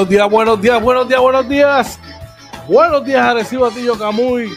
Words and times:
Buenos 0.00 0.08
días, 0.08 0.30
buenos 0.30 0.62
días, 0.62 0.82
buenos 0.82 1.08
días, 1.08 1.20
buenos 1.20 1.46
días. 1.46 2.00
Buenos 2.66 3.04
días, 3.04 3.20
Arecibo 3.20 3.66
Atillo 3.66 3.98
Camuy. 3.98 4.56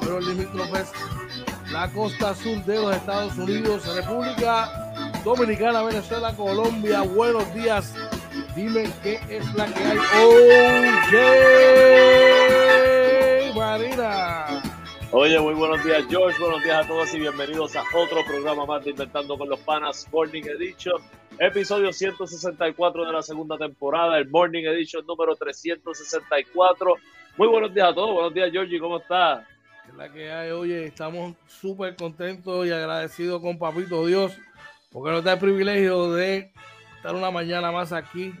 Buenos 0.00 0.26
limítrofes, 0.26 0.90
la 1.70 1.88
costa 1.92 2.34
sur 2.34 2.64
de 2.64 2.74
los 2.74 2.96
Estados 2.96 3.38
Unidos, 3.38 3.86
República 3.94 4.92
Dominicana, 5.24 5.84
Venezuela, 5.84 6.34
Colombia. 6.34 7.02
Buenos 7.02 7.54
días. 7.54 7.94
Dime 8.56 8.90
qué 9.04 9.20
es 9.28 9.54
la 9.54 9.66
que 9.66 9.84
hay. 9.84 9.98
OJ 13.52 13.54
Marina. 13.54 14.46
Oye, 15.12 15.38
muy 15.38 15.54
buenos 15.54 15.84
días, 15.84 16.02
George. 16.10 16.40
Buenos 16.40 16.60
días 16.64 16.84
a 16.84 16.88
todos 16.88 17.14
y 17.14 17.20
bienvenidos 17.20 17.76
a 17.76 17.84
otro 17.94 18.24
programa 18.26 18.66
más 18.66 18.84
de 18.84 18.90
Inventando 18.90 19.38
con 19.38 19.48
los 19.48 19.60
Panas 19.60 20.08
Morning 20.10 20.42
Edition. 20.42 21.00
Episodio 21.38 21.92
164 21.92 23.04
de 23.04 23.12
la 23.12 23.20
segunda 23.20 23.58
temporada, 23.58 24.16
el 24.16 24.26
Morning 24.30 24.64
Edition 24.64 25.04
número 25.04 25.36
364. 25.36 26.94
Muy 27.36 27.48
buenos 27.48 27.74
días 27.74 27.90
a 27.90 27.94
todos. 27.94 28.14
Buenos 28.14 28.32
días, 28.32 28.50
Georgie. 28.50 28.80
¿Cómo 28.80 28.96
estás? 28.98 29.46
Es 29.86 29.94
la 29.94 30.10
que 30.10 30.32
hay, 30.32 30.50
oye, 30.50 30.86
estamos 30.86 31.34
súper 31.46 31.94
contentos 31.94 32.66
y 32.66 32.70
agradecidos 32.70 33.42
con 33.42 33.58
Papito 33.58 34.06
Dios 34.06 34.32
porque 34.90 35.10
nos 35.10 35.22
da 35.22 35.34
el 35.34 35.38
privilegio 35.38 36.12
de 36.14 36.52
estar 36.96 37.14
una 37.14 37.30
mañana 37.30 37.70
más 37.70 37.92
aquí 37.92 38.32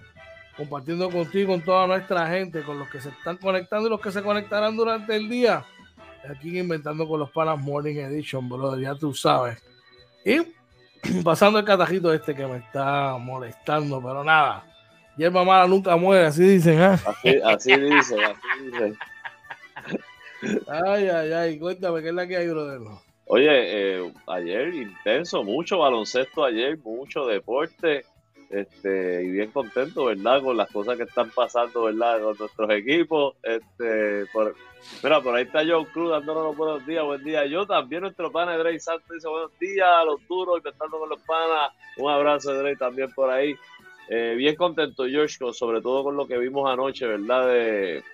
compartiendo 0.56 1.10
contigo, 1.10 1.52
con 1.52 1.60
toda 1.60 1.86
nuestra 1.86 2.26
gente, 2.28 2.62
con 2.62 2.78
los 2.78 2.88
que 2.88 3.02
se 3.02 3.10
están 3.10 3.36
conectando 3.36 3.88
y 3.88 3.90
los 3.90 4.00
que 4.00 4.10
se 4.10 4.22
conectarán 4.22 4.74
durante 4.74 5.16
el 5.16 5.28
día. 5.28 5.66
Aquí 6.30 6.58
inventando 6.58 7.06
con 7.06 7.20
los 7.20 7.30
panas 7.30 7.60
Morning 7.60 7.96
Edition, 7.96 8.48
brother, 8.48 8.80
ya 8.80 8.94
tú 8.94 9.12
sabes. 9.12 9.62
Y 10.24 10.56
pasando 11.24 11.58
el 11.58 11.64
catajito 11.64 12.12
este 12.12 12.34
que 12.34 12.46
me 12.46 12.58
está 12.58 13.16
molestando, 13.18 14.00
pero 14.00 14.24
nada. 14.24 14.64
Hierba 15.16 15.44
mala 15.44 15.66
nunca 15.66 15.96
muere, 15.96 16.26
así 16.26 16.42
dicen, 16.42 16.80
¿eh? 16.80 16.98
Así, 17.06 17.40
así 17.44 17.76
dicen, 17.76 18.18
así 18.24 18.64
dicen. 18.64 18.98
Ay, 20.68 21.08
ay, 21.08 21.32
ay, 21.32 21.58
cuéntame, 21.58 22.02
¿qué 22.02 22.08
es 22.08 22.14
la 22.14 22.26
que 22.26 22.36
hay, 22.36 22.48
brother? 22.48 22.80
Oye, 23.26 23.48
eh, 23.50 24.12
ayer 24.28 24.74
intenso, 24.74 25.42
mucho 25.42 25.78
baloncesto 25.78 26.44
ayer, 26.44 26.78
mucho 26.78 27.26
deporte, 27.26 28.04
este, 28.50 29.24
y 29.24 29.30
bien 29.30 29.50
contento, 29.50 30.06
¿verdad? 30.06 30.42
Con 30.42 30.56
las 30.56 30.70
cosas 30.70 30.96
que 30.96 31.02
están 31.02 31.30
pasando, 31.30 31.84
¿verdad? 31.84 32.20
Con 32.22 32.36
nuestros 32.38 32.70
equipos. 32.70 33.34
Este, 33.42 34.26
por, 34.32 34.54
mira, 35.02 35.20
por 35.20 35.34
ahí 35.34 35.44
está 35.44 35.62
John 35.66 35.84
Cruz 35.86 36.10
dándonos 36.10 36.44
los 36.44 36.56
buenos 36.56 36.86
días, 36.86 37.04
buen 37.04 37.24
día. 37.24 37.44
Yo 37.46 37.66
también, 37.66 38.02
nuestro 38.02 38.30
pana 38.30 38.56
Drey 38.56 38.78
Santos 38.78 39.08
dice 39.12 39.28
buenos 39.28 39.58
días, 39.58 39.88
a 39.88 40.04
los 40.04 40.26
duros, 40.28 40.58
inventando 40.58 40.98
con 40.98 41.08
los 41.08 41.20
panas. 41.22 41.72
Un 41.96 42.10
abrazo, 42.10 42.54
Drey, 42.54 42.76
también 42.76 43.10
por 43.12 43.30
ahí. 43.30 43.56
Eh, 44.08 44.34
bien 44.36 44.54
contento, 44.54 45.06
George, 45.06 45.38
sobre 45.52 45.80
todo 45.80 46.04
con 46.04 46.16
lo 46.16 46.28
que 46.28 46.38
vimos 46.38 46.70
anoche, 46.70 47.06
¿verdad? 47.06 47.48
De, 47.48 48.04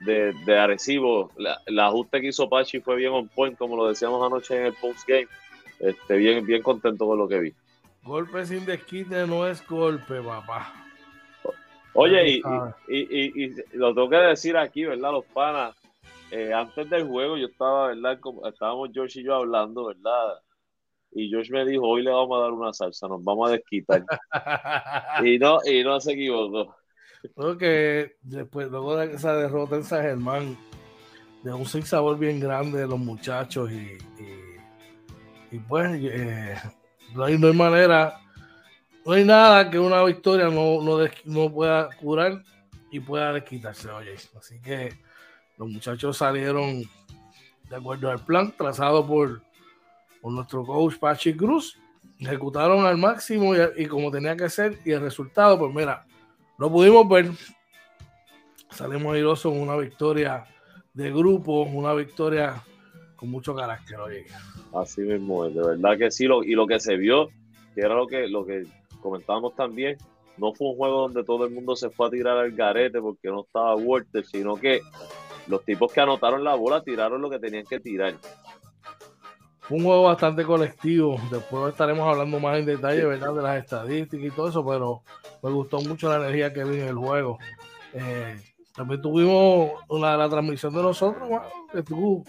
de, 0.00 0.32
de 0.44 0.58
Arecibo. 0.58 1.32
La, 1.36 1.86
ajuste 1.86 2.20
que 2.20 2.28
hizo 2.28 2.48
Pachi 2.48 2.80
fue 2.80 2.96
bien 2.96 3.12
on 3.12 3.28
point, 3.28 3.58
como 3.58 3.76
lo 3.76 3.88
decíamos 3.88 4.24
anoche 4.24 4.56
en 4.56 4.66
el 4.66 4.74
post 4.74 5.06
game. 5.06 5.26
Este, 5.80 6.16
bien, 6.16 6.46
bien 6.46 6.62
contento 6.62 7.06
con 7.06 7.18
lo 7.18 7.26
que 7.26 7.40
vi. 7.40 7.54
Golpe 8.02 8.44
sin 8.46 8.66
desquite 8.66 9.26
no 9.26 9.46
es 9.46 9.66
golpe, 9.66 10.20
papá. 10.20 10.72
Oye, 11.94 12.30
y, 12.30 12.42
y, 12.88 12.98
y, 12.98 13.44
y, 13.44 13.54
lo 13.74 13.94
tengo 13.94 14.08
que 14.08 14.16
decir 14.16 14.56
aquí, 14.56 14.84
¿verdad? 14.84 15.12
Los 15.12 15.24
panas, 15.26 15.76
eh, 16.30 16.52
antes 16.52 16.88
del 16.88 17.06
juego 17.06 17.36
yo 17.36 17.46
estaba, 17.46 17.88
¿verdad? 17.88 18.18
Como, 18.18 18.46
estábamos 18.46 18.90
George 18.92 19.20
y 19.20 19.24
yo 19.24 19.34
hablando, 19.34 19.86
¿verdad? 19.86 20.40
Y 21.12 21.28
George 21.28 21.52
me 21.52 21.66
dijo, 21.66 21.86
hoy 21.86 22.02
le 22.02 22.10
vamos 22.10 22.38
a 22.38 22.42
dar 22.42 22.52
una 22.52 22.72
salsa, 22.72 23.06
nos 23.06 23.22
vamos 23.22 23.50
a 23.50 23.52
desquitar. 23.52 24.02
y, 25.24 25.38
no, 25.38 25.58
y 25.64 25.84
no 25.84 26.00
se 26.00 26.12
equivocó. 26.12 26.74
Creo 27.36 27.58
que 27.58 28.16
después, 28.22 28.70
luego 28.70 28.96
de 28.96 29.12
esa 29.12 29.36
derrota 29.36 29.76
en 29.76 29.84
San 29.84 30.02
Germán, 30.02 30.56
de 31.42 31.52
un 31.52 31.66
sin 31.66 31.82
sabor 31.82 32.18
bien 32.18 32.40
grande 32.40 32.80
de 32.80 32.86
los 32.86 32.98
muchachos 32.98 33.70
y, 33.70 33.98
y, 35.50 35.58
pues 35.58 35.90
eh, 36.02 36.56
no 37.14 37.24
hay, 37.24 37.38
no 37.38 37.48
hay 37.48 37.54
manera, 37.54 38.20
no 39.04 39.12
hay 39.12 39.24
nada 39.24 39.70
que 39.70 39.78
una 39.78 40.02
victoria 40.04 40.46
no, 40.46 40.80
no, 40.82 40.98
no 41.24 41.52
pueda 41.52 41.88
curar 41.96 42.42
y 42.90 43.00
pueda 43.00 43.32
desquitarse, 43.32 43.90
oye. 43.90 44.14
Así 44.38 44.60
que 44.60 44.98
los 45.58 45.68
muchachos 45.68 46.16
salieron 46.16 46.82
de 47.68 47.76
acuerdo 47.76 48.10
al 48.10 48.24
plan 48.24 48.52
trazado 48.56 49.06
por, 49.06 49.42
por 50.20 50.32
nuestro 50.32 50.64
coach 50.64 50.96
Pachi 50.98 51.34
Cruz, 51.34 51.78
ejecutaron 52.18 52.84
al 52.84 52.98
máximo 52.98 53.54
y, 53.56 53.60
y, 53.76 53.86
como 53.86 54.10
tenía 54.10 54.36
que 54.36 54.48
ser, 54.50 54.78
y 54.84 54.92
el 54.92 55.00
resultado, 55.00 55.58
pues 55.58 55.74
mira, 55.74 56.04
lo 56.58 56.70
pudimos 56.70 57.08
ver. 57.08 57.30
Salimos 58.70 59.14
airosos 59.14 59.52
en 59.52 59.60
una 59.60 59.76
victoria 59.76 60.44
de 60.94 61.10
grupo, 61.10 61.62
una 61.62 61.92
victoria 61.94 62.62
con 63.22 63.30
mucho 63.30 63.54
carácter, 63.54 64.00
oye. 64.00 64.26
Así 64.74 65.00
mismo 65.02 65.46
es, 65.46 65.54
de 65.54 65.62
verdad 65.62 65.96
que 65.96 66.10
sí, 66.10 66.24
lo, 66.24 66.42
y 66.42 66.56
lo 66.56 66.66
que 66.66 66.80
se 66.80 66.96
vio, 66.96 67.28
que 67.72 67.82
era 67.82 67.94
lo 67.94 68.08
que, 68.08 68.26
lo 68.26 68.44
que 68.44 68.66
comentábamos 69.00 69.54
también, 69.54 69.96
no 70.38 70.52
fue 70.52 70.70
un 70.70 70.76
juego 70.76 71.02
donde 71.02 71.22
todo 71.22 71.44
el 71.44 71.52
mundo 71.52 71.76
se 71.76 71.88
fue 71.88 72.08
a 72.08 72.10
tirar 72.10 72.36
al 72.36 72.50
garete 72.50 73.00
porque 73.00 73.28
no 73.28 73.42
estaba 73.42 73.76
Walter, 73.76 74.26
sino 74.26 74.56
que 74.56 74.80
los 75.46 75.64
tipos 75.64 75.92
que 75.92 76.00
anotaron 76.00 76.42
la 76.42 76.56
bola 76.56 76.82
tiraron 76.82 77.22
lo 77.22 77.30
que 77.30 77.38
tenían 77.38 77.64
que 77.64 77.78
tirar. 77.78 78.14
Fue 79.60 79.78
un 79.78 79.84
juego 79.84 80.02
bastante 80.02 80.42
colectivo. 80.42 81.16
Después 81.30 81.70
estaremos 81.70 82.08
hablando 82.08 82.40
más 82.40 82.58
en 82.58 82.66
detalle, 82.66 83.04
¿verdad? 83.04 83.34
De 83.34 83.42
las 83.42 83.62
estadísticas 83.62 84.26
y 84.26 84.30
todo 84.34 84.48
eso, 84.48 84.66
pero 84.66 85.02
me 85.44 85.50
gustó 85.52 85.80
mucho 85.80 86.08
la 86.08 86.16
energía 86.16 86.52
que 86.52 86.64
vi 86.64 86.80
en 86.80 86.88
el 86.88 86.96
juego. 86.96 87.38
Eh, 87.92 88.36
también 88.74 89.00
tuvimos 89.00 89.70
la 89.88 90.28
transmisión 90.28 90.74
de 90.74 90.82
nosotros, 90.82 91.28
bueno, 91.28 91.44
que 91.70 91.82
tú 91.84 92.24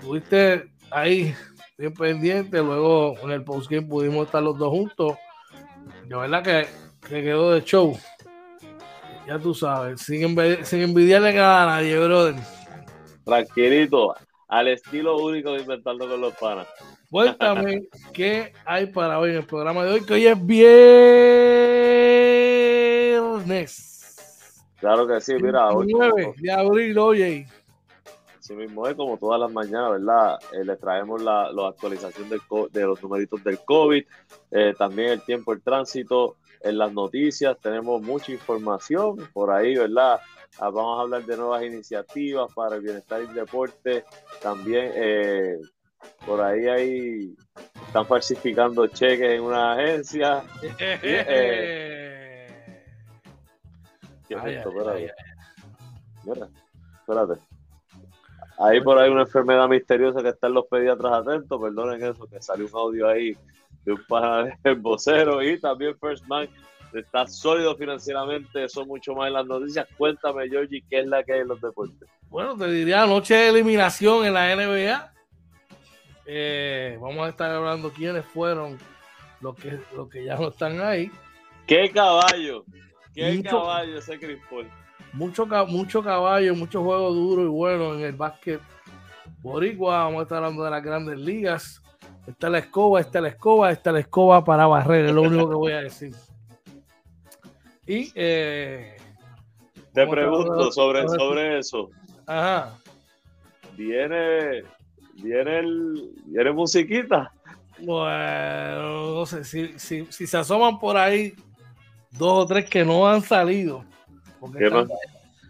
estuviste 0.00 0.70
ahí 0.90 1.34
bien 1.76 1.92
pendiente. 1.94 2.58
Luego 2.58 3.14
en 3.22 3.30
el 3.32 3.44
postgame 3.44 3.86
pudimos 3.86 4.26
estar 4.26 4.42
los 4.42 4.58
dos 4.58 4.70
juntos. 4.70 5.16
De 6.06 6.16
verdad 6.16 6.42
que, 6.42 6.66
que 7.06 7.22
quedó 7.22 7.52
de 7.52 7.62
show. 7.62 7.96
Ya 9.26 9.38
tú 9.38 9.54
sabes, 9.54 10.00
sin, 10.00 10.24
envidiarle, 10.24 10.64
sin 10.64 10.80
envidiarle 10.80 11.38
a 11.38 11.66
nadie, 11.66 11.96
brother. 11.98 12.34
Tranquilito, 13.24 14.14
al 14.48 14.68
estilo 14.68 15.18
único 15.18 15.52
de 15.52 15.60
Inventando 15.60 16.08
con 16.08 16.20
los 16.20 16.34
Panas. 16.34 16.66
Cuéntame 17.10 17.82
qué 18.12 18.52
hay 18.64 18.86
para 18.86 19.20
hoy 19.20 19.30
en 19.30 19.36
el 19.36 19.46
programa 19.46 19.84
de 19.84 19.92
hoy, 19.92 20.04
que 20.04 20.14
hoy 20.14 20.26
es 20.26 20.46
viernes. 20.46 20.66
Claro 24.80 25.06
que 25.06 25.20
sí, 25.20 25.34
mira. 25.34 25.68
Hoy, 25.68 25.92
9 25.92 26.34
de 26.38 26.50
abril, 26.50 26.98
oye. 26.98 27.46
Así 28.50 28.56
mismo 28.56 28.84
es 28.88 28.96
como 28.96 29.16
todas 29.16 29.38
las 29.38 29.52
mañanas, 29.52 29.92
¿verdad? 29.92 30.36
Eh, 30.52 30.64
les 30.64 30.76
traemos 30.80 31.22
la, 31.22 31.52
la 31.52 31.68
actualización 31.68 32.28
del, 32.28 32.40
de 32.72 32.82
los 32.82 33.00
numeritos 33.00 33.44
del 33.44 33.60
COVID, 33.64 34.04
eh, 34.50 34.74
también 34.76 35.10
el 35.10 35.22
tiempo, 35.22 35.52
el 35.52 35.62
tránsito, 35.62 36.36
en 36.60 36.76
las 36.76 36.92
noticias, 36.92 37.56
tenemos 37.60 38.02
mucha 38.02 38.32
información 38.32 39.18
por 39.32 39.52
ahí, 39.52 39.76
¿verdad? 39.76 40.18
Ah, 40.58 40.68
vamos 40.68 40.98
a 40.98 41.02
hablar 41.02 41.24
de 41.26 41.36
nuevas 41.36 41.62
iniciativas 41.62 42.52
para 42.52 42.74
el 42.74 42.82
bienestar 42.82 43.22
y 43.22 43.26
el 43.26 43.34
deporte, 43.34 44.04
también 44.42 44.90
eh, 44.96 45.60
por 46.26 46.40
ahí 46.40 46.66
hay, 46.66 47.36
están 47.86 48.04
falsificando 48.04 48.84
cheques 48.88 49.30
en 49.30 49.42
una 49.42 49.74
agencia. 49.74 50.42
Eh, 50.82 52.48
¿Qué 54.26 54.34
es 54.34 54.44
esto? 54.44 54.70
Espérate. 54.70 55.12
Mira, 56.24 56.48
espérate. 56.98 57.49
Ahí 58.60 58.80
por 58.82 58.98
ahí 58.98 59.10
una 59.10 59.22
enfermedad 59.22 59.68
misteriosa 59.68 60.22
que 60.22 60.28
están 60.28 60.52
los 60.52 60.66
pediatras 60.66 61.12
atentos, 61.12 61.60
perdonen 61.60 62.02
eso, 62.02 62.26
que 62.26 62.42
salió 62.42 62.66
un 62.66 62.78
audio 62.78 63.08
ahí 63.08 63.34
de 63.84 63.92
un 63.92 64.04
pájaro 64.06 64.50
vocero 64.80 65.42
y 65.42 65.58
también 65.58 65.96
First 65.98 66.26
Man 66.26 66.46
está 66.92 67.26
sólido 67.26 67.74
financieramente, 67.74 68.68
son 68.68 68.86
mucho 68.88 69.14
más 69.14 69.28
en 69.28 69.34
las 69.34 69.46
noticias. 69.46 69.86
Cuéntame, 69.96 70.48
Georgie, 70.48 70.84
¿qué 70.90 71.00
es 71.00 71.06
la 71.06 71.22
que 71.22 71.32
hay 71.32 71.40
en 71.40 71.48
los 71.48 71.60
deportes? 71.60 72.08
Bueno, 72.28 72.56
te 72.56 72.70
diría 72.70 73.06
noche 73.06 73.34
de 73.34 73.48
eliminación 73.48 74.26
en 74.26 74.34
la 74.34 74.54
NBA. 74.54 75.12
Eh, 76.26 76.98
vamos 77.00 77.26
a 77.26 77.30
estar 77.30 77.50
hablando 77.50 77.90
quiénes 77.90 78.24
fueron 78.26 78.76
los 79.40 79.56
que, 79.56 79.78
los 79.96 80.08
que 80.10 80.24
ya 80.24 80.36
no 80.36 80.48
están 80.48 80.80
ahí. 80.80 81.10
¡Qué 81.66 81.90
caballo! 81.90 82.64
¡Qué 83.14 83.42
caballo 83.42 83.98
ese 83.98 84.18
Chris 84.18 84.38
Mucho, 85.12 85.46
mucho 85.66 86.02
caballo, 86.02 86.54
mucho 86.54 86.82
juego 86.82 87.12
duro 87.12 87.42
y 87.42 87.48
bueno 87.48 87.94
en 87.94 88.00
el 88.00 88.12
básquet 88.12 88.60
boricua. 89.42 90.04
Vamos 90.04 90.20
a 90.20 90.22
estar 90.22 90.38
hablando 90.38 90.64
de 90.64 90.70
las 90.70 90.82
grandes 90.82 91.18
ligas. 91.18 91.82
Está 92.26 92.48
la 92.48 92.58
escoba, 92.58 93.00
está 93.00 93.20
la 93.20 93.28
escoba, 93.28 93.70
está 93.70 93.92
la 93.92 94.00
escoba 94.00 94.44
para 94.44 94.66
barrer, 94.66 95.06
es 95.06 95.12
lo 95.12 95.22
único 95.22 95.48
que 95.48 95.56
voy 95.56 95.72
a 95.72 95.80
decir. 95.80 96.14
Y 97.86 98.12
eh, 98.14 98.96
te 99.92 100.06
pregunto 100.06 100.70
sobre, 100.70 101.08
sobre 101.08 101.58
eso. 101.58 101.90
Ajá. 102.26 102.78
Viene, 103.76 104.62
viene, 105.14 105.58
el, 105.58 106.12
viene 106.26 106.52
musiquita. 106.52 107.32
Bueno, 107.80 109.14
no 109.14 109.26
sé, 109.26 109.42
si, 109.42 109.78
si, 109.78 110.06
si, 110.10 110.26
se 110.26 110.36
asoman 110.36 110.78
por 110.78 110.96
ahí 110.96 111.34
dos 112.12 112.44
o 112.44 112.46
tres 112.46 112.68
que 112.68 112.84
no 112.84 113.08
han 113.08 113.22
salido, 113.22 113.84
porque 114.40 114.66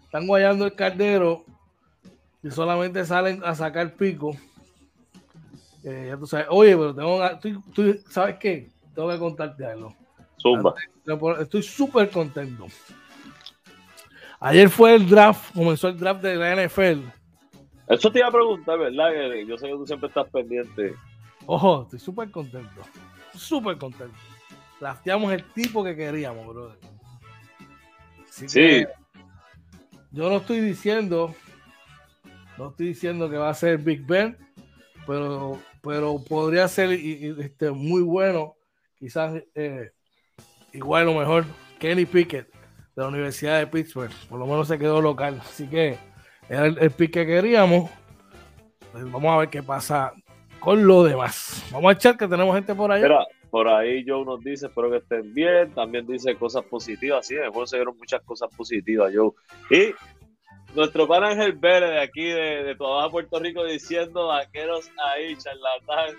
están, 0.03 0.27
guayando 0.27 0.65
el 0.65 0.73
caldero 0.73 1.45
y 2.43 2.51
solamente 2.51 3.05
salen 3.05 3.41
a 3.43 3.55
sacar 3.55 3.93
pico. 3.93 4.35
Eh, 5.83 6.07
ya 6.09 6.17
tú 6.17 6.27
sabes, 6.27 6.47
oye, 6.49 6.75
pero 6.75 6.93
tengo, 6.93 7.39
tú, 7.39 7.61
tú, 7.73 7.99
¿sabes 8.09 8.35
qué? 8.37 8.69
Tengo 8.93 9.09
que 9.09 9.17
contarte 9.17 9.65
algo. 9.65 9.95
Zumba. 10.39 10.75
Estoy 11.39 11.63
súper 11.63 12.09
contento. 12.09 12.67
Ayer 14.39 14.69
fue 14.69 14.95
el 14.95 15.07
draft, 15.07 15.53
comenzó 15.53 15.87
el 15.87 15.97
draft 15.97 16.21
de 16.21 16.35
la 16.35 16.65
NFL. 16.65 17.07
Eso 17.87 18.11
te 18.11 18.19
iba 18.19 18.27
a 18.27 18.31
preguntar, 18.31 18.79
¿verdad? 18.79 19.11
Yo 19.47 19.57
sé 19.57 19.67
que 19.67 19.73
tú 19.73 19.85
siempre 19.85 20.07
estás 20.07 20.27
pendiente. 20.29 20.95
Ojo, 21.45 21.83
estoy 21.83 21.99
súper 21.99 22.31
contento. 22.31 22.81
Súper 23.35 23.77
contento. 23.77 24.15
Drafteamos 24.79 25.31
el 25.31 25.43
tipo 25.51 25.83
que 25.83 25.95
queríamos, 25.95 26.47
brother. 26.47 26.77
Sí. 28.31 28.85
yo 30.11 30.29
no 30.29 30.37
estoy 30.37 30.61
diciendo, 30.61 31.35
no 32.57 32.69
estoy 32.69 32.87
diciendo 32.87 33.29
que 33.29 33.37
va 33.37 33.49
a 33.49 33.53
ser 33.53 33.77
Big 33.77 34.05
Ben, 34.05 34.37
pero, 35.05 35.59
pero 35.81 36.23
podría 36.23 36.67
ser 36.67 36.91
este, 36.91 37.71
muy 37.71 38.01
bueno. 38.01 38.55
Quizás 38.97 39.41
eh, 39.55 39.91
igual 40.73 41.05
lo 41.05 41.15
mejor 41.15 41.45
Kenny 41.79 42.05
Pickett 42.05 42.51
de 42.95 43.01
la 43.01 43.07
Universidad 43.07 43.59
de 43.59 43.67
Pittsburgh. 43.67 44.11
Por 44.29 44.39
lo 44.39 44.45
menos 44.45 44.67
se 44.67 44.77
quedó 44.77 45.01
local. 45.01 45.41
Así 45.41 45.67
que 45.67 45.97
era 46.49 46.65
el, 46.65 46.91
pick 46.91 47.11
que 47.13 47.25
queríamos. 47.25 47.89
Pues 48.91 49.09
vamos 49.11 49.33
a 49.33 49.37
ver 49.37 49.49
qué 49.49 49.63
pasa 49.63 50.13
con 50.59 50.85
lo 50.85 51.03
demás. 51.03 51.63
Vamos 51.71 51.89
a 51.89 51.93
echar 51.93 52.17
que 52.17 52.27
tenemos 52.27 52.53
gente 52.55 52.75
por 52.75 52.91
ahí. 52.91 53.01
Por 53.51 53.67
ahí 53.67 54.03
Joe 54.07 54.25
nos 54.25 54.41
dice, 54.41 54.67
espero 54.67 54.89
que 54.89 54.97
estén 54.97 55.33
bien. 55.33 55.71
También 55.73 56.07
dice 56.07 56.35
cosas 56.35 56.63
positivas. 56.63 57.27
Sí, 57.27 57.35
después 57.35 57.69
se 57.69 57.75
dieron 57.75 57.97
muchas 57.97 58.21
cosas 58.23 58.49
positivas, 58.55 59.13
Joe. 59.13 59.31
Y 59.69 59.93
nuestro 60.73 61.05
pan 61.05 61.25
Ángel 61.25 61.51
Vélez 61.53 61.89
de 61.89 61.99
aquí, 61.99 62.23
de, 62.23 62.63
de 62.63 62.75
Puerto 62.75 63.39
Rico, 63.39 63.65
diciendo 63.65 64.27
vaqueros 64.27 64.89
ahí, 65.05 65.35
charlatán. 65.35 66.15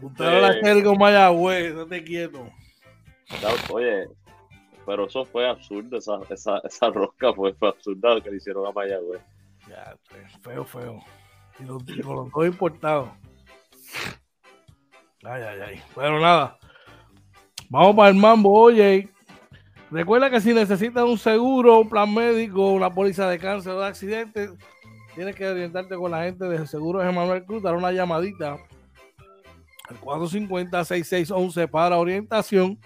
Usted 0.00 0.24
no 0.24 0.40
la 0.40 0.60
cargo 0.60 0.94
Mayagüez, 0.94 1.74
no 1.74 1.86
te 1.86 2.04
quieto. 2.04 2.48
Oye, 3.72 4.06
pero 4.86 5.06
eso 5.06 5.24
fue 5.24 5.48
absurdo, 5.48 5.98
esa, 5.98 6.20
esa, 6.30 6.58
esa 6.64 6.90
rosca 6.90 7.32
fue, 7.32 7.52
fue 7.54 7.68
absurda 7.68 8.14
lo 8.14 8.22
que 8.22 8.30
le 8.30 8.36
hicieron 8.36 8.66
a 8.66 8.72
Mayagüez. 8.72 9.20
Ya, 9.68 9.96
feo, 10.42 10.64
feo. 10.64 11.02
Y 11.58 11.64
los, 11.64 11.82
los 11.88 12.30
dos 12.30 12.46
importados. 12.46 13.08
Ay, 15.24 15.42
ay, 15.42 15.60
ay. 15.66 15.82
Pero 15.94 16.20
nada. 16.20 16.58
Vamos 17.68 17.94
para 17.94 18.08
el 18.08 18.16
mambo, 18.16 18.52
oye. 18.52 19.08
Recuerda 19.90 20.30
que 20.30 20.40
si 20.40 20.54
necesitas 20.54 21.04
un 21.04 21.18
seguro, 21.18 21.80
un 21.80 21.88
plan 21.88 22.12
médico, 22.12 22.70
una 22.70 22.90
póliza 22.90 23.28
de 23.28 23.38
cáncer 23.38 23.72
o 23.72 23.80
de 23.80 23.86
accidente, 23.86 24.50
tienes 25.14 25.34
que 25.34 25.48
orientarte 25.48 25.96
con 25.96 26.10
la 26.10 26.24
gente 26.24 26.44
de 26.44 26.66
Seguros 26.66 27.04
Emanuel 27.04 27.44
Cruz, 27.44 27.62
dar 27.62 27.74
una 27.74 27.90
llamadita 27.90 28.56
al 29.88 30.00
450-6611 30.00 31.68
para 31.68 31.98
orientación 31.98 32.78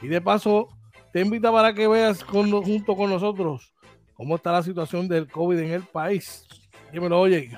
y 0.00 0.08
de 0.08 0.20
paso, 0.20 0.68
te 1.12 1.20
invita 1.20 1.52
para 1.52 1.74
que 1.74 1.86
veas 1.86 2.22
junto 2.22 2.96
con 2.96 3.10
nosotros 3.10 3.74
cómo 4.14 4.36
está 4.36 4.52
la 4.52 4.62
situación 4.62 5.08
del 5.08 5.30
COVID 5.30 5.58
en 5.58 5.72
el 5.72 5.82
país. 5.82 6.46
Dímelo, 6.90 7.20
oye. 7.20 7.50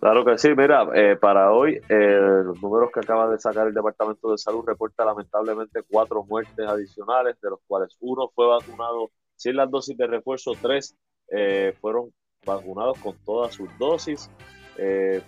Claro 0.00 0.24
que 0.24 0.38
sí, 0.38 0.48
mira, 0.56 0.88
eh, 0.94 1.16
para 1.16 1.52
hoy 1.52 1.78
eh, 1.90 2.18
los 2.42 2.62
números 2.62 2.90
que 2.90 3.00
acaba 3.00 3.30
de 3.30 3.38
sacar 3.38 3.66
el 3.66 3.74
Departamento 3.74 4.30
de 4.30 4.38
Salud 4.38 4.64
reporta 4.66 5.04
lamentablemente 5.04 5.82
cuatro 5.86 6.24
muertes 6.24 6.66
adicionales, 6.66 7.38
de 7.42 7.50
los 7.50 7.60
cuales 7.66 7.94
uno 8.00 8.30
fue 8.34 8.46
vacunado 8.46 9.10
sin 9.36 9.56
las 9.56 9.70
dosis 9.70 9.98
de 9.98 10.06
refuerzo, 10.06 10.52
tres 10.58 10.96
eh, 11.28 11.74
fueron 11.82 12.14
vacunados 12.46 12.98
con 12.98 13.14
todas 13.26 13.54
sus 13.54 13.68
dosis. 13.78 14.30
en 14.78 15.22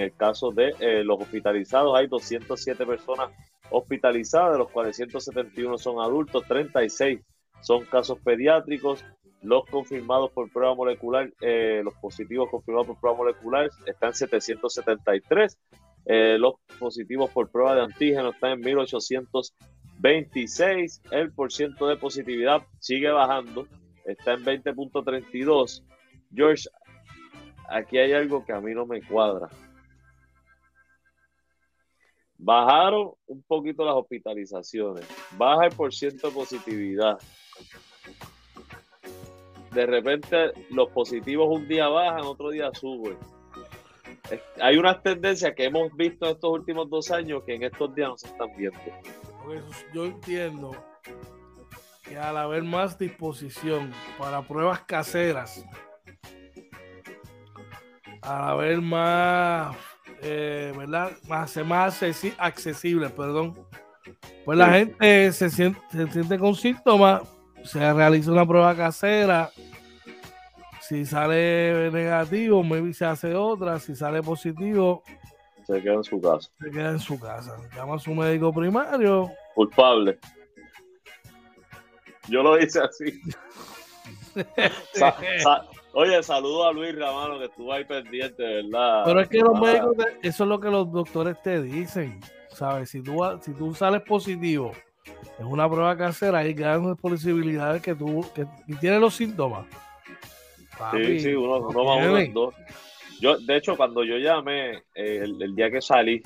el 0.00 0.14
caso 0.14 0.52
de 0.52 1.02
los 1.02 1.20
hospitalizados 1.20 1.96
hay 1.98 2.06
207 2.06 2.86
personas 2.86 3.30
hospitalizadas, 3.70 4.52
de 4.52 4.58
los 4.58 4.70
cuales 4.70 4.94
171 4.94 5.76
son 5.76 6.00
adultos, 6.00 6.44
36 6.46 7.20
son 7.62 7.84
casos 7.86 8.18
pediátricos. 8.20 9.04
Los 9.44 9.64
confirmados 9.66 10.32
por 10.32 10.50
prueba 10.50 10.74
molecular, 10.74 11.30
eh, 11.42 11.82
los 11.84 11.92
positivos 11.96 12.48
confirmados 12.50 12.86
por 12.86 12.98
prueba 12.98 13.18
molecular 13.18 13.68
están 13.84 14.14
773. 14.14 15.58
Eh, 16.06 16.38
los 16.38 16.54
positivos 16.78 17.28
por 17.30 17.50
prueba 17.50 17.74
de 17.74 17.82
antígeno 17.82 18.30
están 18.30 18.52
en 18.52 18.60
1826. 18.60 21.02
El 21.10 21.30
porciento 21.32 21.86
de 21.86 21.98
positividad 21.98 22.62
sigue 22.78 23.10
bajando, 23.10 23.68
está 24.06 24.32
en 24.32 24.46
20.32. 24.46 25.84
George, 26.34 26.70
aquí 27.68 27.98
hay 27.98 28.14
algo 28.14 28.46
que 28.46 28.54
a 28.54 28.62
mí 28.62 28.72
no 28.72 28.86
me 28.86 29.02
cuadra. 29.02 29.50
Bajaron 32.38 33.10
un 33.26 33.42
poquito 33.42 33.84
las 33.84 33.94
hospitalizaciones, 33.94 35.06
baja 35.36 35.66
el 35.66 35.76
porciento 35.76 36.28
de 36.28 36.34
positividad. 36.34 37.18
De 39.74 39.86
repente 39.86 40.52
los 40.70 40.88
positivos 40.90 41.48
un 41.50 41.66
día 41.66 41.88
bajan, 41.88 42.22
otro 42.22 42.50
día 42.50 42.70
suben. 42.72 43.16
Hay 44.60 44.78
unas 44.78 45.02
tendencias 45.02 45.54
que 45.54 45.64
hemos 45.64 45.94
visto 45.96 46.26
en 46.26 46.32
estos 46.32 46.50
últimos 46.50 46.88
dos 46.88 47.10
años 47.10 47.42
que 47.44 47.54
en 47.54 47.64
estos 47.64 47.94
días 47.94 48.08
no 48.08 48.16
se 48.16 48.28
están 48.28 48.48
viendo. 48.56 48.78
yo 49.92 50.06
entiendo 50.06 50.70
que 52.04 52.16
al 52.16 52.36
haber 52.36 52.62
más 52.62 52.98
disposición 52.98 53.92
para 54.18 54.42
pruebas 54.42 54.80
caseras, 54.80 55.64
al 58.22 58.44
haber 58.48 58.80
más 58.80 59.76
eh, 60.26 60.72
¿verdad? 60.74 61.12
Más, 61.28 61.54
más 61.66 62.02
accesible, 62.38 63.10
perdón. 63.10 63.54
Pues 64.46 64.56
la 64.56 64.70
gente 64.70 65.32
se 65.32 65.50
siente, 65.50 65.80
se 65.90 66.06
siente 66.10 66.38
con 66.38 66.54
síntomas, 66.54 67.22
se 67.64 67.92
realiza 67.92 68.30
una 68.30 68.46
prueba 68.46 68.74
casera. 68.76 69.50
Si 70.80 71.04
sale 71.06 71.90
negativo, 71.90 72.62
maybe 72.62 72.92
se 72.92 73.06
hace 73.06 73.34
otra. 73.34 73.78
Si 73.78 73.96
sale 73.96 74.22
positivo, 74.22 75.02
se 75.66 75.82
queda 75.82 75.94
en 75.94 76.04
su 76.04 76.20
casa. 76.20 76.50
Se 76.60 76.70
queda 76.70 76.90
en 76.90 76.98
su 76.98 77.18
casa. 77.18 77.56
Llama 77.74 77.94
a 77.94 77.98
su 77.98 78.14
médico 78.14 78.52
primario. 78.52 79.30
Culpable. 79.54 80.18
Yo 82.28 82.42
lo 82.42 82.58
hice 82.58 82.80
así. 82.80 83.20
Oye, 85.94 86.22
saludo 86.22 86.66
a 86.66 86.72
Luis 86.72 86.94
Ramano 86.98 87.38
que 87.38 87.44
estuvo 87.46 87.72
ahí 87.72 87.84
pendiente, 87.84 88.42
¿verdad? 88.42 89.02
Pero 89.04 89.20
es 89.20 89.28
que 89.28 89.38
los 89.38 89.60
médicos, 89.60 89.94
eso 90.22 90.44
es 90.44 90.48
lo 90.48 90.58
que 90.60 90.68
los 90.68 90.90
doctores 90.90 91.40
te 91.42 91.62
dicen, 91.62 92.20
¿sabes? 92.48 92.90
Si 92.90 93.00
tú, 93.00 93.22
si 93.40 93.52
tú 93.52 93.74
sales 93.74 94.02
positivo 94.02 94.72
en 95.38 95.46
una 95.46 95.68
prueba 95.68 95.96
casera, 95.96 96.38
hay 96.38 96.54
grandes 96.54 96.96
posibilidades 97.00 97.82
que 97.82 97.94
tú 97.94 98.24
que, 98.34 98.46
tienes 98.80 99.00
los 99.00 99.14
síntomas. 99.14 99.66
sí, 100.92 101.20
sí, 101.20 101.34
uno, 101.34 101.68
uno 101.68 101.84
va 101.84 101.96
uno 101.96 102.32
dos. 102.32 102.54
Yo, 103.20 103.38
de 103.38 103.56
hecho, 103.56 103.76
cuando 103.76 104.04
yo 104.04 104.18
llamé, 104.18 104.82
eh, 104.94 105.20
el, 105.22 105.54
día 105.54 105.70
que 105.70 105.80
salí, 105.80 106.22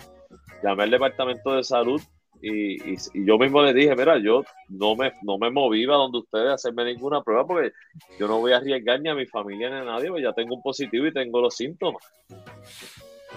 llamé 0.62 0.84
al 0.84 0.90
departamento 0.90 1.54
de 1.54 1.62
salud 1.62 2.00
y, 2.40 2.96
yo 3.24 3.38
mismo 3.38 3.62
le 3.62 3.74
dije, 3.74 3.94
mira, 3.96 4.18
yo 4.18 4.44
no 4.68 4.94
me, 4.96 5.12
no 5.22 5.38
me 5.38 5.50
moví 5.50 5.84
a 5.84 5.94
donde 5.94 6.18
ustedes 6.18 6.50
a 6.50 6.54
hacerme 6.54 6.84
ninguna 6.84 7.22
prueba 7.22 7.46
porque 7.46 7.72
yo 8.18 8.28
no 8.28 8.38
voy 8.38 8.52
a 8.52 8.58
arriesgar 8.58 9.00
ni 9.00 9.08
a 9.08 9.14
mi 9.14 9.26
familia 9.26 9.68
ni 9.70 9.76
a 9.76 9.84
nadie, 9.84 10.08
porque 10.08 10.22
ya 10.22 10.32
tengo 10.32 10.54
un 10.54 10.62
positivo 10.62 11.06
y 11.06 11.12
tengo 11.12 11.40
los 11.40 11.56
síntomas. 11.56 12.02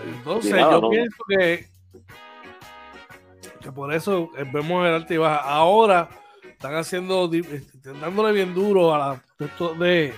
Entonces, 0.05 0.55
yo 0.59 0.89
pienso 0.89 1.23
que, 1.27 1.65
que 3.61 3.71
por 3.71 3.93
eso 3.93 4.29
vemos 4.51 4.85
el 4.85 4.93
alta 4.93 5.13
y 5.13 5.17
baja. 5.17 5.37
Ahora 5.37 6.09
están 6.43 6.75
haciendo, 6.75 7.29
dándole 8.01 8.33
bien 8.33 8.53
duro 8.53 8.93
a 8.93 8.97
la, 8.97 9.23
de, 9.79 10.13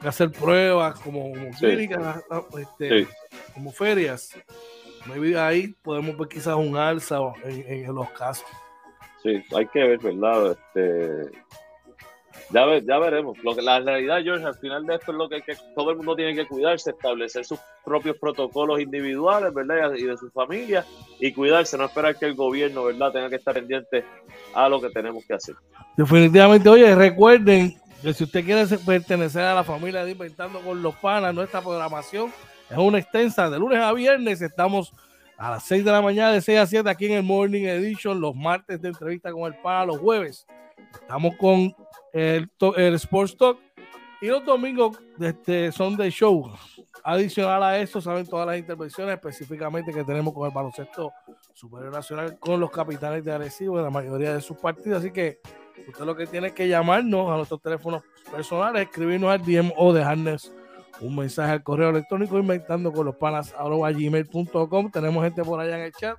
hacer 0.00 0.30
pruebas 0.30 0.98
como, 1.00 1.32
clínicas, 1.58 2.22
este, 2.58 3.06
como 3.54 3.72
ferias 3.72 4.34
maybe 5.06 5.38
ahí 5.38 5.68
podemos 5.82 6.16
ver 6.16 6.28
quizás 6.28 6.54
un 6.54 6.76
alza 6.76 7.18
en, 7.44 7.94
los 7.94 8.10
casos. 8.10 8.46
Sí, 9.22 9.42
hay 9.54 9.66
que 9.66 9.78
ver, 9.80 9.98
¿verdad? 9.98 10.52
Este, 10.52 11.38
ya, 12.52 12.78
ya 12.78 12.98
veremos. 12.98 13.38
Lo 13.42 13.54
que, 13.54 13.62
la 13.62 13.80
realidad, 13.80 14.20
George, 14.22 14.44
al 14.44 14.54
final 14.54 14.86
de 14.86 14.94
esto 14.94 15.12
es 15.12 15.18
lo 15.18 15.28
que, 15.28 15.42
que, 15.42 15.56
todo 15.74 15.90
el 15.90 15.96
mundo 15.96 16.16
tiene 16.16 16.34
que 16.34 16.46
cuidarse, 16.46 16.90
establecer 16.90 17.44
sus 17.44 17.58
propios 17.84 18.16
protocolos 18.18 18.80
individuales, 18.80 19.52
¿verdad? 19.52 19.92
Y 19.94 20.04
de 20.04 20.16
su 20.16 20.30
familia 20.30 20.84
y 21.18 21.32
cuidarse, 21.32 21.76
no 21.78 21.84
esperar 21.84 22.16
que 22.16 22.26
el 22.26 22.34
gobierno, 22.34 22.84
¿verdad?, 22.84 23.12
tenga 23.12 23.30
que 23.30 23.36
estar 23.36 23.54
pendiente 23.54 24.04
a 24.54 24.68
lo 24.68 24.80
que 24.80 24.90
tenemos 24.90 25.24
que 25.26 25.34
hacer. 25.34 25.54
Definitivamente, 25.96 26.68
oye, 26.68 26.94
recuerden 26.94 27.76
que 28.02 28.12
si 28.12 28.24
usted 28.24 28.44
quiere 28.44 28.66
pertenecer 28.78 29.42
a 29.42 29.54
la 29.54 29.64
familia 29.64 30.04
de 30.04 30.12
Inventando 30.12 30.60
con 30.60 30.82
los 30.82 30.94
Panas, 30.96 31.34
nuestra 31.34 31.60
programación 31.60 32.32
es 32.70 32.78
una 32.78 32.98
extensa 32.98 33.48
de 33.50 33.58
lunes 33.58 33.78
a 33.78 33.92
viernes. 33.92 34.42
Estamos 34.42 34.92
a 35.36 35.50
las 35.50 35.64
6 35.64 35.84
de 35.84 35.92
la 35.92 36.02
mañana, 36.02 36.32
de 36.32 36.40
6 36.40 36.58
a 36.58 36.66
7 36.66 36.90
aquí 36.90 37.06
en 37.06 37.12
el 37.12 37.22
Morning 37.22 37.64
Edition. 37.64 38.20
Los 38.20 38.34
martes 38.34 38.80
de 38.80 38.88
entrevista 38.88 39.30
con 39.30 39.52
el 39.52 39.58
PAN, 39.60 39.88
los 39.88 39.98
jueves 39.98 40.46
estamos 41.00 41.36
con 41.36 41.74
el, 42.12 42.50
el 42.76 42.94
Sports 42.94 43.36
Talk. 43.36 43.58
Y 44.20 44.26
los 44.26 44.44
domingos 44.44 44.98
este, 45.18 45.72
son 45.72 45.96
de 45.96 46.08
show. 46.10 46.52
Adicional 47.02 47.62
a 47.64 47.78
eso, 47.78 48.00
saben 48.00 48.24
todas 48.24 48.46
las 48.46 48.56
intervenciones 48.56 49.14
específicamente 49.14 49.92
que 49.92 50.04
tenemos 50.04 50.32
con 50.32 50.46
el 50.46 50.54
baloncesto 50.54 51.10
superior 51.52 51.92
nacional 51.92 52.38
con 52.38 52.60
los 52.60 52.70
capitanes 52.70 53.24
de 53.24 53.32
Arecibo 53.32 53.78
en 53.78 53.84
la 53.84 53.90
mayoría 53.90 54.32
de 54.34 54.40
sus 54.40 54.56
partidos. 54.58 55.00
Así 55.00 55.10
que 55.10 55.40
usted 55.88 56.04
lo 56.04 56.14
que 56.14 56.28
tiene 56.28 56.54
que 56.54 56.68
llamarnos 56.68 57.32
a 57.32 57.36
nuestros 57.36 57.60
teléfonos 57.60 58.04
personales, 58.30 58.82
escribirnos 58.82 59.32
al 59.32 59.44
DM 59.44 59.72
o 59.76 59.92
dejarnos 59.92 60.52
un 61.00 61.16
mensaje 61.16 61.52
al 61.52 61.62
correo 61.62 61.90
electrónico 61.90 62.38
inventando 62.38 62.92
con 62.92 63.06
los 63.06 63.16
panas 63.16 63.54
gmail.com. 63.58 64.90
Tenemos 64.90 65.24
gente 65.24 65.42
por 65.42 65.60
allá 65.60 65.76
en 65.78 65.84
el 65.84 65.92
chat. 65.92 66.18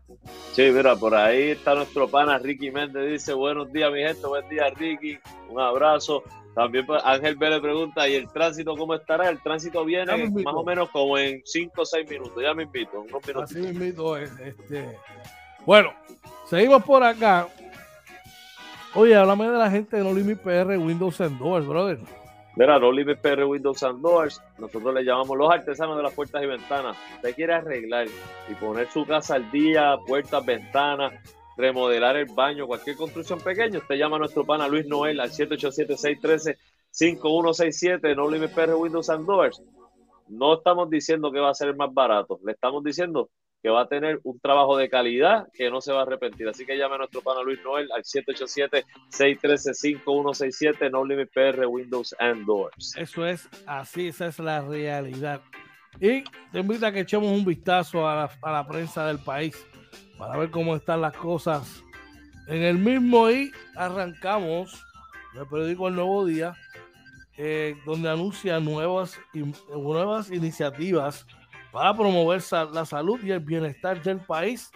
Sí, 0.53 0.69
mira, 0.71 0.95
por 0.95 1.15
ahí 1.15 1.51
está 1.51 1.75
nuestro 1.75 2.07
pana 2.07 2.37
Ricky 2.37 2.71
Méndez. 2.71 3.11
Dice: 3.11 3.33
Buenos 3.33 3.71
días, 3.71 3.91
mi 3.91 3.99
gente. 3.99 4.25
Buen 4.27 4.47
día, 4.49 4.69
Ricky. 4.69 5.17
Un 5.49 5.59
abrazo. 5.59 6.23
También 6.55 6.85
pues, 6.85 7.01
Ángel 7.03 7.35
Vélez 7.35 7.61
pregunta: 7.61 8.07
¿y 8.07 8.15
el 8.15 8.27
tránsito 8.27 8.75
cómo 8.75 8.95
estará? 8.95 9.29
El 9.29 9.41
tránsito 9.41 9.85
viene 9.85 10.27
más 10.27 10.53
o 10.53 10.63
menos 10.63 10.89
como 10.89 11.17
en 11.17 11.41
5 11.45 11.81
o 11.81 11.85
6 11.85 12.09
minutos. 12.09 12.41
Ya 12.41 12.53
me 12.53 12.63
invito, 12.63 13.01
unos 13.01 13.25
minutos. 13.25 13.51
Así 13.51 13.61
me 13.61 13.69
invito. 13.69 14.17
Este... 14.17 14.97
Bueno, 15.65 15.93
seguimos 16.45 16.83
por 16.83 17.03
acá. 17.03 17.47
Oye, 18.95 19.15
háblame 19.15 19.49
de 19.49 19.57
la 19.57 19.71
gente 19.71 19.97
de 19.97 20.03
No 20.03 20.13
Limit 20.13 20.39
PR 20.39 20.77
Windows 20.77 21.19
and 21.21 21.39
Doors, 21.39 21.65
brother. 21.65 21.97
Mira, 22.55 22.77
Limit 22.77 23.19
PR 23.19 23.45
Windows 23.45 23.81
and 23.81 23.99
Doors, 24.01 24.39
nosotros 24.59 24.93
le 24.93 25.03
llamamos 25.03 25.35
los 25.35 25.51
artesanos 25.51 25.97
de 25.97 26.03
las 26.03 26.13
puertas 26.13 26.43
y 26.43 26.45
ventanas. 26.45 26.95
Usted 27.15 27.33
quiere 27.33 27.53
arreglar 27.53 28.05
y 28.47 28.53
poner 28.53 28.91
su 28.91 29.07
casa 29.07 29.33
al 29.35 29.49
día, 29.49 29.97
puertas, 30.05 30.45
ventanas, 30.45 31.13
remodelar 31.57 32.15
el 32.15 32.27
baño, 32.27 32.67
cualquier 32.67 32.95
construcción 32.95 33.39
pequeña, 33.39 33.79
usted 33.79 33.95
llama 33.95 34.17
a 34.17 34.19
nuestro 34.19 34.45
pana 34.45 34.67
Luis 34.67 34.85
Noel 34.85 35.19
al 35.19 35.31
787-613-5167, 35.31 38.15
No 38.15 38.29
Limit 38.29 38.51
PR 38.51 38.75
Windows 38.75 39.09
and 39.09 39.25
Doors. 39.25 39.59
No 40.27 40.53
estamos 40.53 40.91
diciendo 40.91 41.31
que 41.31 41.39
va 41.39 41.49
a 41.49 41.55
ser 41.55 41.69
el 41.69 41.75
más 41.75 41.91
barato, 41.91 42.39
le 42.43 42.51
estamos 42.51 42.83
diciendo 42.83 43.31
que 43.63 43.69
va 43.69 43.81
a 43.83 43.87
tener 43.87 44.19
un 44.25 44.37
trabajo 44.39 44.75
de 44.75 44.89
calidad 44.89 45.47
que 45.53 45.71
no 45.71 45.79
se 45.79 45.93
va 45.93 45.99
a 45.99 46.01
arrepentir. 46.01 46.49
Así 46.49 46.65
que 46.65 46.77
llame 46.77 46.95
a 46.95 46.97
nuestro 46.97 47.21
pana 47.21 47.41
Luis 47.41 47.59
Noel 47.63 47.89
al 47.93 48.03
787-613-5167, 48.03 50.91
No 50.91 51.05
Limit 51.05 51.29
PR, 51.33 51.65
Windows 51.65 52.13
and 52.19 52.45
Doors. 52.45 52.93
Eso 52.97 53.25
es 53.25 53.47
así, 53.65 54.09
esa 54.09 54.27
es 54.27 54.37
la 54.39 54.59
realidad. 54.59 55.39
Y 56.01 56.25
te 56.51 56.59
invito 56.59 56.85
a 56.85 56.91
que 56.91 56.99
echemos 56.99 57.31
un 57.31 57.45
vistazo 57.45 58.05
a 58.05 58.29
la, 58.41 58.67
prensa 58.67 59.07
del 59.07 59.19
país 59.19 59.55
para 60.17 60.37
ver 60.37 60.51
cómo 60.51 60.75
están 60.75 60.99
las 60.99 61.15
cosas 61.15 61.81
en 62.47 62.63
el 62.63 62.77
mismo 62.77 63.31
y 63.31 63.49
arrancamos 63.77 64.85
el 65.35 65.47
periódico 65.47 65.87
El 65.87 65.95
Nuevo 65.95 66.25
Día, 66.25 66.53
eh, 67.37 67.77
donde 67.85 68.09
anuncia 68.09 68.59
nuevas, 68.59 69.17
nuevas 69.69 70.31
iniciativas 70.31 71.25
para 71.73 71.93
promover 71.93 72.39
la 72.71 72.85
salud 72.85 73.19
y 73.23 73.31
el 73.31 73.39
bienestar 73.39 74.01
del 74.01 74.19
país 74.19 74.71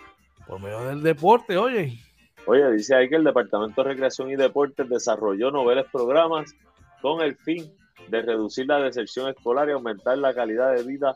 por 0.47 0.59
medio 0.59 0.81
del 0.85 1.03
deporte, 1.03 1.57
oye. 1.57 1.99
Oye, 2.47 2.71
dice 2.71 2.95
ahí 2.95 3.07
que 3.07 3.17
el 3.17 3.23
Departamento 3.23 3.83
de 3.83 3.89
Recreación 3.89 4.31
y 4.31 4.35
Deportes 4.35 4.89
desarrolló 4.89 5.51
noveles 5.51 5.85
programas 5.91 6.55
con 7.01 7.21
el 7.21 7.35
fin 7.35 7.71
de 8.07 8.21
reducir 8.21 8.65
la 8.65 8.79
deserción 8.79 9.29
escolar 9.29 9.69
y 9.69 9.73
aumentar 9.73 10.17
la 10.17 10.33
calidad 10.33 10.73
de 10.73 10.83
vida 10.83 11.13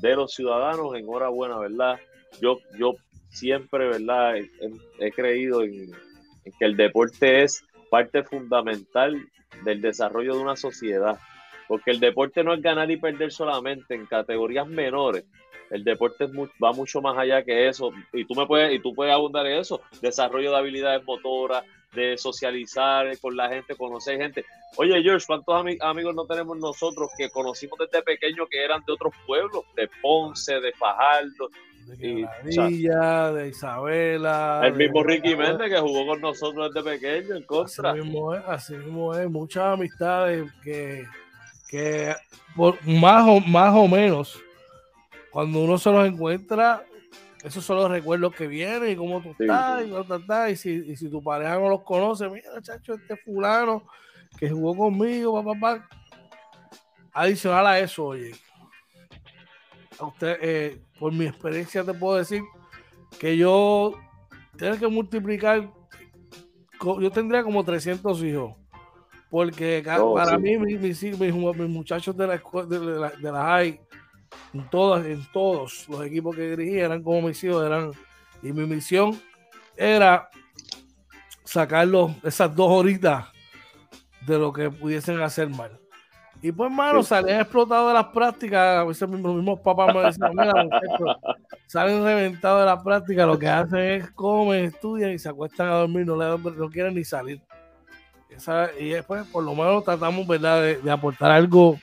de 0.00 0.16
los 0.16 0.34
ciudadanos. 0.34 0.94
Enhorabuena, 0.94 1.58
¿verdad? 1.58 1.98
Yo, 2.40 2.58
yo 2.76 2.96
siempre, 3.30 3.88
¿verdad? 3.88 4.34
He, 4.98 5.12
creído 5.12 5.62
en, 5.62 5.92
que 6.58 6.64
el 6.64 6.76
deporte 6.76 7.44
es 7.44 7.64
parte 7.88 8.22
fundamental 8.24 9.16
del 9.64 9.80
desarrollo 9.80 10.34
de 10.34 10.42
una 10.42 10.56
sociedad 10.56 11.18
porque 11.68 11.90
el 11.90 12.00
deporte 12.00 12.44
no 12.44 12.54
es 12.54 12.62
ganar 12.62 12.90
y 12.90 12.96
perder 12.96 13.32
solamente 13.32 13.94
en 13.94 14.06
categorías 14.06 14.66
menores. 14.66 15.24
El 15.70 15.84
deporte 15.84 16.26
va 16.62 16.72
mucho 16.72 17.00
más 17.00 17.16
allá 17.16 17.42
que 17.42 17.68
eso. 17.68 17.92
Y 18.12 18.26
tú 18.26 18.34
me 18.34 18.46
puedes, 18.46 18.74
y 18.74 18.78
tú 18.78 18.94
puedes 18.94 19.14
abundar 19.14 19.46
en 19.46 19.58
eso. 19.58 19.80
Desarrollo 20.02 20.50
de 20.50 20.58
habilidades 20.58 21.02
motoras, 21.04 21.64
de 21.94 22.18
socializar 22.18 23.06
con 23.18 23.36
la 23.36 23.48
gente, 23.48 23.74
conocer 23.74 24.18
gente. 24.18 24.44
Oye, 24.76 25.02
George, 25.02 25.24
¿cuántos 25.26 25.54
amigos 25.80 26.14
no 26.14 26.26
tenemos 26.26 26.58
nosotros 26.58 27.08
que 27.16 27.30
conocimos 27.30 27.78
desde 27.78 28.02
pequeños 28.02 28.48
que 28.50 28.62
eran 28.62 28.82
de 28.86 28.92
otros 28.92 29.14
pueblos? 29.26 29.64
De 29.74 29.88
Ponce, 30.02 30.60
de 30.60 30.72
Fajardo. 30.72 31.48
De 31.86 32.26
Villa, 32.44 33.32
de 33.32 33.48
Isabela. 33.48 34.62
El 34.64 34.74
mismo 34.74 35.02
Ricky 35.02 35.34
Méndez 35.34 35.70
que 35.70 35.78
jugó 35.78 36.06
con 36.06 36.20
nosotros 36.20 36.72
desde 36.72 36.90
pequeño 36.90 37.36
en 37.36 37.42
contra. 37.44 37.92
Así 37.92 38.00
mismo 38.00 38.34
es, 38.34 38.42
así 38.46 38.74
mismo 38.74 39.14
es. 39.14 39.28
Muchas 39.28 39.64
amistades 39.64 40.50
que 40.62 41.06
que 41.72 42.14
por 42.54 42.86
más 42.86 43.26
o, 43.26 43.40
más 43.40 43.74
o 43.74 43.88
menos, 43.88 44.38
cuando 45.30 45.60
uno 45.60 45.78
se 45.78 45.90
los 45.90 46.06
encuentra, 46.06 46.84
esos 47.42 47.64
son 47.64 47.78
los 47.78 47.90
recuerdos 47.90 48.34
que 48.34 48.46
vienen 48.46 48.90
y 48.90 48.96
cómo 48.96 49.22
tú 49.22 49.30
estás, 49.30 50.50
y, 50.50 50.56
si, 50.56 50.94
si, 50.94 51.08
tu 51.08 51.22
pareja 51.24 51.54
no 51.54 51.70
los 51.70 51.82
conoce, 51.82 52.28
mira, 52.28 52.60
chacho, 52.60 52.92
este 52.92 53.16
fulano 53.16 53.84
que 54.38 54.50
jugó 54.50 54.76
conmigo, 54.76 55.42
papá, 55.42 55.88
Adicional 57.14 57.66
a 57.66 57.78
eso, 57.78 58.04
oye, 58.04 58.32
a 59.98 60.04
usted, 60.04 60.38
eh, 60.42 60.82
por 60.98 61.10
mi 61.10 61.24
experiencia 61.24 61.82
te 61.82 61.94
puedo 61.94 62.18
decir 62.18 62.42
que 63.18 63.34
yo 63.34 63.94
tengo 64.58 64.76
que 64.76 64.88
multiplicar, 64.88 65.70
yo 66.82 67.10
tendría 67.10 67.42
como 67.42 67.64
300 67.64 68.22
hijos 68.24 68.61
porque 69.32 69.82
para 69.82 70.36
mí, 70.36 70.58
mis, 70.58 70.78
mis, 70.78 71.18
mis, 71.18 71.32
muchachos 71.32 72.14
de 72.14 72.26
la, 72.26 72.42
de 72.66 72.78
la, 72.78 73.08
de 73.08 73.32
la 73.32 73.42
high, 73.44 73.80
en, 74.52 74.68
todas, 74.68 75.06
en 75.06 75.26
todos 75.32 75.88
los 75.88 76.04
equipos 76.04 76.36
que 76.36 76.54
dirigí, 76.54 76.78
eran 76.78 77.02
como 77.02 77.22
mis 77.22 77.42
hijos, 77.42 77.64
eran, 77.64 77.92
y 78.42 78.52
mi 78.52 78.66
misión 78.66 79.18
era 79.74 80.28
sacarlos 81.44 82.12
esas 82.22 82.54
dos 82.54 82.68
horitas 82.72 83.24
de 84.26 84.38
lo 84.38 84.52
que 84.52 84.68
pudiesen 84.68 85.18
hacer 85.22 85.48
mal. 85.48 85.80
Y 86.42 86.52
pues, 86.52 86.70
mano, 86.70 87.02
salían 87.02 87.40
explotados 87.40 87.88
de 87.88 87.94
las 87.94 88.08
prácticas. 88.08 88.80
A 88.80 88.84
veces 88.84 89.08
los 89.08 89.34
mismos 89.34 89.60
papás 89.60 89.94
me 89.94 90.02
decían, 90.02 90.32
mira, 90.32 90.52
salen 91.66 92.04
reventados 92.04 92.60
de 92.60 92.66
las 92.66 92.82
prácticas, 92.82 93.26
lo 93.26 93.38
que 93.38 93.48
hacen 93.48 93.78
es 93.78 94.10
comen, 94.10 94.66
estudian 94.66 95.12
y 95.12 95.18
se 95.18 95.30
acuestan 95.30 95.68
a 95.68 95.76
dormir, 95.76 96.04
no, 96.04 96.16
le, 96.16 96.52
no 96.54 96.68
quieren 96.68 96.94
ni 96.94 97.02
salir 97.02 97.40
y 98.78 98.90
después, 98.90 99.26
por 99.28 99.44
lo 99.44 99.54
menos, 99.54 99.84
tratamos 99.84 100.26
¿verdad? 100.26 100.62
De, 100.62 100.90
aportar 100.90 101.30
algo 101.30 101.78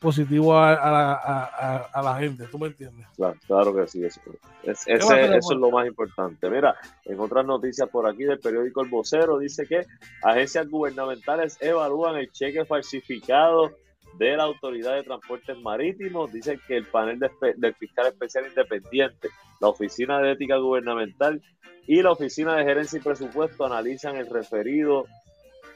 positivo 0.00 0.58
a, 0.58 1.90
la, 1.94 2.16
gente. 2.18 2.46
¿Tú 2.50 2.58
me 2.58 2.68
entiendes? 2.68 3.06
Claro, 3.46 3.74
que 3.74 3.86
sí. 3.86 4.04
Eso, 4.04 4.20
es, 4.64 4.86
eso 4.86 5.14
es 5.14 5.58
lo 5.58 5.70
más 5.70 5.86
importante. 5.86 6.50
Mira, 6.50 6.74
en 7.04 7.20
otras 7.20 7.46
noticias 7.46 7.88
por 7.88 8.08
aquí 8.08 8.24
del 8.24 8.40
periódico 8.40 8.82
El 8.82 8.90
Vocero, 8.90 9.38
dice 9.38 9.66
que 9.66 9.86
agencias 10.22 10.68
gubernamentales 10.68 11.56
evalúan 11.60 12.16
el 12.16 12.30
cheque 12.32 12.64
falsificado 12.64 13.70
de 14.18 14.36
la 14.36 14.44
Autoridad 14.44 14.94
de 14.94 15.04
Transportes 15.04 15.56
Marítimos. 15.58 16.32
Dice 16.32 16.58
que 16.66 16.76
el 16.76 16.86
panel 16.86 17.18
del 17.56 17.74
fiscal 17.74 18.06
especial 18.08 18.46
independiente 18.46 19.28
la 19.62 19.68
Oficina 19.68 20.20
de 20.20 20.32
Ética 20.32 20.56
Gubernamental 20.56 21.40
y 21.86 22.02
la 22.02 22.10
Oficina 22.10 22.56
de 22.56 22.64
Gerencia 22.64 22.98
y 22.98 23.02
Presupuesto 23.02 23.64
analizan 23.64 24.16
el 24.16 24.28
referido. 24.28 25.06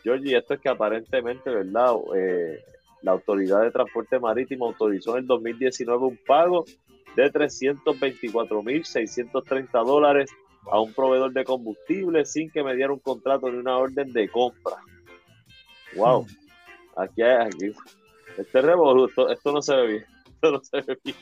Georgie, 0.06 0.36
esto 0.36 0.54
es 0.54 0.60
que 0.60 0.68
aparentemente, 0.68 1.50
¿verdad? 1.50 1.96
Eh, 2.14 2.64
la 3.02 3.10
Autoridad 3.10 3.62
de 3.62 3.72
Transporte 3.72 4.20
Marítimo 4.20 4.66
autorizó 4.66 5.16
en 5.16 5.22
el 5.22 5.26
2019 5.26 6.06
un 6.06 6.16
pago 6.24 6.64
de 7.16 7.32
324.630 7.32 9.84
dólares 9.84 10.30
a 10.70 10.80
un 10.80 10.92
proveedor 10.92 11.32
de 11.32 11.44
combustible 11.44 12.24
sin 12.24 12.52
que 12.52 12.62
me 12.62 12.76
diera 12.76 12.92
un 12.92 13.00
contrato 13.00 13.50
ni 13.50 13.58
una 13.58 13.78
orden 13.78 14.12
de 14.12 14.28
compra. 14.28 14.76
Wow. 15.96 16.22
Hmm. 16.22 16.28
Aquí 17.00 17.22
hay, 17.22 17.48
aquí. 17.48 17.72
Este 18.38 18.62
revoluto, 18.62 19.28
esto 19.28 19.52
no 19.52 19.60
se 19.60 19.74
ve 19.74 19.86
bien. 19.88 20.06
Esto 20.36 20.52
no 20.52 20.62
se 20.62 20.82
ve 20.82 20.96
bien. 21.02 21.16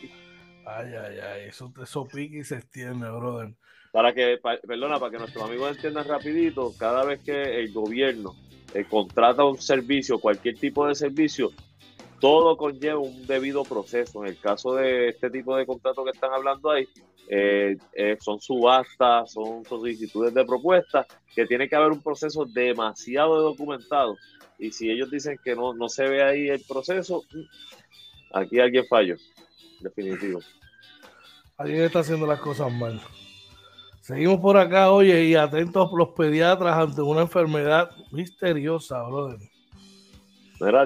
Ay, 0.67 0.93
ay, 0.93 1.21
ay. 1.21 1.49
Eso, 1.49 1.73
eso 1.83 2.07
pica 2.07 2.37
y 2.37 2.45
se 2.45 2.57
extiende, 2.57 3.09
brother. 3.09 3.55
Para 3.93 4.13
que, 4.13 4.39
perdona, 4.67 4.99
para 4.99 5.11
que 5.11 5.17
nuestros 5.19 5.43
amigos 5.43 5.75
entiendan 5.75 6.07
rapidito, 6.07 6.75
cada 6.79 7.03
vez 7.05 7.23
que 7.23 7.61
el 7.61 7.73
gobierno 7.73 8.35
eh, 8.75 8.85
contrata 8.85 9.45
un 9.45 9.61
servicio, 9.61 10.19
cualquier 10.19 10.59
tipo 10.59 10.87
de 10.87 10.95
servicio, 10.95 11.53
todo 12.21 12.57
conlleva 12.57 12.99
un 12.99 13.27
debido 13.27 13.63
proceso. 13.63 14.25
En 14.25 14.31
el 14.31 14.39
caso 14.39 14.75
de 14.75 15.11
este 15.11 15.31
tipo 15.31 15.57
de 15.57 15.65
contratos 15.65 16.05
que 16.05 16.11
están 16.11 16.33
hablando 16.33 16.71
ahí, 16.71 16.89
eh, 17.29 17.77
eh, 17.95 18.17
son 18.21 18.41
subastas, 18.41 19.33
son 19.33 19.65
solicitudes 19.65 20.35
de 20.35 20.45
propuestas, 20.45 21.07
que 21.35 21.47
tiene 21.47 21.69
que 21.69 21.77
haber 21.77 21.93
un 21.93 22.03
proceso 22.03 22.45
demasiado 22.45 23.41
documentado. 23.41 24.17
Y 24.59 24.73
si 24.73 24.91
ellos 24.91 25.11
dicen 25.11 25.39
que 25.43 25.55
no, 25.55 25.73
no 25.73 25.89
se 25.89 26.05
ve 26.09 26.23
ahí 26.23 26.49
el 26.49 26.63
proceso, 26.67 27.23
aquí 28.33 28.59
alguien 28.61 28.85
falló, 28.87 29.17
definitivo. 29.81 30.41
Alguien 31.57 31.83
está 31.83 32.01
haciendo 32.01 32.27
las 32.27 32.41
cosas 32.41 32.73
mal. 32.73 33.01
Seguimos 34.05 34.39
por 34.39 34.59
acá, 34.59 34.93
oye, 34.93 35.25
y 35.25 35.35
atentos 35.35 35.91
los 35.95 36.11
pediatras 36.11 36.77
ante 36.77 37.01
una 37.01 37.23
enfermedad 37.23 37.91
misteriosa, 38.13 39.03
brother. 39.05 39.41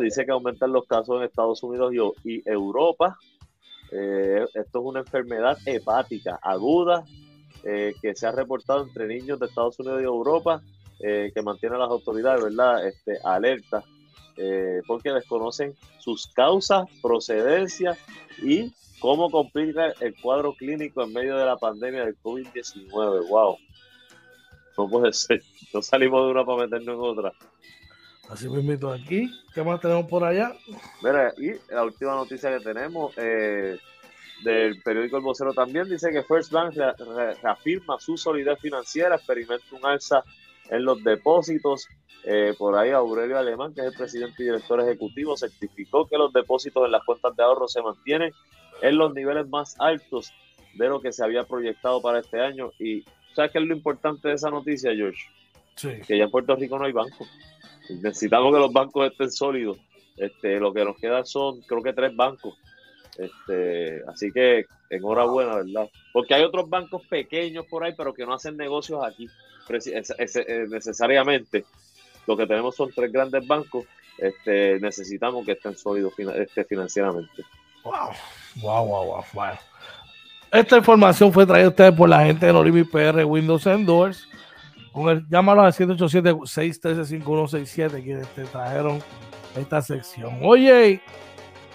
Dice 0.01 0.25
que 0.25 0.31
aumentan 0.31 0.71
los 0.71 0.87
casos 0.87 1.17
en 1.17 1.25
Estados 1.25 1.61
Unidos 1.65 1.93
y, 2.23 2.49
Europa. 2.49 3.19
Eh, 3.91 4.45
esto 4.55 4.79
es 4.79 4.85
una 4.85 5.01
enfermedad 5.01 5.59
hepática 5.67 6.39
aguda 6.41 7.03
eh, 7.65 7.93
que 8.01 8.15
se 8.15 8.25
ha 8.25 8.31
reportado 8.31 8.85
entre 8.85 9.09
niños 9.09 9.41
de 9.41 9.47
Estados 9.47 9.81
Unidos 9.81 10.01
y 10.01 10.05
Europa, 10.05 10.63
eh, 11.01 11.33
que 11.35 11.43
mantiene 11.43 11.77
las 11.77 11.91
autoridades, 11.91 12.45
¿verdad? 12.45 12.87
Este, 12.87 13.19
alerta, 13.25 13.83
porque 14.87 15.11
desconocen 15.11 15.75
sus 15.99 16.29
causas, 16.29 16.87
procedencia 17.03 17.99
y 18.41 18.73
¿Cómo 19.00 19.31
complica 19.31 19.93
el 20.00 20.14
cuadro 20.21 20.55
clínico 20.55 21.02
en 21.02 21.12
medio 21.12 21.37
de 21.37 21.47
la 21.47 21.57
pandemia 21.57 22.05
del 22.05 22.19
COVID-19? 22.21 23.28
¡Wow! 23.28 23.59
No 24.76 24.88
puede 24.88 25.12
ser. 25.12 25.43
No 25.73 25.83
salimos 25.83 26.25
de 26.25 26.31
una 26.33 26.45
para 26.45 26.62
meternos 26.62 26.95
en 26.95 27.00
otra. 27.00 27.33
Así 28.28 28.49
mismo 28.49 28.90
aquí. 28.90 29.31
¿Qué 29.55 29.62
más 29.62 29.81
tenemos 29.81 30.07
por 30.07 30.25
allá? 30.25 30.52
Mira, 31.02 31.33
y 31.38 31.52
la 31.73 31.85
última 31.85 32.14
noticia 32.14 32.57
que 32.57 32.62
tenemos 32.62 33.12
eh, 33.17 33.78
del 34.45 34.83
periódico 34.83 35.17
El 35.17 35.23
Vocero 35.23 35.52
también 35.55 35.88
dice 35.88 36.11
que 36.11 36.23
First 36.23 36.52
Bank 36.52 36.75
reafirma 37.43 37.99
su 37.99 38.17
solidez 38.17 38.59
financiera, 38.61 39.17
experimenta 39.17 39.64
un 39.73 39.87
alza 39.87 40.23
en 40.69 40.85
los 40.85 41.02
depósitos. 41.02 41.88
Eh, 42.25 42.55
por 42.59 42.76
ahí 42.76 42.90
Aurelio 42.90 43.38
Alemán, 43.38 43.73
que 43.73 43.81
es 43.81 43.87
el 43.87 43.95
presidente 43.95 44.43
y 44.43 44.47
director 44.47 44.81
ejecutivo, 44.81 45.37
certificó 45.37 46.07
que 46.07 46.19
los 46.19 46.33
depósitos 46.33 46.85
en 46.85 46.93
las 46.93 47.05
cuentas 47.05 47.35
de 47.35 47.43
ahorro 47.43 47.69
se 47.69 47.81
mantienen 47.81 48.33
en 48.82 48.97
los 48.97 49.14
niveles 49.14 49.49
más 49.49 49.76
altos 49.80 50.32
de 50.75 50.88
lo 50.88 51.00
que 51.00 51.12
se 51.12 51.25
había 51.25 51.44
proyectado 51.44 52.00
para 52.00 52.20
este 52.20 52.40
año. 52.40 52.70
Y 52.78 53.04
¿sabes 53.35 53.52
qué 53.52 53.58
es 53.58 53.64
lo 53.64 53.75
importante 53.75 54.28
de 54.28 54.35
esa 54.35 54.50
noticia, 54.50 54.94
George? 54.94 55.23
Que 56.06 56.18
ya 56.18 56.25
en 56.25 56.30
Puerto 56.30 56.56
Rico 56.56 56.78
no 56.78 56.84
hay 56.84 56.93
bancos. 56.93 57.28
Necesitamos 57.88 58.52
que 58.52 58.60
los 58.60 58.73
bancos 58.73 59.10
estén 59.10 59.30
sólidos. 59.30 59.78
Este, 60.17 60.58
lo 60.58 60.73
que 60.73 60.84
nos 60.84 60.97
queda 60.97 61.25
son, 61.25 61.60
creo 61.62 61.82
que 61.82 61.93
tres 61.93 62.14
bancos. 62.14 62.58
Este, 63.17 64.02
así 64.06 64.32
que 64.32 64.67
enhorabuena, 64.91 65.56
¿verdad? 65.56 65.88
Porque 66.12 66.34
hay 66.34 66.43
otros 66.43 66.69
bancos 66.69 67.06
pequeños 67.06 67.67
por 67.67 67.84
ahí, 67.84 67.95
pero 67.97 68.12
que 68.12 68.26
no 68.26 68.34
hacen 68.34 68.56
negocios 68.56 69.04
aquí 69.04 69.28
necesariamente. 70.69 71.64
Lo 72.26 72.36
que 72.36 72.47
tenemos 72.47 72.76
son 72.76 72.91
tres 72.95 73.10
grandes 73.12 73.47
bancos. 73.47 73.86
Este, 74.19 74.80
necesitamos 74.80 75.47
que 75.47 75.52
estén 75.52 75.76
sólidos 75.76 76.12
este, 76.19 76.64
financieramente. 76.64 77.45
Wow, 77.84 78.10
wow, 78.56 78.87
wow, 78.87 79.25
wow. 79.32 79.58
Esta 80.50 80.78
información 80.78 81.30
fue 81.32 81.47
traída 81.47 81.67
a 81.67 81.71
ustedes 81.71 81.93
por 81.93 82.08
la 82.08 82.25
gente 82.25 82.47
de 82.47 82.52
Norimi 82.52 82.82
PR 82.84 83.25
Windows 83.25 83.67
and 83.67 83.87
Doors. 83.87 84.28
Con 84.93 85.08
el, 85.11 85.28
llámalo 85.28 85.63
al 85.63 85.73
787-613-5167 85.73 88.02
quienes 88.02 88.26
te 88.28 88.45
trajeron 88.45 89.02
esta 89.54 89.82
sección. 89.82 90.39
Oye, 90.43 91.02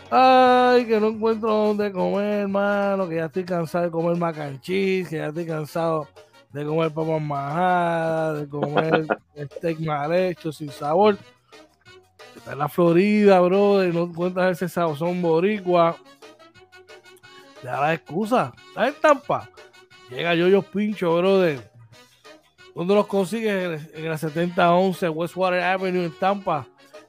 ay, 0.10 0.86
que 0.86 1.00
no 1.00 1.10
encuentro 1.10 1.50
dónde 1.50 1.92
comer, 1.92 2.42
hermano, 2.42 3.08
que 3.08 3.18
ya 3.18 3.26
estoy 3.26 3.44
cansado 3.44 3.86
de 3.86 3.92
comer 3.92 4.18
macanchis, 4.18 5.08
que 5.08 5.18
ya 5.18 5.28
estoy 5.28 5.46
cansado 5.46 6.08
de 6.52 6.66
comer 6.66 6.92
papas 6.92 7.22
majadas, 7.22 8.40
de 8.42 8.50
comer 8.50 9.06
steak 9.58 9.80
mal 9.82 10.12
hecho, 10.14 10.52
sin 10.52 10.70
sabor. 10.70 11.16
Está 12.36 12.54
en 12.54 12.60
la 12.60 12.70
Florida, 12.70 13.40
bro, 13.40 13.86
y 13.86 13.94
no 13.94 14.04
encuentras 14.04 14.58
ese 14.58 14.68
sazón 14.68 15.22
boricua. 15.22 15.96
Da 17.64 17.82
la 17.82 17.94
excusa. 17.94 18.54
Está 18.70 18.88
en 18.88 18.96
Tampa. 18.96 19.50
Llega 20.10 20.34
Yoyos 20.36 20.66
Pincho, 20.66 21.16
brother. 21.18 21.72
¿Dónde 22.76 22.94
los 22.94 23.08
consigues? 23.08 23.90
En 23.94 24.10
la 24.10 24.18
7011 24.18 25.08
Westwater 25.10 25.62
Avenue 25.62 26.06
en 26.06 26.20
Tampa. 26.20 26.68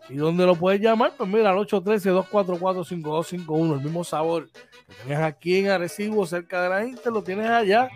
¿Y 0.08 0.14
dónde 0.16 0.46
lo 0.46 0.54
puedes 0.54 0.80
llamar? 0.80 1.12
Pues 1.16 1.28
mira, 1.28 1.50
al 1.50 1.56
813-244-5251. 1.56 3.74
El 3.74 3.80
mismo 3.80 4.04
sabor 4.04 4.48
que 4.50 4.94
tenías 5.02 5.22
aquí 5.22 5.58
en 5.58 5.70
Arecibo, 5.70 6.24
cerca 6.26 6.62
de 6.62 6.68
la 6.68 6.84
Inter, 6.84 7.12
lo 7.12 7.22
tienes 7.22 7.48
allá. 7.48 7.88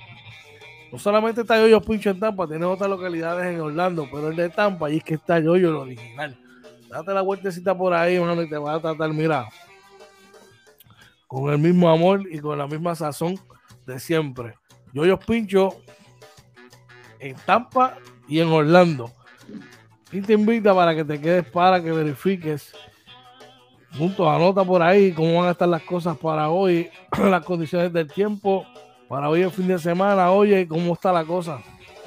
No 0.90 0.98
solamente 0.98 1.42
está 1.42 1.58
Yoyo 1.58 1.82
Pincho 1.82 2.08
en 2.08 2.18
Tampa, 2.18 2.48
tienes 2.48 2.66
otras 2.66 2.88
localidades 2.88 3.54
en 3.54 3.60
Orlando, 3.60 4.08
pero 4.10 4.28
el 4.28 4.36
de 4.36 4.48
Tampa, 4.48 4.90
y 4.90 4.96
es 4.96 5.04
que 5.04 5.12
está 5.14 5.38
Yoyo, 5.38 5.68
el 5.68 5.76
original. 5.76 6.38
Date 6.88 7.12
la 7.12 7.20
vueltecita 7.20 7.76
por 7.76 7.92
ahí, 7.92 8.16
hermano, 8.16 8.42
y 8.42 8.48
te 8.48 8.56
vas 8.56 8.78
a 8.78 8.80
tratar, 8.80 9.12
mira, 9.12 9.46
con 11.28 11.52
el 11.52 11.58
mismo 11.58 11.88
amor 11.88 12.22
y 12.28 12.40
con 12.40 12.58
la 12.58 12.66
misma 12.66 12.96
sazón 12.96 13.38
de 13.86 14.00
siempre. 14.00 14.54
Yoyo 14.92 15.18
Pincho 15.18 15.76
en 17.20 17.36
Tampa 17.46 17.98
y 18.26 18.40
en 18.40 18.48
Orlando. 18.48 19.12
Y 20.10 20.22
te 20.22 20.32
invita 20.32 20.74
para 20.74 20.94
que 20.94 21.04
te 21.04 21.20
quedes 21.20 21.44
para 21.46 21.82
que 21.82 21.92
verifiques 21.92 22.72
junto 23.96 24.28
a 24.28 24.38
nota 24.38 24.64
por 24.64 24.82
ahí 24.82 25.12
cómo 25.12 25.38
van 25.38 25.48
a 25.48 25.52
estar 25.52 25.68
las 25.68 25.82
cosas 25.82 26.16
para 26.16 26.48
hoy, 26.48 26.90
las 27.18 27.44
condiciones 27.44 27.92
del 27.92 28.10
tiempo, 28.10 28.66
para 29.08 29.28
hoy 29.28 29.42
el 29.42 29.50
fin 29.50 29.68
de 29.68 29.78
semana, 29.78 30.30
oye, 30.30 30.66
cómo 30.66 30.94
está 30.94 31.12
la 31.12 31.24
cosa. 31.24 31.60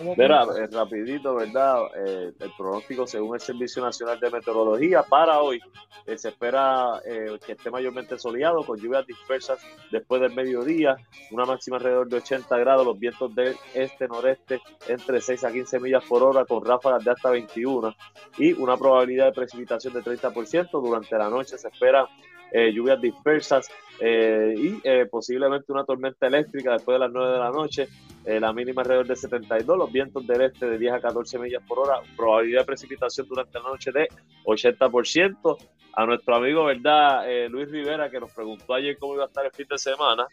Mira, 0.04 0.44
eh, 0.44 0.68
rapidito, 0.72 1.36
¿verdad? 1.36 1.84
Eh, 1.96 2.32
el 2.40 2.52
pronóstico 2.58 3.06
según 3.06 3.36
el 3.36 3.42
Servicio 3.42 3.84
Nacional 3.84 4.20
de 4.20 4.30
Meteorología 4.30 5.04
para 5.04 5.40
hoy 5.42 5.60
eh, 6.06 6.18
se 6.18 6.30
espera 6.30 7.02
que 7.46 7.52
esté 7.54 7.70
mayormente 7.70 8.18
soleado 8.18 8.64
con 8.64 8.80
lluvias 8.80 9.06
dispersas 9.06 9.60
después 9.92 10.22
del 10.22 10.34
mediodía, 10.34 10.96
una 11.32 11.46
máxima 11.46 11.78
alrededor 11.78 12.08
de 12.08 12.18
80 12.18 12.58
grados, 12.58 12.86
los 12.86 12.98
vientos 12.98 13.34
del 13.36 13.56
este-noreste 13.74 14.62
entre 14.88 15.22
6 15.22 15.44
a 15.44 15.52
15 15.52 15.80
millas 15.80 16.04
por 16.06 16.24
hora 16.24 16.46
con 16.46 16.66
ráfagas 16.66 17.04
de 17.04 17.12
hasta 17.12 17.30
21 17.30 17.96
y 18.38 18.54
una 18.54 18.78
probabilidad 18.78 19.26
de 19.26 19.34
precipitación 19.34 19.94
de 19.94 20.02
30%. 20.02 20.70
Durante 20.72 21.18
la 21.18 21.30
noche 21.30 21.58
se 21.58 21.68
espera 21.68 22.08
lluvias 22.52 23.02
dispersas 23.02 23.70
y 24.02 24.82
posiblemente 25.10 25.72
una 25.72 25.86
tormenta 25.86 26.28
eléctrica 26.28 26.74
después 26.74 26.96
de 26.96 27.00
las 27.00 27.12
9 27.12 27.32
de 27.32 27.40
la 27.40 27.52
noche 27.52 27.88
eh, 28.24 28.40
la 28.40 28.54
mínima 28.54 28.84
alrededor 28.84 29.08
de 29.08 29.16
72, 29.16 29.78
los 29.78 29.92
vientos 29.92 30.28
del 30.28 30.42
este 30.42 30.68
de 30.68 30.78
10 30.78 30.94
a 30.94 31.02
14 31.02 31.40
millas 31.40 31.64
por 31.68 31.80
hora, 31.80 32.02
probabilidad 32.16 32.60
de 32.62 32.66
precipitación 32.66 33.28
durante 33.28 33.58
la 33.60 33.70
noche 33.70 33.92
de 33.92 34.08
80%. 34.46 35.58
A 35.94 36.06
nuestro 36.06 36.36
amigo, 36.36 36.64
¿verdad? 36.64 37.30
Eh, 37.30 37.50
Luis 37.50 37.70
Rivera, 37.70 38.10
que 38.10 38.18
nos 38.18 38.32
preguntó 38.32 38.74
ayer 38.74 38.98
cómo 38.98 39.16
iba 39.16 39.24
a 39.24 39.28
estar 39.28 39.46
el 39.46 39.52
fin 39.52 39.66
de 39.70 39.78
semana. 39.78 40.26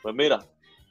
Pues 0.00 0.14
mira, 0.14 0.38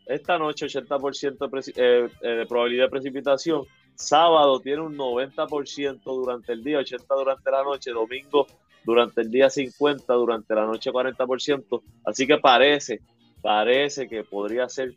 esta 0.05 0.37
noche 0.37 0.67
80% 0.67 1.49
de, 1.49 2.11
eh, 2.21 2.35
de 2.35 2.45
probabilidad 2.45 2.83
de 2.83 2.89
precipitación. 2.91 3.65
Sábado 3.95 4.59
tiene 4.59 4.81
un 4.81 4.95
90% 4.95 6.03
durante 6.03 6.53
el 6.53 6.63
día, 6.63 6.79
80% 6.79 7.05
durante 7.07 7.49
la 7.49 7.63
noche. 7.63 7.89
Domingo 7.89 8.45
durante 8.83 9.21
el 9.21 9.31
día 9.31 9.49
50, 9.49 10.13
durante 10.13 10.55
la 10.55 10.65
noche 10.65 10.91
40%. 10.91 11.81
Así 12.05 12.27
que 12.27 12.37
parece, 12.37 13.01
parece 13.41 14.07
que 14.07 14.23
podría 14.23 14.67
ser 14.69 14.93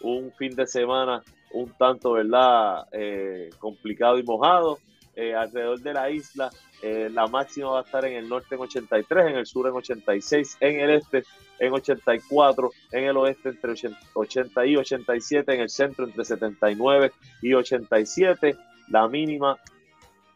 un 0.00 0.32
fin 0.32 0.54
de 0.54 0.66
semana 0.66 1.22
un 1.52 1.70
tanto, 1.78 2.12
¿verdad? 2.12 2.86
Eh, 2.92 3.50
complicado 3.58 4.18
y 4.18 4.22
mojado. 4.22 4.78
eh, 5.16 5.34
alrededor 5.34 5.80
de 5.80 5.92
la 5.92 6.10
isla. 6.10 6.50
Eh, 6.82 7.08
la 7.10 7.26
máxima 7.26 7.70
va 7.70 7.80
a 7.80 7.82
estar 7.82 8.04
en 8.04 8.14
el 8.14 8.28
norte 8.28 8.56
en 8.56 8.60
83, 8.60 9.26
en 9.30 9.36
el 9.36 9.46
sur 9.46 9.66
en 9.68 9.74
86, 9.74 10.56
en 10.60 10.80
el 10.80 10.90
este 10.90 11.24
en 11.60 11.72
84, 11.72 12.70
en 12.92 13.04
el 13.04 13.16
oeste 13.16 13.50
entre 13.50 13.74
80 14.12 14.66
y 14.66 14.76
87, 14.76 15.54
en 15.54 15.60
el 15.60 15.70
centro 15.70 16.04
entre 16.04 16.24
79 16.24 17.12
y 17.42 17.54
87, 17.54 18.56
la 18.88 19.06
mínima 19.08 19.56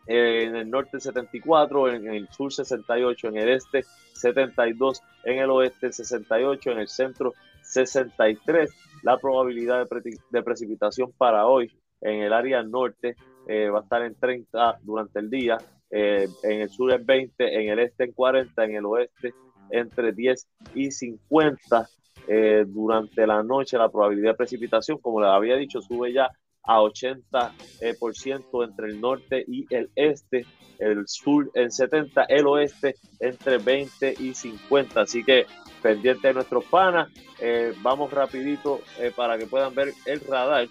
eh, 0.09 0.45
en 0.45 0.57
el 0.57 0.71
norte 0.71 0.99
74, 0.99 1.93
en 1.93 2.09
el 2.09 2.29
sur 2.31 2.53
68, 2.53 3.29
en 3.29 3.37
el 3.37 3.49
este 3.51 3.85
72, 4.15 5.03
en 5.25 5.39
el 5.39 5.51
oeste 5.51 5.93
68, 5.93 6.73
en 6.73 6.79
el 6.79 6.89
centro 6.89 7.35
63. 7.63 8.71
La 9.03 9.19
probabilidad 9.19 9.87
de, 10.31 10.43
precipitación 10.43 11.13
para 11.13 11.47
hoy 11.47 11.71
en 12.01 12.23
el 12.23 12.33
área 12.33 12.63
norte 12.63 13.17
eh, 13.47 13.69
va 13.69 13.81
a 13.81 13.83
estar 13.83 14.03
en 14.03 14.15
30 14.15 14.79
durante 14.83 15.19
el 15.21 15.31
día, 15.31 15.59
eh, 15.91 16.27
en 16.43 16.61
el 16.63 16.71
sur 16.71 16.93
en 16.93 17.05
20, 17.05 17.63
en 17.63 17.69
el 17.69 17.79
este 17.79 18.05
en 18.05 18.13
40, 18.13 18.65
en 18.65 18.75
el 18.75 18.87
oeste 18.87 19.35
entre 19.71 20.13
10 20.13 20.49
y 20.75 20.91
50 20.91 21.89
eh, 22.27 22.65
durante 22.67 23.27
la 23.27 23.43
noche. 23.43 23.79
La 23.79 23.91
probabilidad 23.91 24.31
de 24.31 24.37
precipitación, 24.37 24.99
como 24.99 25.21
les 25.21 25.31
había 25.31 25.57
dicho, 25.57 25.81
sube 25.81 26.13
ya 26.13 26.31
a 26.63 26.81
80% 26.81 28.65
entre 28.65 28.89
el 28.89 29.01
norte 29.01 29.45
y 29.47 29.67
el 29.75 29.91
este, 29.95 30.47
el 30.79 31.07
sur 31.07 31.51
en 31.55 31.71
70, 31.71 32.25
el 32.25 32.47
oeste 32.47 32.97
entre 33.21 33.59
20 33.59 34.15
y 34.19 34.35
50. 34.35 35.01
Así 35.01 35.25
que 35.25 35.47
pendiente 35.83 36.29
de 36.29 36.35
nuestros 36.35 36.65
panas, 36.65 37.09
eh, 37.41 37.73
vamos 37.83 38.13
rapidito 38.13 38.81
eh, 38.99 39.13
para 39.15 39.39
que 39.39 39.47
puedan 39.47 39.75
ver 39.75 39.93
el 40.07 40.21
radar. 40.21 40.69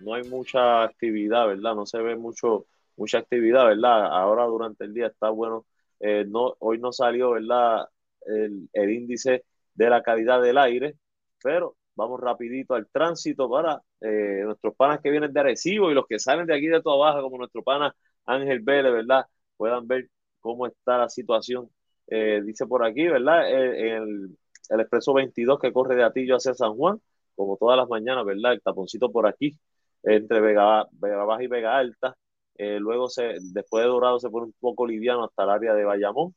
No 0.00 0.14
hay 0.14 0.24
mucha 0.24 0.82
actividad, 0.82 1.46
¿verdad? 1.46 1.74
No 1.74 1.86
se 1.86 1.98
ve 1.98 2.16
mucho, 2.16 2.66
mucha 2.96 3.18
actividad, 3.18 3.66
¿verdad? 3.66 4.06
Ahora 4.06 4.44
durante 4.44 4.84
el 4.84 4.94
día 4.94 5.06
está 5.06 5.30
bueno 5.30 5.66
eh, 6.00 6.24
no, 6.26 6.56
hoy 6.58 6.78
no 6.78 6.92
salió 6.92 7.32
¿verdad? 7.32 7.86
El, 8.26 8.90
índice 8.90 9.44
de 9.74 9.90
la 9.90 10.02
calidad 10.02 10.42
del 10.42 10.58
aire, 10.58 10.96
pero 11.42 11.76
vamos 11.96 12.20
rapidito 12.20 12.74
al 12.74 12.86
tránsito 12.88 13.50
para 13.50 13.82
eh, 14.00 14.42
nuestros 14.44 14.74
panas 14.76 15.00
que 15.00 15.10
vienen 15.10 15.32
de 15.32 15.40
Arecibo 15.40 15.90
y 15.90 15.94
los 15.94 16.06
que 16.06 16.18
salen 16.18 16.46
de 16.46 16.54
aquí 16.54 16.66
de 16.68 16.82
toda 16.82 16.96
baja, 16.96 17.22
como 17.22 17.38
nuestro 17.38 17.62
pana 17.62 17.94
Ángel 18.26 18.60
Vélez, 18.60 18.92
¿verdad? 18.92 19.26
Puedan 19.56 19.86
ver 19.88 20.08
cómo 20.40 20.66
está 20.66 20.98
la 20.98 21.08
situación. 21.08 21.70
Eh, 22.08 22.42
dice 22.44 22.66
por 22.66 22.84
aquí, 22.84 23.08
¿verdad? 23.08 23.50
el, 23.50 24.36
el 24.68 24.80
expreso 24.80 25.14
22 25.14 25.58
que 25.58 25.72
corre 25.72 25.96
de 25.96 26.04
Atillo 26.04 26.36
hacia 26.36 26.54
San 26.54 26.74
Juan, 26.74 27.00
como 27.34 27.56
todas 27.56 27.76
las 27.78 27.88
mañanas, 27.88 28.24
¿verdad? 28.24 28.52
El 28.52 28.62
taponcito 28.62 29.10
por 29.10 29.26
aquí, 29.26 29.58
entre 30.02 30.40
Vega, 30.40 30.86
Vega 30.92 31.24
Baja 31.24 31.42
y 31.42 31.46
Vega 31.48 31.76
Alta, 31.78 32.16
eh, 32.58 32.78
luego, 32.80 33.08
se, 33.08 33.36
después 33.52 33.84
de 33.84 33.88
Dorado, 33.88 34.18
se 34.20 34.30
pone 34.30 34.46
un 34.46 34.54
poco 34.60 34.86
liviano 34.86 35.24
hasta 35.24 35.44
el 35.44 35.50
área 35.50 35.74
de 35.74 35.84
Bayamón. 35.84 36.34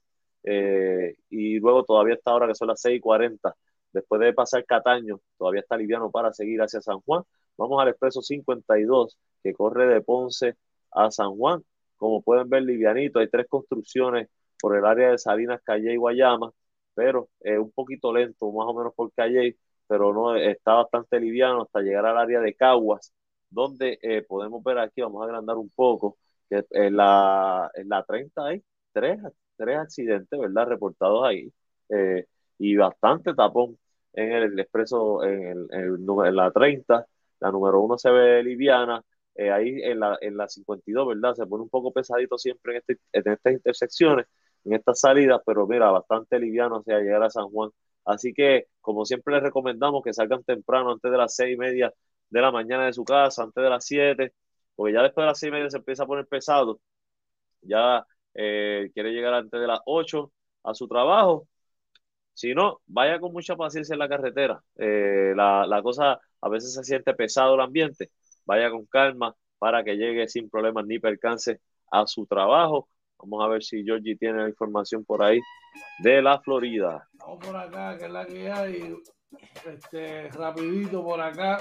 Y 1.30 1.60
luego 1.60 1.84
todavía 1.84 2.16
está 2.16 2.32
ahora 2.32 2.48
que 2.48 2.56
son 2.56 2.68
las 2.70 2.82
6 2.82 2.98
y 2.98 3.00
40. 3.00 3.54
Después 3.94 4.22
de 4.22 4.34
pasar 4.34 4.66
Cataño, 4.66 5.20
todavía 5.38 5.62
está 5.62 5.78
liviano 5.78 6.12
para 6.12 6.34
seguir 6.34 6.62
hacia 6.62 6.82
San 6.82 7.00
Juan. 7.02 7.24
Vamos 7.58 7.82
al 7.82 7.90
expreso 7.90 8.22
52 8.22 9.18
que 9.44 9.54
corre 9.54 9.88
de 9.88 10.02
Ponce 10.02 10.56
a 10.92 11.12
San 11.12 11.36
Juan. 11.36 11.64
Como 11.98 12.22
pueden 12.22 12.50
ver, 12.50 12.64
livianito. 12.64 13.20
Hay 13.20 13.30
tres 13.30 13.48
construcciones 13.48 14.30
por 14.60 14.78
el 14.78 14.86
área 14.86 15.12
de 15.12 15.18
Salinas, 15.18 15.62
Calle 15.64 15.94
y 15.94 15.98
Guayama, 15.98 16.52
pero 16.94 17.30
es 17.42 17.58
un 17.60 17.72
poquito 17.72 18.14
lento, 18.14 18.52
más 18.52 18.68
o 18.68 18.74
menos 18.74 18.94
por 18.94 19.12
Calle, 19.14 19.58
pero 19.88 20.14
no 20.14 20.36
está 20.36 20.74
bastante 20.76 21.20
liviano 21.20 21.64
hasta 21.64 21.82
llegar 21.82 22.06
al 22.06 22.18
área 22.18 22.40
de 22.42 22.54
Caguas 22.56 23.14
donde 23.50 24.00
eh, 24.02 24.22
podemos 24.24 24.64
ver 24.64 24.80
aquí, 24.80 25.02
vamos 25.02 25.22
a 25.22 25.26
agrandar 25.26 25.58
un 25.58 25.70
poco, 25.70 26.18
que 26.50 26.64
en 26.72 26.98
la, 26.98 27.70
en 27.76 27.90
la 27.90 28.04
30 28.04 28.46
hay 28.46 28.64
tres, 28.92 29.20
tres 29.58 29.78
accidentes, 29.78 30.40
¿verdad? 30.40 30.68
Reportados 30.68 31.26
ahí, 31.28 31.52
eh, 31.90 32.26
y 32.60 32.76
bastante 32.76 33.34
tapón 33.34 33.78
en 34.14 34.32
el 34.34 34.60
expreso, 34.60 35.24
en, 35.24 35.44
el, 35.44 35.68
en, 35.72 36.36
la 36.36 36.52
30, 36.52 37.06
la 37.40 37.52
número 37.52 37.82
1 37.82 37.98
se 37.98 38.12
ve 38.12 38.44
liviana, 38.44 39.04
eh, 39.36 39.52
ahí 39.52 39.82
en 39.84 40.00
la, 40.00 40.18
en 40.22 40.38
la 40.38 40.48
52, 40.50 41.08
¿verdad? 41.08 41.36
Se 41.36 41.48
pone 41.48 41.64
un 41.64 41.70
poco 41.70 41.92
pesadito 41.92 42.38
siempre 42.38 42.74
en, 42.74 42.78
este, 42.80 43.00
en 43.14 43.34
estas 43.34 43.54
intersecciones, 43.54 44.28
en 44.66 44.74
estas 44.74 45.00
salidas, 45.00 45.42
pero 45.46 45.68
mira, 45.68 45.92
bastante 45.92 46.40
liviano 46.40 46.78
hacia 46.78 47.00
llegar 47.00 47.24
a 47.24 47.30
San 47.30 47.50
Juan. 47.50 47.72
Así 48.06 48.34
que, 48.34 48.68
como 48.82 49.06
siempre 49.06 49.36
les 49.36 49.44
recomendamos 49.44 50.04
que 50.04 50.14
salgan 50.14 50.44
temprano, 50.44 50.92
antes 50.92 51.12
de 51.12 51.18
las 51.18 51.36
seis 51.36 51.54
y 51.56 51.58
media 51.58 51.94
de 52.30 52.42
la 52.42 52.52
mañana 52.52 52.86
de 52.86 52.94
su 52.94 53.04
casa, 53.04 53.44
antes 53.44 53.64
de 53.64 53.70
las 53.70 53.86
7, 53.86 54.34
porque 54.76 54.94
ya 54.94 55.02
después 55.04 55.24
de 55.24 55.28
las 55.28 55.40
6 55.40 55.50
y 55.50 55.52
media 55.52 55.70
se 55.70 55.78
empieza 55.78 56.04
a 56.04 56.08
poner 56.08 56.28
pesado. 56.28 56.80
Ya 57.62 58.06
eh, 58.34 58.92
quiere 58.94 59.12
llegar 59.12 59.34
antes 59.34 59.60
de 59.60 59.68
las 59.68 59.80
8 59.86 60.32
a 60.64 60.74
su 60.74 60.88
trabajo. 60.88 61.48
Si 62.40 62.56
no, 62.56 62.80
vaya 62.88 63.20
con 63.20 63.34
mucha 63.34 63.58
paciencia 63.58 63.92
en 63.92 64.00
la 64.00 64.08
carretera. 64.08 64.64
Eh, 64.78 65.34
la, 65.36 65.68
la 65.68 65.82
cosa 65.82 66.22
a 66.40 66.48
veces 66.48 66.74
se 66.74 66.86
siente 66.86 67.14
pesado 67.14 67.56
el 67.56 67.60
ambiente. 67.60 68.12
Vaya 68.46 68.72
con 68.72 68.86
calma 68.86 69.36
para 69.58 69.84
que 69.84 69.98
llegue 69.98 70.26
sin 70.30 70.50
problemas 70.50 70.86
ni 70.86 71.00
percance 71.00 71.60
a 71.92 72.08
su 72.08 72.26
trabajo. 72.26 72.88
Vamos 73.18 73.44
a 73.44 73.50
ver 73.50 73.62
si 73.62 73.84
Georgie 73.84 74.16
tiene 74.16 74.44
la 74.44 74.48
información 74.48 75.04
por 75.04 75.22
ahí 75.22 75.42
de 76.02 76.22
la 76.22 76.40
Florida. 76.40 77.10
Vamos 77.12 77.46
por 77.46 77.58
acá, 77.58 77.98
que 77.98 78.06
es 78.06 78.12
la 78.12 78.26
que 78.26 78.50
hay. 78.50 78.96
Este, 79.66 80.30
rapidito 80.30 81.04
por 81.04 81.20
acá. 81.20 81.60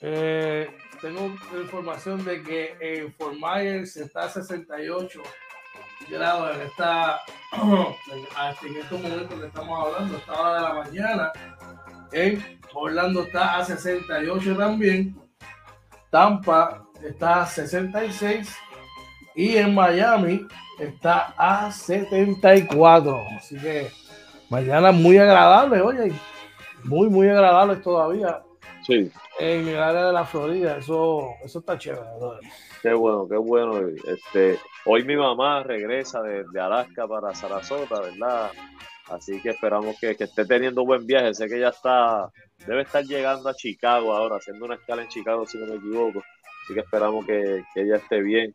Eh, 0.00 0.76
tengo 1.00 1.32
información 1.56 2.24
de 2.24 2.42
que 2.42 2.76
en 2.80 3.12
Fort 3.12 3.36
Myers 3.40 3.96
está 3.96 4.24
a 4.24 4.28
68 4.28 5.22
grados 6.08 6.56
está 6.58 7.20
en 8.62 8.76
estos 8.76 9.00
momentos 9.00 9.40
que 9.40 9.46
estamos 9.46 9.86
hablando, 9.86 10.16
esta 10.16 10.32
hora 10.32 10.54
de 10.54 10.60
la 10.60 10.74
mañana. 10.74 11.32
En 12.12 12.58
Orlando 12.72 13.22
está 13.22 13.56
a 13.56 13.64
68 13.64 14.56
también. 14.56 15.16
Tampa 16.10 16.84
está 17.02 17.42
a 17.42 17.46
66 17.46 18.54
y 19.34 19.56
en 19.56 19.74
Miami 19.74 20.46
está 20.78 21.34
a 21.36 21.72
74. 21.72 23.20
Así 23.36 23.58
que 23.58 23.90
mañana 24.48 24.92
muy 24.92 25.18
agradable, 25.18 25.80
oye, 25.80 26.12
muy, 26.84 27.08
muy 27.08 27.28
agradable 27.28 27.76
todavía. 27.76 28.42
Sí 28.86 29.10
en 29.38 29.68
el 29.68 29.78
área 29.78 30.06
de 30.06 30.12
la 30.12 30.24
Florida. 30.24 30.78
Eso, 30.78 31.34
eso 31.44 31.58
está 31.58 31.78
chévere. 31.78 32.04
Qué 32.82 32.92
bueno, 32.92 33.26
qué 33.28 33.36
bueno. 33.36 33.88
Este, 34.06 34.58
hoy 34.84 35.04
mi 35.04 35.16
mamá 35.16 35.62
regresa 35.62 36.22
de, 36.22 36.44
Alaska 36.60 37.06
para 37.06 37.34
Sarasota, 37.34 38.00
¿verdad? 38.00 38.50
Así 39.08 39.40
que 39.40 39.50
esperamos 39.50 39.98
que, 40.00 40.16
esté 40.18 40.44
teniendo 40.44 40.84
buen 40.84 41.06
viaje. 41.06 41.34
Sé 41.34 41.48
que 41.48 41.60
ya 41.60 41.68
está, 41.68 42.30
debe 42.66 42.82
estar 42.82 43.04
llegando 43.04 43.48
a 43.48 43.54
Chicago 43.54 44.14
ahora, 44.14 44.36
haciendo 44.36 44.64
una 44.64 44.76
escala 44.76 45.02
en 45.02 45.08
Chicago, 45.08 45.46
si 45.46 45.58
no 45.58 45.66
me 45.66 45.76
equivoco. 45.76 46.22
Así 46.64 46.74
que 46.74 46.80
esperamos 46.80 47.26
que, 47.26 47.62
ella 47.74 47.96
esté 47.96 48.22
bien. 48.22 48.54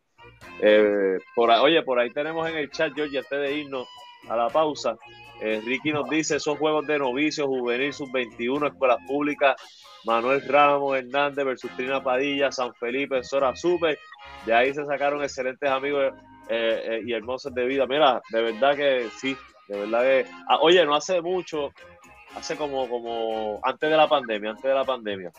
Eh, 0.62 1.18
por, 1.36 1.50
oye, 1.50 1.82
por 1.84 2.00
ahí 2.00 2.10
tenemos 2.12 2.48
en 2.50 2.58
el 2.58 2.70
chat, 2.72 2.94
George, 2.96 3.18
antes 3.18 3.39
de 3.39 3.54
irnos 3.54 3.88
a 4.27 4.36
la 4.36 4.49
pausa, 4.49 4.97
eh, 5.41 5.62
Ricky 5.63 5.93
nos 5.93 6.10
dice, 6.10 6.36
esos 6.36 6.58
juegos 6.58 6.86
de 6.86 6.99
novicios, 6.99 7.47
juvenil, 7.47 7.93
sub-21, 7.93 8.67
escuelas 8.67 8.97
públicas, 9.08 9.55
Manuel 10.03 10.41
Ramos 10.45 10.97
Hernández 10.97 11.45
versus 11.45 11.71
Trina 11.75 12.03
Padilla, 12.03 12.51
San 12.51 12.73
Felipe, 12.75 13.23
Sora 13.23 13.55
Super. 13.55 13.97
De 14.45 14.53
ahí 14.53 14.73
se 14.73 14.86
sacaron 14.86 15.23
excelentes 15.23 15.69
amigos 15.69 16.13
eh, 16.49 16.82
eh, 16.86 17.01
y 17.05 17.13
hermosos 17.13 17.53
de 17.53 17.65
vida. 17.65 17.86
Mira, 17.86 18.21
de 18.32 18.41
verdad 18.41 18.75
que 18.75 19.10
sí, 19.17 19.36
de 19.67 19.79
verdad 19.79 20.01
que. 20.01 20.25
Ah, 20.47 20.60
oye, 20.62 20.86
no 20.86 20.95
hace 20.95 21.21
mucho, 21.21 21.71
hace 22.36 22.55
como, 22.55 22.89
como 22.89 23.60
antes 23.63 23.89
de 23.89 23.97
la 23.97 24.08
pandemia, 24.08 24.51
antes 24.51 24.63
de 24.63 24.73
la 24.73 24.86
pandemia. 24.86 25.32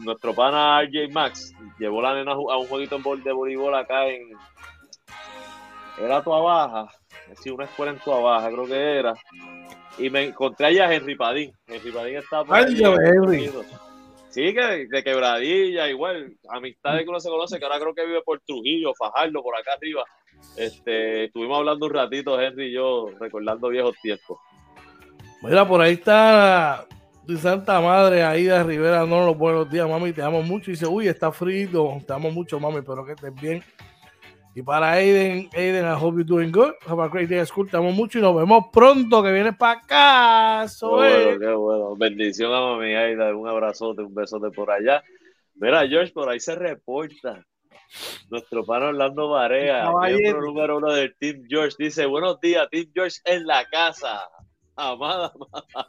Nuestro 0.00 0.34
pana 0.34 0.82
RJ 0.82 1.10
Max 1.12 1.54
llevó 1.78 2.02
la 2.02 2.14
nena 2.14 2.32
a 2.32 2.58
un 2.58 2.66
jueguito 2.66 2.98
de 2.98 3.32
voleibol 3.32 3.74
acá 3.74 4.06
en. 4.06 4.30
Era 5.98 6.22
Tua 6.22 6.40
Baja, 6.40 6.88
sí, 7.42 7.50
una 7.50 7.64
escuela 7.64 7.92
en 7.92 7.98
Tua 7.98 8.20
Baja, 8.20 8.50
creo 8.50 8.66
que 8.66 8.98
era 8.98 9.14
y 9.98 10.10
me 10.10 10.24
encontré 10.24 10.66
allá 10.66 10.88
a 10.88 10.94
Henry 10.94 11.16
Padín. 11.16 11.52
Henry 11.66 11.90
Padín 11.90 12.16
estaba 12.16 12.44
por 12.44 12.56
Ay, 12.56 12.82
Henry. 12.82 13.50
Sí, 14.30 14.54
que 14.54 14.86
de 14.88 15.04
quebradilla, 15.04 15.88
igual, 15.88 16.34
amistades 16.48 17.02
que 17.02 17.10
uno 17.10 17.20
se 17.20 17.28
conoce, 17.28 17.58
que 17.58 17.64
ahora 17.64 17.78
creo 17.78 17.94
que 17.94 18.06
vive 18.06 18.22
por 18.22 18.40
Trujillo, 18.40 18.94
Fajardo, 18.94 19.42
por 19.42 19.54
acá 19.56 19.72
arriba. 19.76 20.04
Este, 20.56 21.24
estuvimos 21.24 21.58
hablando 21.58 21.86
un 21.86 21.92
ratito, 21.92 22.40
Henry 22.40 22.68
y 22.68 22.72
yo, 22.72 23.10
recordando 23.20 23.68
viejos 23.68 23.94
tiempos. 24.02 24.38
Mira, 25.42 25.68
por 25.68 25.82
ahí 25.82 25.94
está 25.94 26.86
tu 27.26 27.36
Santa 27.36 27.80
Madre, 27.80 28.22
Aida 28.22 28.62
Rivera, 28.62 29.04
no 29.04 29.26
los 29.26 29.36
buenos 29.36 29.70
días, 29.70 29.88
mami, 29.88 30.12
te 30.12 30.22
amo 30.22 30.42
mucho. 30.42 30.70
Y 30.70 30.74
dice, 30.74 30.86
uy, 30.86 31.08
está 31.08 31.30
frito, 31.30 31.98
te 32.06 32.12
amo 32.14 32.30
mucho, 32.30 32.58
mami, 32.58 32.80
pero 32.80 33.04
que 33.04 33.12
estés 33.12 33.34
bien. 33.34 33.62
Y 34.54 34.62
para 34.62 34.92
Aiden, 34.92 35.48
Aiden, 35.54 35.86
I 35.86 35.94
hope 35.94 36.16
you're 36.16 36.24
doing 36.24 36.52
good. 36.52 36.74
Have 36.86 37.02
a 37.02 37.08
great 37.08 37.28
day 37.28 37.44
school. 37.46 37.68
Te 37.70 37.76
amo 37.78 37.90
mucho 37.92 38.18
y 38.18 38.22
nos 38.22 38.36
vemos 38.36 38.66
pronto 38.72 39.22
que 39.22 39.32
vienes 39.32 39.56
para 39.56 39.80
acá. 39.80 40.66
Qué 40.68 40.86
bueno, 40.86 41.38
qué 41.40 41.54
bueno. 41.54 41.96
Bendición 41.96 42.52
a 42.52 42.60
mami 42.60 42.94
Aida. 42.94 43.34
Un 43.34 43.48
abrazote, 43.48 44.02
un 44.02 44.14
besote 44.14 44.50
por 44.50 44.70
allá. 44.70 45.02
Mira, 45.54 45.86
George, 45.88 46.12
por 46.12 46.28
ahí 46.28 46.40
se 46.40 46.54
reporta 46.54 47.46
Nuestro 48.30 48.64
pan 48.64 48.82
Orlando 48.82 49.28
Varea, 49.28 49.90
miembro 50.00 50.42
número 50.42 50.78
uno 50.78 50.92
del 50.92 51.14
Team 51.18 51.44
George, 51.48 51.76
dice: 51.78 52.06
Buenos 52.06 52.40
días, 52.40 52.68
Team 52.70 52.86
George 52.94 53.18
en 53.24 53.46
la 53.46 53.66
casa. 53.68 54.28
Amada, 54.76 55.32
amada. 55.34 55.88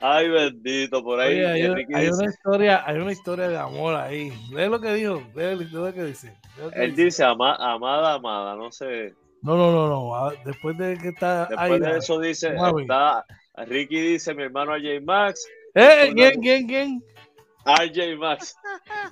Ay, 0.00 0.28
bendito, 0.30 1.02
por 1.02 1.20
ahí. 1.20 1.44
hay, 1.44 1.66
una 1.66 2.24
historia, 2.24 2.82
hay 2.86 2.96
una 2.96 3.12
historia 3.12 3.48
de 3.48 3.58
amor 3.58 3.94
ahí. 3.94 4.32
Ve 4.50 4.68
lo 4.68 4.80
que 4.80 4.94
dijo, 4.94 5.22
ve 5.34 5.56
lo 5.56 5.92
que 5.92 6.04
dice. 6.04 6.34
Él 6.72 6.94
dice, 6.94 7.22
amada, 7.22 7.72
amada, 7.72 8.56
no 8.56 8.72
sé. 8.72 9.14
No, 9.42 9.56
no, 9.56 9.70
no, 9.72 9.88
no. 9.88 10.30
Después 10.44 10.76
de 10.78 10.96
que 10.96 11.08
está. 11.08 11.46
Después 11.46 11.80
de 11.80 11.98
eso 11.98 12.18
dice, 12.18 12.54
está, 12.54 13.24
Ricky 13.56 14.00
dice, 14.00 14.34
mi 14.34 14.44
hermano 14.44 14.74
RJ 14.76 15.02
Max. 15.02 15.46
¿Eh? 15.74 16.12
¿Quién, 16.14 16.40
quién, 16.40 16.66
quién? 16.66 17.04
RJ 17.66 18.16
Max. 18.16 18.56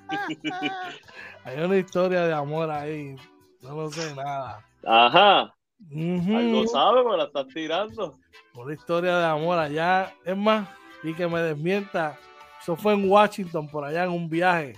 hay 1.44 1.60
una 1.60 1.76
historia 1.76 2.26
de 2.26 2.32
amor 2.32 2.70
ahí. 2.70 3.14
No 3.60 3.74
lo 3.74 3.90
sé 3.90 4.14
nada. 4.14 4.64
Ajá. 4.86 5.54
Algo 5.90 6.66
sabe, 6.66 7.02
pero 7.02 7.16
la 7.16 7.24
están 7.24 7.48
tirando. 7.48 8.18
Una 8.54 8.74
historia 8.74 9.18
de 9.18 9.26
amor 9.26 9.58
allá. 9.58 10.14
Es 10.24 10.36
más, 10.36 10.68
y 11.02 11.14
que 11.14 11.26
me 11.26 11.40
desmienta. 11.40 12.18
Eso 12.60 12.76
fue 12.76 12.94
en 12.94 13.08
Washington, 13.08 13.68
por 13.68 13.84
allá 13.84 14.04
en 14.04 14.10
un 14.10 14.28
viaje. 14.28 14.74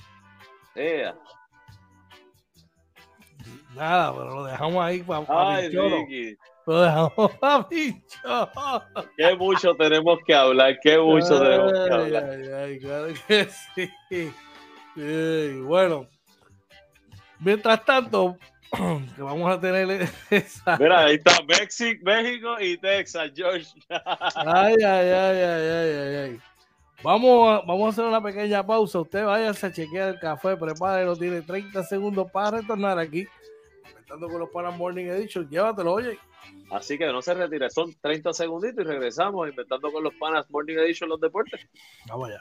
Nada, 3.75 4.13
pero 4.13 4.35
lo 4.35 4.45
dejamos 4.45 4.85
ahí 4.85 5.03
para, 5.03 5.25
Ay, 5.29 5.69
Ricky. 5.69 6.37
Lo 6.67 6.83
dejamos 6.83 7.33
para 7.41 7.67
bicho. 7.69 8.51
Qué 9.17 9.35
mucho 9.37 9.75
tenemos 9.75 10.19
que 10.27 10.35
hablar, 10.35 10.79
qué 10.83 10.99
mucho 10.99 11.41
tenemos 11.41 11.73
que 11.73 11.95
hablar. 11.95 12.31
Ay, 12.31 12.49
ay, 12.49 12.79
claro 12.79 13.07
que 13.27 13.49
sí. 14.95 15.61
bueno, 15.63 16.07
mientras 17.39 17.85
tanto, 17.85 18.37
que 19.17 19.23
vamos 19.23 19.51
a 19.51 19.61
tener 19.61 20.09
esa. 20.31 20.77
Mira, 20.79 21.05
ahí 21.05 21.17
está 21.17 21.43
México, 21.43 22.01
México 22.05 22.61
y 22.61 22.77
Texas, 22.79 23.33
George. 23.35 23.67
ay, 23.89 24.77
ay, 24.77 25.11
ay, 25.11 25.39
ay, 25.43 25.69
ay, 25.69 26.17
ay. 26.17 26.41
Vamos 27.03 27.49
a, 27.49 27.67
vamos 27.67 27.87
a 27.87 27.89
hacer 27.89 28.05
una 28.05 28.23
pequeña 28.23 28.65
pausa. 28.65 29.01
Usted 29.01 29.25
váyase 29.25 29.67
a 29.67 29.73
chequear 29.73 30.11
el 30.11 30.21
café, 30.21 30.57
prepárelo, 30.57 31.17
tiene 31.17 31.41
30 31.41 31.83
segundos 31.85 32.31
para 32.31 32.59
retornar 32.59 32.99
aquí. 32.99 33.27
Inventando 33.89 34.29
con 34.29 34.39
los 34.39 34.51
Panas 34.51 34.77
Morning 34.77 35.07
Edition, 35.07 35.49
llévatelo, 35.49 35.95
oye. 35.95 36.19
Así 36.71 36.99
que 36.99 37.07
no 37.07 37.23
se 37.23 37.35
retire, 37.35 37.71
son 37.71 37.95
30 38.01 38.33
segunditos 38.33 38.85
y 38.85 38.89
regresamos 38.89 39.49
inventando 39.49 39.91
con 39.91 40.05
los 40.05 40.15
Panas 40.15 40.49
Morning 40.51 40.77
Edition 40.77 41.09
los 41.09 41.21
deportes. 41.21 41.67
Vamos 42.07 42.29
allá. 42.29 42.41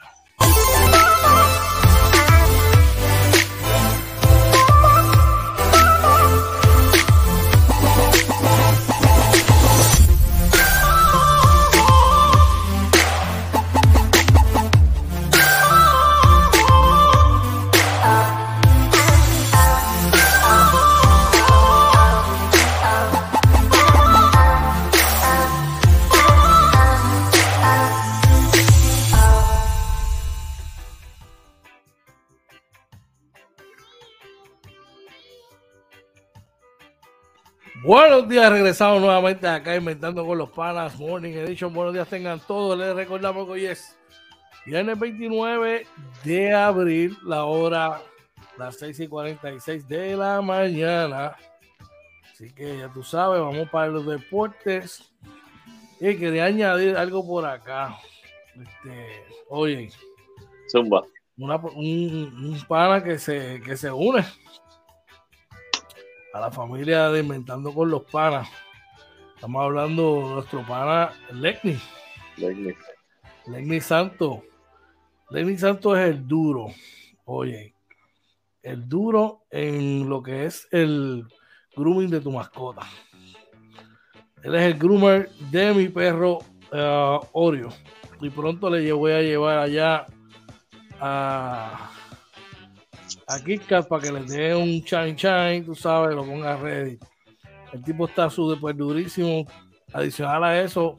Buenos 37.90 38.28
días, 38.28 38.48
regresamos 38.52 39.00
nuevamente 39.00 39.48
acá 39.48 39.74
inventando 39.74 40.24
con 40.24 40.38
los 40.38 40.48
panas 40.50 40.96
Morning 40.96 41.32
Edition. 41.32 41.74
Buenos 41.74 41.92
días 41.92 42.06
tengan 42.06 42.38
todos. 42.38 42.78
Les 42.78 42.94
recordamos 42.94 43.46
que 43.46 43.50
hoy 43.50 43.66
es 43.66 43.98
viernes 44.64 44.96
29 44.96 45.88
de 46.22 46.54
abril, 46.54 47.18
la 47.24 47.46
hora 47.46 48.00
las 48.56 48.78
6 48.78 49.00
y 49.00 49.08
46 49.08 49.88
de 49.88 50.16
la 50.16 50.40
mañana. 50.40 51.34
Así 52.32 52.52
que 52.52 52.78
ya 52.78 52.92
tú 52.92 53.02
sabes, 53.02 53.40
vamos 53.40 53.68
para 53.70 53.88
los 53.88 54.06
deportes. 54.06 55.12
Y 55.98 56.16
quería 56.16 56.44
añadir 56.44 56.96
algo 56.96 57.26
por 57.26 57.44
acá. 57.44 57.98
Este, 58.54 59.24
oye, 59.48 59.90
Zumba. 60.70 61.02
un, 61.36 61.50
un, 61.50 62.64
pana 62.68 63.02
que 63.02 63.18
se, 63.18 63.60
que 63.64 63.76
se 63.76 63.90
une 63.90 64.24
a 66.32 66.40
la 66.40 66.50
familia 66.50 67.08
de 67.10 67.20
Inventando 67.20 67.72
con 67.74 67.90
los 67.90 68.04
Panas. 68.04 68.48
Estamos 69.34 69.62
hablando 69.62 70.16
de 70.16 70.34
nuestro 70.34 70.66
pana 70.66 71.12
Legni. 71.32 71.78
Legni. 72.36 72.74
Legni 73.46 73.80
Santo. 73.80 74.42
Legni 75.30 75.56
Santo 75.58 75.96
es 75.96 76.08
el 76.10 76.28
duro. 76.28 76.66
Oye, 77.24 77.74
el 78.62 78.88
duro 78.88 79.44
en 79.50 80.08
lo 80.08 80.22
que 80.22 80.46
es 80.46 80.68
el 80.70 81.26
grooming 81.74 82.10
de 82.10 82.20
tu 82.20 82.30
mascota. 82.30 82.82
Él 84.42 84.54
es 84.54 84.62
el 84.62 84.74
groomer 84.74 85.30
de 85.50 85.74
mi 85.74 85.88
perro 85.88 86.38
uh, 86.72 87.20
Oreo. 87.32 87.70
Y 88.20 88.30
pronto 88.30 88.68
le 88.70 88.92
voy 88.92 89.12
a 89.12 89.22
llevar 89.22 89.58
allá 89.58 90.06
a 91.00 91.90
Aquí 93.26 93.58
para 93.58 94.02
que 94.02 94.12
le 94.12 94.22
dé 94.24 94.54
un 94.54 94.84
chain 94.84 95.16
chain, 95.16 95.64
tú 95.64 95.74
sabes, 95.74 96.14
lo 96.14 96.24
ponga 96.24 96.56
ready. 96.56 96.98
El 97.72 97.82
tipo 97.82 98.06
está 98.06 98.28
súper 98.28 98.74
durísimo. 98.74 99.46
Adicional 99.92 100.44
a 100.44 100.60
eso, 100.60 100.98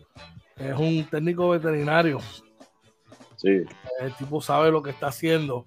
es 0.57 0.77
un 0.77 1.05
técnico 1.09 1.49
veterinario. 1.49 2.19
Sí. 3.37 3.63
El 3.99 4.13
tipo 4.17 4.41
sabe 4.41 4.69
lo 4.71 4.83
que 4.83 4.89
está 4.91 5.07
haciendo. 5.07 5.65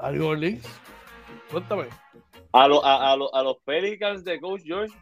a 0.01 0.11
New 0.11 0.25
Orleans. 0.25 0.67
Cuéntame. 1.49 1.87
A, 2.53 2.65
a, 2.65 3.13
a, 3.13 3.43
los 3.43 3.57
Pelicans 3.63 4.23
de 4.23 4.39
Coach 4.41 4.63
George, 4.65 4.93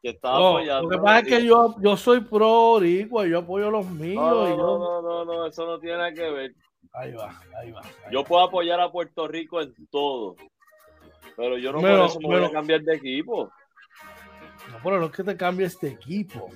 que 0.00 0.10
estaba 0.10 0.36
apoyando. 0.36 0.82
Lo 0.82 0.88
que 0.90 0.98
pasa 0.98 1.18
es 1.20 1.26
que 1.26 1.46
yo, 1.46 1.74
yo 1.80 1.96
soy 1.96 2.20
pro 2.20 2.72
Oricua, 2.72 3.26
yo 3.26 3.38
apoyo 3.38 3.68
a 3.68 3.70
los 3.70 3.86
míos. 3.86 4.22
No, 4.22 4.56
no, 4.56 4.78
no, 4.78 5.02
no, 5.02 5.24
no, 5.24 5.46
eso 5.46 5.66
no 5.66 5.78
tiene 5.80 5.96
nada 5.96 6.12
que 6.12 6.30
ver. 6.30 6.54
Ahí 6.92 7.12
va, 7.12 7.40
ahí 7.58 7.72
va. 7.72 7.80
yo 8.10 8.22
puedo 8.22 8.44
apoyar 8.44 8.78
a 8.80 8.92
Puerto 8.92 9.26
Rico 9.26 9.60
en 9.60 9.74
todo. 9.90 10.36
Pero 11.36 11.56
yo 11.56 11.72
no 11.72 11.80
por 11.80 11.90
eso 11.90 12.20
me 12.20 12.26
voy 12.26 12.44
a 12.44 12.50
cambiar 12.50 12.82
de 12.82 12.96
equipo. 12.96 13.50
No, 14.70 14.78
pero 14.84 15.00
no 15.00 15.06
es 15.06 15.12
que 15.12 15.24
te 15.24 15.36
cambie 15.36 15.66
este 15.66 15.88
equipo. 15.88 16.50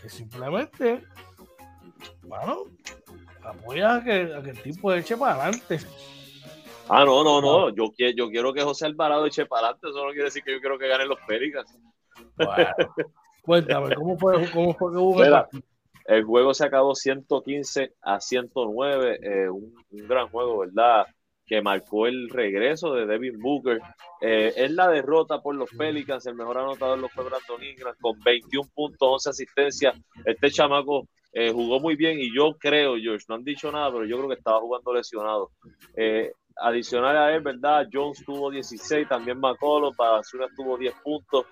Que 0.00 0.08
simplemente, 0.08 1.02
bueno, 2.22 2.64
apoya 3.42 3.96
a 3.96 4.04
que, 4.04 4.32
a 4.34 4.42
que 4.42 4.50
el 4.50 4.62
tipo 4.62 4.92
eche 4.92 5.16
para 5.16 5.42
adelante. 5.42 5.80
Ah, 6.88 7.04
no, 7.04 7.24
no, 7.24 7.40
no. 7.40 7.70
Yo, 7.70 7.92
yo 8.14 8.28
quiero 8.30 8.52
que 8.52 8.62
José 8.62 8.86
Alvarado 8.86 9.26
eche 9.26 9.46
para 9.46 9.68
adelante. 9.68 9.88
Eso 9.88 10.04
no 10.04 10.10
quiere 10.10 10.24
decir 10.24 10.42
que 10.42 10.52
yo 10.52 10.60
quiero 10.60 10.78
que 10.78 10.88
ganen 10.88 11.08
los 11.08 11.18
Péricas. 11.26 11.66
cuéntame, 13.42 13.94
¿cómo 13.94 14.18
fue, 14.18 14.50
cómo 14.50 14.74
fue 14.74 14.92
que 14.92 14.98
hubo 14.98 15.22
el 16.06 16.24
juego 16.24 16.54
se 16.54 16.64
acabó 16.64 16.94
115 16.94 17.94
a 18.02 18.20
109, 18.20 19.18
eh, 19.22 19.48
un, 19.48 19.74
gran 19.90 20.28
juego, 20.28 20.58
¿verdad? 20.60 21.06
Que 21.44 21.60
marcó 21.60 22.06
el 22.06 22.28
regreso 22.28 22.94
de 22.94 23.06
Devin 23.06 23.38
Booker. 23.40 23.80
Eh, 24.20 24.52
es 24.56 24.70
la 24.70 24.88
derrota 24.88 25.40
por 25.40 25.56
los 25.56 25.70
Pelicans, 25.70 26.26
el 26.26 26.34
mejor 26.34 26.58
anotador 26.58 26.98
lo 26.98 27.08
fue 27.08 27.24
Brandon 27.24 27.62
Ingram 27.62 27.94
con 28.00 28.18
21 28.20 28.68
puntos, 28.72 29.08
11 29.26 29.30
asistencias. 29.30 29.96
Este 30.24 30.50
chamaco 30.50 31.08
eh, 31.32 31.50
jugó 31.50 31.80
muy 31.80 31.96
bien 31.96 32.20
y 32.20 32.34
yo 32.34 32.56
creo, 32.58 32.96
George, 32.96 33.26
no 33.28 33.34
han 33.34 33.44
dicho 33.44 33.70
nada, 33.72 33.90
pero 33.90 34.04
yo 34.04 34.16
creo 34.16 34.28
que 34.28 34.36
estaba 34.36 34.60
jugando 34.60 34.94
lesionado. 34.94 35.50
Adicional 36.56 37.16
a 37.16 37.34
él, 37.34 37.42
¿verdad? 37.42 37.86
Jones 37.92 38.24
tuvo 38.24 38.50
16, 38.50 39.08
también 39.08 39.38
McCollum, 39.38 39.94
Bazuna 39.96 40.46
tuvo 40.56 40.76
10 40.76 40.94
puntos. 41.02 41.46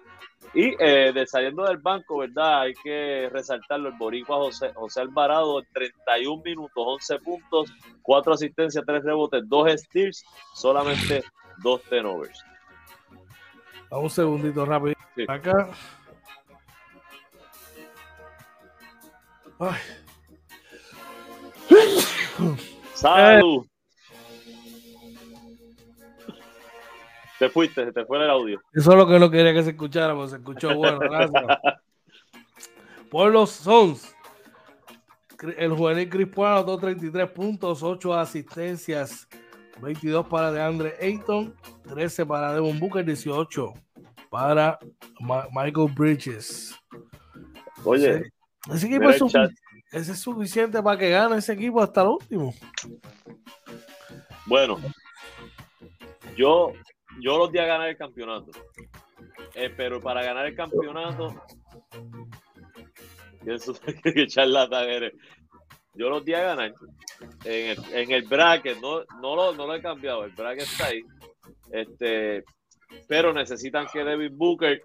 Y 0.53 0.75
eh, 0.79 1.13
de 1.13 1.27
saliendo 1.27 1.65
del 1.65 1.79
banco, 1.79 2.19
¿verdad? 2.19 2.63
Hay 2.63 2.75
que 2.75 3.29
resaltarlo, 3.33 3.89
el 3.89 3.97
boricua 3.97 4.37
José, 4.37 4.73
José 4.75 5.01
Alvarado, 5.01 5.63
31 5.73 6.43
minutos, 6.43 6.73
11 6.77 7.19
puntos, 7.19 7.73
4 8.03 8.35
asistencias, 8.35 8.85
3 8.87 9.05
rebotes, 9.05 9.43
2 9.49 9.73
steals, 9.81 10.25
solamente 10.55 11.25
2 11.59 11.83
turnovers. 11.83 12.45
un 13.91 14.11
segundito 14.11 14.65
rápido. 14.65 14.95
Acá. 15.29 15.69
Ay. 19.59 19.81
Salud. 22.95 23.67
Te 27.45 27.51
fuiste, 27.51 27.85
se 27.85 27.93
te 27.93 28.07
fue 28.07 28.25
el 28.25 28.31
audio. 28.31 28.59
Eso 28.73 28.93
es 28.93 28.97
lo 28.97 29.07
que 29.07 29.19
no 29.19 29.31
quería 29.31 29.53
que 29.53 29.63
se 29.63 29.71
escuchara, 29.71 30.15
porque 30.15 30.31
se 30.31 30.37
escuchó 30.37 30.75
bueno. 30.75 30.99
Gracias. 31.11 31.45
Por 33.11 33.31
los 33.33 33.51
Sons, 33.51 34.17
el 35.59 35.73
juvenil 35.73 36.09
Crispo 36.09 36.47
anotó 36.47 36.79
33 36.79 37.31
puntos, 37.33 37.83
8 37.83 38.15
asistencias, 38.15 39.29
22 39.83 40.27
para 40.27 40.53
DeAndre 40.53 40.95
Ayton, 40.99 41.55
13 41.83 42.25
para 42.25 42.55
Devon 42.55 42.81
Booker, 42.81 43.05
18 43.05 43.75
para 44.31 44.79
Michael 45.53 45.93
Bridges. 45.95 46.75
Oye, 47.85 48.33
ese, 48.73 48.87
equipo 48.87 49.11
es, 49.11 49.21
ese 49.93 50.13
es 50.13 50.19
suficiente 50.19 50.83
para 50.83 50.99
que 50.99 51.11
gane 51.11 51.37
ese 51.37 51.53
equipo 51.53 51.83
hasta 51.83 52.01
el 52.01 52.09
último. 52.09 52.55
Bueno, 54.47 54.79
yo 56.39 56.73
yo 57.21 57.39
los 57.39 57.53
di 57.53 57.59
a 57.59 57.67
ganar 57.67 57.89
el 57.89 57.97
campeonato. 57.97 58.51
Eh, 59.55 59.73
pero 59.77 60.01
para 60.01 60.23
ganar 60.23 60.47
el 60.47 60.55
campeonato, 60.55 61.35
que. 63.45 65.13
Yo 65.97 66.11
los 66.11 66.25
di 66.25 66.35
a 66.35 66.43
ganar 66.43 66.75
en 67.45 67.71
el, 67.71 67.95
en 67.95 68.11
el 68.11 68.23
bracket, 68.23 68.81
no, 68.81 69.05
no, 69.21 69.37
lo, 69.37 69.55
no 69.55 69.67
lo 69.67 69.75
he 69.75 69.83
cambiado, 69.83 70.25
el 70.25 70.33
bracket 70.33 70.65
está 70.65 70.87
ahí. 70.87 71.03
Este, 71.71 72.45
pero 73.07 73.33
necesitan 73.33 73.87
que 73.93 74.03
David 74.03 74.33
Booker 74.33 74.83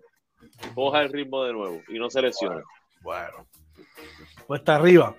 coja 0.76 1.02
el 1.02 1.12
ritmo 1.12 1.44
de 1.44 1.54
nuevo 1.54 1.82
y 1.88 1.98
no 1.98 2.10
se 2.10 2.22
lesione. 2.22 2.62
Bueno, 3.02 3.48
pues 4.48 4.60
está 4.60 4.76
arriba. 4.76 5.16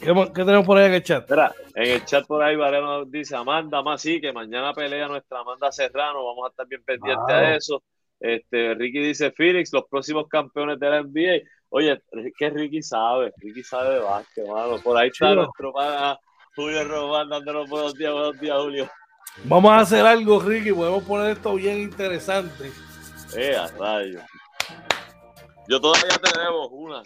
¿Qué, 0.00 0.12
tenemos 0.34 0.66
por 0.66 0.78
ahí 0.78 0.86
en 0.86 0.94
el 0.94 1.02
chat? 1.02 1.30
en 1.30 1.90
el 1.90 2.04
chat 2.04 2.26
por 2.26 2.42
ahí 2.42 2.56
Vareno 2.56 3.04
dice 3.04 3.36
Amanda 3.36 3.82
más 3.82 4.02
sí, 4.02 4.20
que 4.20 4.32
mañana 4.32 4.72
pelea 4.72 5.08
nuestra 5.08 5.40
Amanda 5.40 5.70
Serrano, 5.70 6.24
vamos 6.24 6.46
a 6.46 6.50
estar 6.50 6.66
bien 6.66 6.82
pendientes 6.84 7.34
a 7.34 7.54
eso. 7.54 7.82
Este, 8.20 8.74
Ricky 8.74 9.00
dice 9.00 9.32
Phoenix, 9.32 9.72
los 9.72 9.84
próximos 9.88 10.28
campeones 10.28 10.78
de 10.78 10.88
la 10.88 11.02
NBA. 11.02 11.48
Oye, 11.68 12.00
que 12.38 12.50
Ricky 12.50 12.82
sabe, 12.82 13.32
Ricky 13.38 13.62
sabe 13.62 13.94
de 13.94 14.00
básquet, 14.00 14.46
mano. 14.46 14.78
Por 14.82 14.96
ahí 14.96 15.08
está 15.08 15.34
nuestro 15.34 15.72
pana 15.72 16.18
Julio 16.56 16.84
Román 16.84 17.28
dándonos 17.28 17.68
buenos 17.68 17.94
días, 17.94 18.12
buenos 18.12 18.40
días, 18.40 18.56
Julio. 18.56 18.88
Vamos 19.44 19.72
a 19.72 19.78
hacer 19.78 20.06
algo, 20.06 20.40
Ricky, 20.40 20.72
podemos 20.72 21.02
poner 21.04 21.32
esto 21.32 21.54
bien 21.54 21.80
interesante. 21.80 22.70
Eh, 23.36 23.56
a 23.56 23.66
rayo. 23.66 24.20
Yo 25.68 25.80
todavía 25.80 26.16
tenemos 26.18 26.68
una. 26.70 27.02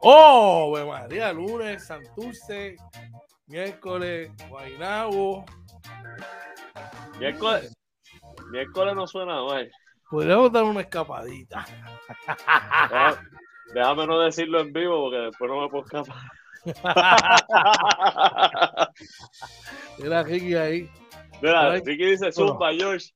Oh, 0.00 0.76
María, 0.86 1.32
lunes, 1.32 1.86
Santurce, 1.86 2.76
miércoles, 3.46 4.30
Guaynabo. 4.48 5.44
Miércoles, 7.18 7.72
miércoles 8.50 8.94
no 8.94 9.06
suena 9.06 9.42
mal. 9.42 9.70
Podríamos 10.10 10.52
dar 10.52 10.64
una 10.64 10.82
escapadita. 10.82 11.64
Déjame, 13.74 14.06
no 14.06 14.20
decirlo 14.20 14.60
en 14.60 14.72
vivo 14.72 15.04
porque 15.04 15.18
después 15.18 15.50
no 15.50 15.62
me 15.62 15.68
puedo 15.68 15.84
escapar. 15.84 16.16
Mira 19.98 20.22
Ricky 20.22 20.54
ahí. 20.54 20.90
Mira, 21.40 21.70
Ricky 21.70 22.04
dice 22.04 22.30
Zumba, 22.30 22.72
George. 22.72 23.06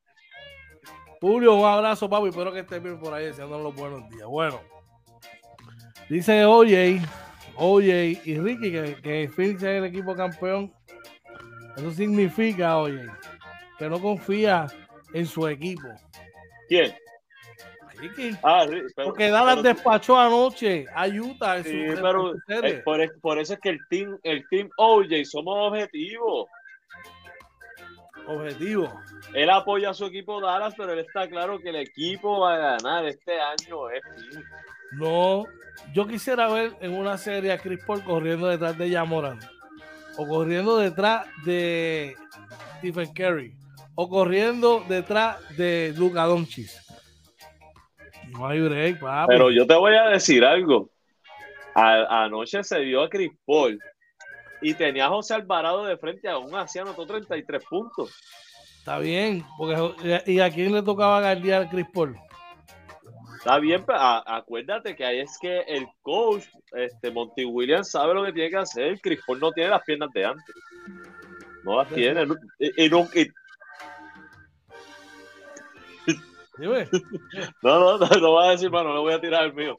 Julio, 1.21 1.55
un 1.55 1.67
abrazo, 1.67 2.09
papi. 2.09 2.29
Espero 2.29 2.53
que 2.53 2.61
estés 2.61 2.83
bien 2.83 2.99
por 2.99 3.13
ahí, 3.13 3.27
deseando 3.27 3.59
los 3.59 3.75
buenos 3.75 4.09
días. 4.09 4.27
Bueno. 4.27 4.70
Dice 6.11 6.45
OJ, 6.45 7.01
OJ 7.55 7.85
y 8.25 8.37
Ricky 8.41 8.73
que, 8.73 8.97
que 9.01 9.29
Phoenix 9.29 9.63
es 9.63 9.69
el 9.79 9.85
equipo 9.85 10.17
campeón. 10.17 10.75
Eso 11.77 11.93
significa, 11.93 12.79
oye, 12.79 13.07
que 13.79 13.89
no 13.89 14.01
confía 14.01 14.67
en 15.15 15.25
su 15.25 15.47
equipo. 15.47 15.87
¿Quién? 16.69 16.93
Ricky. 17.97 18.37
Ah, 18.43 18.67
Porque 18.97 19.31
Dallas 19.31 19.63
despachó 19.63 20.19
anoche 20.19 20.85
a 20.97 21.07
Utah. 21.07 21.63
sí, 21.63 21.85
pero 22.03 22.35
eh, 22.49 22.83
por, 22.85 23.21
por, 23.21 23.39
eso 23.39 23.55
es 23.55 23.61
que 23.61 23.69
el 23.69 23.79
team, 23.89 24.19
el 24.25 24.45
team 24.49 24.69
OJ 24.79 25.25
somos 25.27 25.55
objetivos. 25.71 26.49
Objetivo. 28.27 28.93
Él 29.33 29.49
apoya 29.49 29.91
a 29.91 29.95
su 29.95 30.07
equipo 30.07 30.41
Dallas, 30.41 30.75
pero 30.77 30.93
él 30.93 30.99
está 30.99 31.29
claro 31.29 31.61
que 31.61 31.69
el 31.69 31.77
equipo 31.77 32.41
va 32.41 32.55
a 32.55 32.59
ganar 32.79 33.07
este 33.07 33.41
año. 33.41 33.89
Es 33.91 34.03
no, 34.93 35.45
yo 35.93 36.07
quisiera 36.07 36.49
ver 36.49 36.73
en 36.81 36.95
una 36.95 37.19
serie 37.19 37.53
a 37.53 37.59
Chris 37.59 37.83
Paul 37.85 38.03
corriendo 38.05 38.49
detrás 38.49 38.77
de 38.77 38.91
Yamoran, 38.91 39.39
o 40.17 40.27
corriendo 40.27 40.79
detrás 40.79 41.27
de 41.45 42.17
Stephen 42.79 43.13
Curry, 43.13 43.55
o 43.95 44.09
corriendo 44.09 44.85
detrás 44.89 45.39
de 45.57 45.95
Luka 45.97 46.25
Doncic. 46.25 46.71
No 48.31 48.47
hay 48.47 48.61
break, 48.61 49.01
papi. 49.01 49.29
Pero 49.29 49.51
yo 49.51 49.67
te 49.67 49.75
voy 49.75 49.95
a 49.95 50.09
decir 50.09 50.45
algo. 50.45 50.91
anoche 51.75 52.63
se 52.63 52.81
vio 52.81 53.03
a 53.03 53.09
Chris 53.09 53.33
Paul 53.45 53.79
y 54.63 54.75
tenía 54.75 55.07
a 55.07 55.09
José 55.09 55.35
Alvarado 55.35 55.85
de 55.85 55.97
frente, 55.97 56.29
aún 56.29 56.55
así 56.55 56.79
anotó 56.79 57.07
33 57.07 57.65
puntos. 57.65 58.15
Está 58.79 58.99
bien, 58.99 59.45
porque 59.59 60.23
¿y 60.27 60.41
a 60.41 60.51
quién 60.51 60.73
le 60.73 60.83
tocaba 60.83 61.21
guardiar 61.21 61.63
a 61.63 61.69
Chris 61.69 61.87
Paul? 61.93 62.17
Está 63.41 63.59
bien, 63.59 63.83
pero 63.87 63.99
acuérdate 63.99 64.95
que 64.95 65.03
ahí 65.03 65.21
es 65.21 65.39
que 65.41 65.61
el 65.61 65.89
coach, 66.03 66.45
este, 66.73 67.11
Monty 67.11 67.47
Williams, 67.47 67.91
sabe 67.91 68.13
lo 68.13 68.23
que 68.23 68.35
tiene 68.35 68.51
que 68.51 68.59
hacer. 68.59 69.01
Chris 69.01 69.19
Paul 69.27 69.41
no 69.41 69.51
tiene 69.51 69.71
las 69.71 69.83
piernas 69.83 70.11
de 70.13 70.27
antes. 70.27 70.55
No 71.65 71.79
las 71.79 71.89
tiene. 71.89 72.27
Y, 72.77 72.91
no, 72.91 73.09
No, 77.63 77.81
no, 77.81 77.97
no, 77.97 78.07
no 78.21 78.33
va 78.35 78.49
a 78.49 78.51
decir, 78.51 78.71
mano, 78.71 78.93
no 78.93 79.01
voy 79.01 79.15
a 79.15 79.21
tirar 79.23 79.47
el 79.47 79.55
mío. 79.55 79.75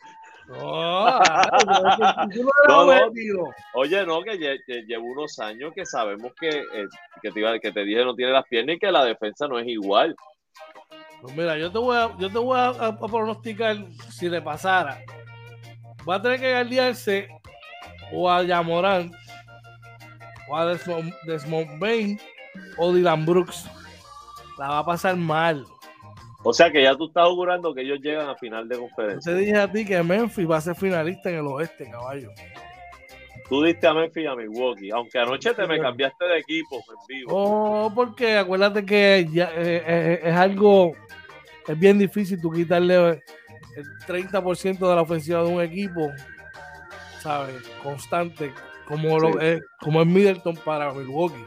Oye, 3.75 4.03
no, 4.07 4.23
que, 4.23 4.57
llevo 4.88 5.05
unos 5.05 5.38
años 5.38 5.71
que 5.75 5.86
sabemos 5.86 6.33
que, 6.33 6.49
eh, 6.49 6.88
que, 7.21 7.29
te, 7.29 7.59
que 7.59 7.71
te 7.71 7.83
dije 7.83 8.03
no 8.03 8.15
tiene 8.15 8.31
las 8.31 8.47
piernas 8.47 8.77
y 8.77 8.79
que 8.79 8.91
la 8.91 9.05
defensa 9.05 9.47
no 9.47 9.59
es 9.59 9.67
igual. 9.67 10.15
Pues 11.22 11.36
mira, 11.36 11.57
yo 11.57 11.72
te 11.72 11.78
voy 11.78 11.95
a, 11.95 12.17
yo 12.17 12.30
te 12.32 12.39
voy 12.39 12.57
a, 12.59 12.97
pronosticar 12.97 13.78
si 14.09 14.28
le 14.28 14.41
pasara. 14.41 14.99
Va 16.07 16.15
a 16.15 16.22
tener 16.22 16.39
que 16.39 16.51
guardiarse 16.51 17.28
o 18.11 18.30
a 18.30 18.43
Yamorán 18.43 19.11
o 20.49 20.57
a 20.57 20.65
Desmond, 20.65 21.80
Bain 21.80 22.19
o 22.78 22.91
Dylan 22.91 23.26
Brooks. 23.26 23.69
la 24.57 24.69
va 24.69 24.80
a 24.80 24.86
pasar 24.86 25.15
mal. 25.15 25.65
O 26.43 26.53
sea 26.53 26.72
que 26.72 26.82
ya 26.82 26.95
tú 26.95 27.05
estás 27.05 27.24
augurando 27.24 27.74
que 27.74 27.82
ellos 27.82 27.99
llegan 28.01 28.28
a 28.28 28.36
final 28.36 28.67
de 28.67 28.80
conferencia. 28.80 29.32
Te 29.32 29.39
dije 29.39 29.57
a 29.57 29.72
ti 29.72 29.86
que 29.86 30.01
Memphis 30.01 30.49
va 30.49 30.57
a 30.57 30.61
ser 30.61 30.76
finalista 30.76 31.30
en 31.30 31.36
el 31.36 31.47
oeste, 31.47 31.89
caballo. 31.89 32.32
Tú 33.47 33.61
diste 33.63 33.86
a 33.86 33.93
Memphis 33.93 34.24
y 34.24 34.28
a 34.28 34.36
Milwaukee, 34.36 34.91
aunque 34.91 35.19
anoche 35.19 35.53
te 35.53 35.67
me 35.67 35.80
cambiaste 35.80 36.26
de 36.26 36.39
equipo 36.39 36.78
en 36.78 36.95
vivo. 37.07 37.32
Oh, 37.34 37.91
porque 37.93 38.38
acuérdate 38.38 38.86
que 38.86 39.28
ya, 39.32 39.51
eh, 39.55 39.84
eh, 39.86 40.19
es 40.24 40.36
algo, 40.36 40.93
es 41.68 41.80
bien 41.80 41.97
difícil 41.97 42.39
tú 42.41 42.51
quitarle 42.51 43.22
el 43.76 43.86
30% 44.07 44.80
de 44.80 44.95
la 44.95 45.01
ofensiva 45.01 45.43
de 45.43 45.49
un 45.49 45.62
equipo, 45.62 46.12
¿sabes? 47.20 47.55
Constante, 47.84 48.53
como, 48.86 49.20
lo, 49.20 49.39
es, 49.39 49.62
como 49.80 50.01
es 50.01 50.07
Middleton 50.07 50.55
para 50.57 50.91
Milwaukee. 50.93 51.45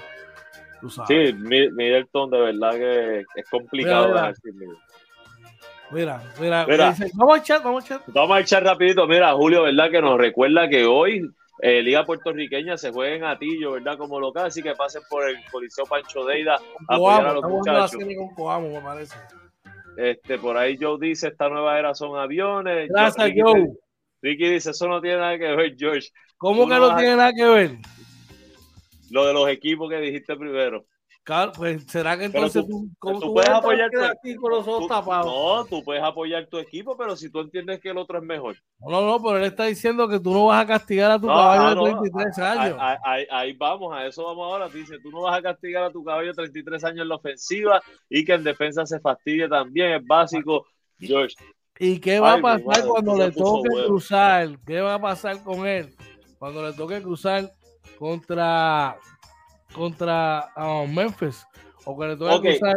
Tú 0.81 0.91
sabes. 0.91 1.31
Sí, 1.31 1.35
Middleton 1.35 2.31
de 2.31 2.41
verdad 2.41 2.71
que 2.73 3.25
es 3.35 3.51
complicado. 3.51 4.15
Mira, 5.91 6.21
mira, 6.41 6.67
mira, 6.67 6.95
vamos 7.15 7.35
a 7.35 7.39
echar, 7.39 7.62
vamos 7.62 7.85
a 7.85 7.87
echar. 7.87 8.03
Vamos 8.09 8.37
a 8.37 8.41
echar 8.41 8.65
rapidito. 8.65 9.07
Mira, 9.07 9.33
Julio, 9.35 9.62
¿verdad? 9.62 9.91
Que 9.91 10.01
nos 10.01 10.19
recuerda 10.19 10.69
que 10.69 10.87
hoy 10.87 11.31
eh, 11.61 11.83
Liga 11.83 12.05
Puertorriqueña 12.05 12.77
se 12.77 12.91
juega 12.91 13.15
en 13.15 13.25
Atillo, 13.25 13.73
¿verdad? 13.73 13.97
Como 13.97 14.19
local, 14.19 14.47
así 14.47 14.62
que 14.62 14.75
pasen 14.75 15.03
por 15.09 15.29
el 15.29 15.37
Coliseo 15.51 15.85
Pancho 15.85 16.25
Deida 16.25 16.57
a 16.89 16.95
apoyar 16.95 17.27
a 17.27 17.33
los 17.35 17.45
muchachos. 17.45 17.97
Coamo, 18.35 18.69
me 18.71 18.81
parece. 18.81 19.17
Este, 19.97 20.38
por 20.38 20.57
ahí 20.57 20.76
Joe 20.80 20.99
dice, 21.01 21.28
esta 21.28 21.49
nueva 21.49 21.78
era 21.78 21.95
son 21.95 22.18
aviones. 22.18 22.88
Gracias, 22.88 23.32
Joe. 23.36 23.68
Ricky 24.22 24.49
dice, 24.49 24.70
eso 24.70 24.88
no 24.88 25.01
tiene 25.01 25.18
nada 25.18 25.38
que 25.38 25.55
ver, 25.55 25.76
George. 25.76 26.09
¿Cómo 26.38 26.66
que 26.66 26.74
no 26.74 26.97
tiene 26.97 27.16
nada 27.16 27.32
que 27.32 27.45
ver? 27.45 27.70
Lo 29.11 29.26
de 29.26 29.32
los 29.32 29.49
equipos 29.49 29.90
que 29.90 29.99
dijiste 29.99 30.34
primero. 30.36 30.86
Claro, 31.25 31.53
pues 31.57 31.87
será 31.89 32.18
que 32.18 32.27
entonces 32.27 32.66
tú, 32.68 32.87
tú, 33.01 33.33
puedes 33.33 33.49
apoyar 33.49 33.91
tu 33.91 33.99
equipo. 33.99 34.51
No, 34.51 35.64
tú 35.64 35.83
puedes 35.83 36.03
apoyar 36.03 36.47
tu 36.49 36.59
equipo, 36.59 36.99
pero 36.99 37.16
si 37.16 37.31
tú 37.31 37.41
entiendes 37.41 37.81
que 37.81 37.89
el 37.89 37.97
otro 37.97 38.18
es 38.18 38.25
mejor. 38.25 38.57
No, 38.79 38.91
no, 38.91 39.07
no, 39.07 39.22
pero 39.22 39.39
él 39.39 39.45
está 39.45 39.64
diciendo 39.64 40.07
que 40.07 40.20
tú 40.20 40.35
no 40.35 40.47
vas 40.47 40.62
a 40.62 40.66
castigar 40.66 41.11
a 41.11 41.18
tu 41.18 41.27
caballo 41.27 41.83
de 41.83 41.91
33 42.11 42.39
años. 42.41 42.77
Ahí, 42.79 43.27
ahí, 43.31 43.53
vamos, 43.55 43.97
a 43.97 44.07
eso 44.07 44.22
vamos 44.22 44.45
ahora. 44.45 44.68
Dice, 44.68 44.99
tú 45.03 45.11
no 45.11 45.22
vas 45.22 45.39
a 45.39 45.43
castigar 45.43 45.85
a 45.85 45.91
tu 45.91 46.05
caballo 46.05 46.29
de 46.29 46.35
33 46.35 46.85
años 46.85 47.01
en 47.01 47.09
la 47.09 47.14
ofensiva 47.14 47.83
y 48.11 48.22
que 48.22 48.35
en 48.35 48.45
defensa 48.45 48.85
se 48.85 49.01
fastidie 49.01 49.49
también, 49.49 49.93
es 49.93 50.07
básico, 50.07 50.66
George. 50.99 51.37
¿Y 51.79 52.01
qué 52.01 52.20
va 52.20 52.35
a 52.35 52.41
pasar 52.41 52.85
cuando 52.87 53.16
le 53.16 53.33
toque 53.33 53.70
cruzar? 53.87 54.59
¿Qué 54.66 54.83
va 54.83 54.95
a 54.95 55.01
pasar 55.01 55.43
con 55.43 55.66
él? 55.66 55.97
Cuando 56.39 56.68
le 56.68 56.75
toque 56.75 57.01
cruzar 57.01 57.51
contra 57.99 58.99
contra 59.75 60.53
um, 60.57 60.93
Memphis 60.95 61.47
o 61.85 61.99
que 61.99 62.07
le 62.07 62.16
toque 62.16 62.59
cruzar 62.59 62.77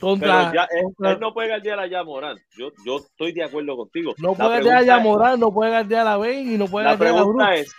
contra, 0.00 0.50
él, 0.50 1.20
no 1.20 1.34
puede 1.34 1.48
guardiar 1.48 1.78
a 1.78 1.86
Yamorán. 1.86 2.38
Yo, 2.56 2.70
yo 2.84 2.96
estoy 2.96 3.32
de 3.32 3.44
acuerdo 3.44 3.76
contigo. 3.76 4.14
No 4.18 4.34
puede 4.34 4.48
guardiar 4.48 4.76
a 4.78 4.82
Yamorán, 4.82 5.40
no 5.40 5.52
puede 5.52 5.70
guardiar 5.70 6.06
a 6.06 6.16
Ben 6.16 6.54
y 6.54 6.56
no 6.56 6.66
puede 6.66 6.86
guardiar 6.86 7.10
a 7.10 7.14
pregunta 7.14 7.54
es, 7.54 7.74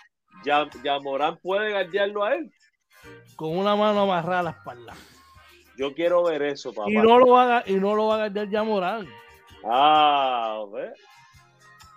¿Yamorán 0.83 1.37
puede 1.37 1.71
guardiarlo 1.71 2.23
a 2.23 2.35
él? 2.35 2.51
Con 3.35 3.57
una 3.57 3.75
mano 3.75 4.01
amarrada 4.01 4.39
a 4.39 4.43
la 4.43 4.49
espalda. 4.51 4.93
Yo 5.77 5.93
quiero 5.93 6.23
ver 6.23 6.43
eso, 6.43 6.71
papá. 6.73 6.91
Y 6.91 6.95
no 6.95 7.17
lo 7.17 7.31
va 7.31 7.57
a, 7.57 7.63
y 7.65 7.73
no 7.73 7.95
lo 7.95 8.07
va 8.07 8.15
a 8.15 8.17
guardiar 8.17 8.49
Yamorán. 8.49 9.07
Ah, 9.65 10.63
¿ves? 10.71 10.91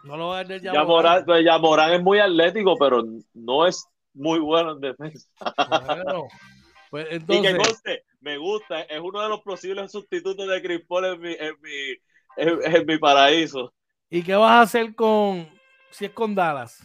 No 0.05 0.17
lo 0.17 0.29
va 0.29 0.39
a 0.39 0.43
Yamorán. 0.45 0.73
Yamorán, 0.73 1.25
pues, 1.27 1.47
es 1.93 2.03
muy 2.03 2.19
atlético, 2.19 2.77
pero 2.79 3.03
no 3.35 3.67
es 3.67 3.87
muy 4.15 4.39
bueno 4.39 4.73
en 4.73 4.81
defensa. 4.81 5.29
Bueno, 5.69 6.29
pues 6.91 7.07
entonces... 7.11 7.45
Y 7.45 7.47
que 7.47 7.57
conste, 7.57 8.05
me 8.21 8.39
gusta, 8.39 8.81
es 8.83 9.01
uno 9.01 9.21
de 9.21 9.29
los 9.29 9.43
posibles 9.43 9.93
sustitutos 9.93 10.49
de 10.49 10.63
Chris 10.63 10.83
Paul 10.87 11.05
en 11.05 11.21
mi, 11.21 11.33
en 11.33 11.55
mi, 11.61 11.97
en, 12.37 12.87
mi 12.87 12.99
paraíso. 12.99 13.73
¿Y 14.09 14.23
qué 14.23 14.35
vas 14.35 14.53
a 14.53 14.61
hacer 14.63 14.95
con 14.95 15.49
si 15.91 16.07
es 16.07 16.13
con 16.13 16.35
Dallas? 16.35 16.83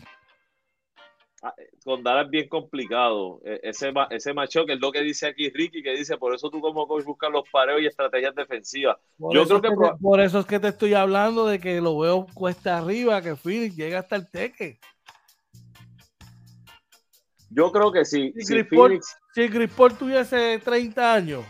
Ah, 1.41 1.53
con 1.86 2.03
Dallas 2.03 2.25
es 2.25 2.32
bien 2.32 2.49
complicado. 2.49 3.39
E, 3.45 3.61
ese, 3.63 3.93
ese 4.09 4.34
macho 4.34 4.65
que 4.65 4.73
es 4.73 4.80
lo 4.80 4.91
que 4.91 5.01
dice 5.01 5.27
aquí 5.27 5.49
Ricky, 5.49 5.82
que 5.82 5.95
dice, 5.95 6.17
por 6.17 6.36
eso 6.36 6.49
tú 6.49 6.59
como 6.59 6.88
coach 6.88 7.05
buscas 7.05 7.32
los 7.32 7.47
pareos 7.49 7.82
y 7.82 7.86
estrategias 7.86 8.36
defensivas. 8.36 8.97
Yo 9.17 9.45
creo 9.45 9.61
que, 9.61 9.69
por 10.01 10.19
eso 10.19 10.39
es 10.39 10.45
que 10.45 10.59
te 10.59 10.67
estoy 10.69 10.93
hablando 10.93 11.45
de 11.45 11.59
que 11.59 11.80
lo 11.80 11.97
veo 11.97 12.27
cuesta 12.34 12.77
arriba, 12.77 13.21
que 13.21 13.36
Phoenix 13.36 13.75
llega 13.75 13.99
hasta 13.99 14.17
el 14.17 14.30
teque. 14.30 14.80
Yo 17.50 17.72
creo 17.72 17.91
que 17.91 18.06
sí. 18.06 18.34
Si, 18.38 18.45
si, 18.45 18.64
Phoenix... 18.64 19.18
Paul, 19.76 19.93
tuviese 19.95 20.60
30 20.64 21.14
años 21.14 21.45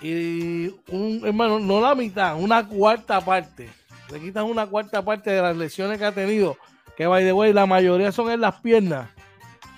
y 0.00 0.74
un 0.88 1.20
hermano, 1.24 1.58
no 1.58 1.80
la 1.80 1.94
mitad, 1.94 2.40
una 2.40 2.66
cuarta 2.66 3.20
parte, 3.20 3.68
le 4.10 4.20
quitan 4.20 4.44
una 4.44 4.66
cuarta 4.66 5.04
parte 5.04 5.30
de 5.30 5.42
las 5.42 5.56
lesiones 5.56 5.98
que 5.98 6.04
ha 6.04 6.12
tenido, 6.12 6.56
que 6.96 7.06
by 7.06 7.22
the 7.22 7.32
way, 7.32 7.52
la 7.52 7.66
mayoría 7.66 8.10
son 8.10 8.30
en 8.30 8.40
las 8.40 8.60
piernas. 8.60 9.10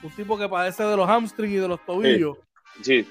Un 0.03 0.11
tipo 0.11 0.39
que 0.39 0.49
padece 0.49 0.85
de 0.85 0.97
los 0.97 1.09
hamstrings 1.09 1.55
y 1.55 1.57
de 1.57 1.69
los 1.69 1.85
tobillos. 1.85 2.39
Sí. 2.83 3.07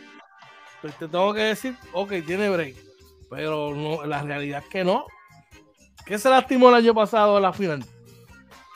Pues 0.82 0.98
te 0.98 1.08
tengo 1.08 1.34
que 1.34 1.42
decir, 1.42 1.76
ok, 1.94 2.14
tiene 2.26 2.50
break. 2.50 2.76
Pero 3.30 3.74
no, 3.74 4.06
la 4.06 4.22
realidad 4.24 4.62
es 4.64 4.70
que 4.70 4.84
no. 4.84 5.06
¿Qué 6.06 6.18
se 6.18 6.30
lastimó 6.30 6.70
el 6.70 6.76
año 6.76 6.94
pasado 6.94 7.38
en 7.38 7.44
la 7.44 7.54
final? 7.54 7.86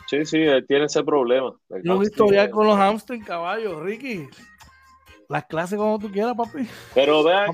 Sí, 0.08 0.26
sí, 0.26 0.38
él 0.38 0.66
tiene 0.68 0.86
ese 0.86 1.04
problema. 1.04 1.54
Un 1.70 2.04
historial 2.04 2.50
con 2.50 2.68
los 2.68 2.78
hamstring 2.78 3.24
caballos, 3.24 3.82
Ricky. 3.82 4.28
Las 5.28 5.46
clases 5.46 5.78
como 5.78 5.98
tú 5.98 6.12
quieras, 6.12 6.36
papi. 6.36 6.68
Pero 6.94 7.24
vean, 7.24 7.52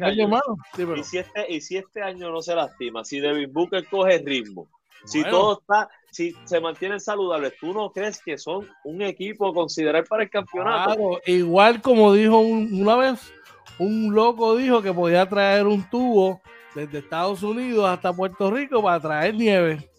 ¿y, 0.98 1.04
si 1.04 1.20
este, 1.20 1.52
y 1.52 1.62
si 1.62 1.78
este 1.78 2.02
año 2.02 2.30
no 2.30 2.42
se 2.42 2.54
lastima, 2.54 3.06
si 3.06 3.22
Devin 3.22 3.52
Booker 3.52 3.86
coge 3.88 4.18
ritmo, 4.18 4.68
si 5.06 5.24
todo 5.24 5.60
está, 5.60 5.90
si 6.12 6.36
se 6.44 6.60
mantienen 6.60 7.00
saludables, 7.00 7.54
¿tú 7.60 7.74
no 7.74 7.92
crees 7.92 8.22
que 8.22 8.38
son 8.38 8.68
un 8.84 9.02
equipo 9.02 9.48
a 9.48 9.54
considerar 9.54 10.06
para 10.06 10.24
el 10.24 10.30
campeonato? 10.30 10.96
Claro, 10.96 11.22
igual 11.26 11.82
como 11.82 12.14
dijo 12.14 12.38
una 12.40 12.96
vez, 12.98 13.34
un 13.80 14.14
loco 14.14 14.56
dijo 14.58 14.82
que 14.82 14.94
podía 14.94 15.28
traer 15.28 15.66
un 15.66 15.90
tubo 15.90 16.42
desde 16.76 17.00
Estados 17.00 17.42
Unidos 17.42 17.86
hasta 17.86 18.14
Puerto 18.14 18.52
Rico 18.52 18.84
para 18.84 19.00
traer 19.00 19.36
nieve. 19.36 19.90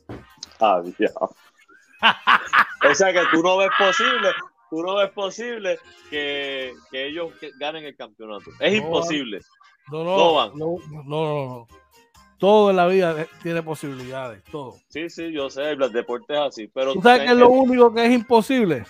Ah, 0.60 0.82
o 2.90 2.94
sea 2.94 3.12
que 3.12 3.22
tú 3.30 3.42
no 3.42 3.58
ves 3.58 3.70
posible, 3.78 4.28
tú 4.70 4.82
no 4.82 4.96
ves 4.96 5.10
posible 5.10 5.78
que, 6.10 6.74
ellos 6.92 7.32
ganen 7.58 7.84
el 7.84 7.96
campeonato. 7.96 8.50
Es 8.58 8.74
imposible. 8.74 9.40
No, 9.90 10.04
no, 10.04 10.54
no, 10.54 10.78
no, 10.90 11.04
no, 11.04 11.68
Todo 12.38 12.70
en 12.70 12.76
la 12.76 12.86
vida 12.86 13.26
tiene 13.42 13.62
posibilidades, 13.62 14.42
todo. 14.44 14.76
Sí, 14.88 15.10
sí, 15.10 15.32
yo 15.32 15.50
sé, 15.50 15.70
el 15.70 15.92
deporte 15.92 16.34
es 16.34 16.40
así, 16.40 16.68
pero... 16.68 16.94
¿Tú 16.94 17.02
sabes 17.02 17.22
que 17.22 17.32
es 17.32 17.36
lo 17.36 17.48
único 17.48 17.92
que 17.92 18.06
es 18.06 18.12
imposible? 18.12 18.84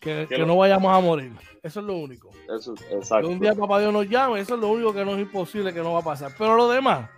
Que, 0.00 0.26
no 0.46 0.56
vayamos 0.56 0.96
a 0.96 1.00
morir. 1.00 1.32
Eso 1.62 1.80
es 1.80 1.86
lo 1.86 1.96
único. 1.96 2.30
Eso, 2.56 2.74
exacto. 2.90 3.28
Que 3.28 3.34
un 3.34 3.40
día 3.40 3.54
papá 3.54 3.80
Dios 3.80 3.92
nos 3.92 4.08
llame, 4.08 4.40
eso 4.40 4.54
es 4.54 4.60
lo 4.60 4.68
único 4.68 4.92
que 4.92 5.04
no 5.04 5.14
es 5.14 5.20
imposible 5.20 5.72
que 5.72 5.80
no 5.80 5.92
va 5.92 6.00
a 6.00 6.04
pasar. 6.04 6.32
Pero 6.38 6.56
lo 6.56 6.68
demás, 6.68 7.10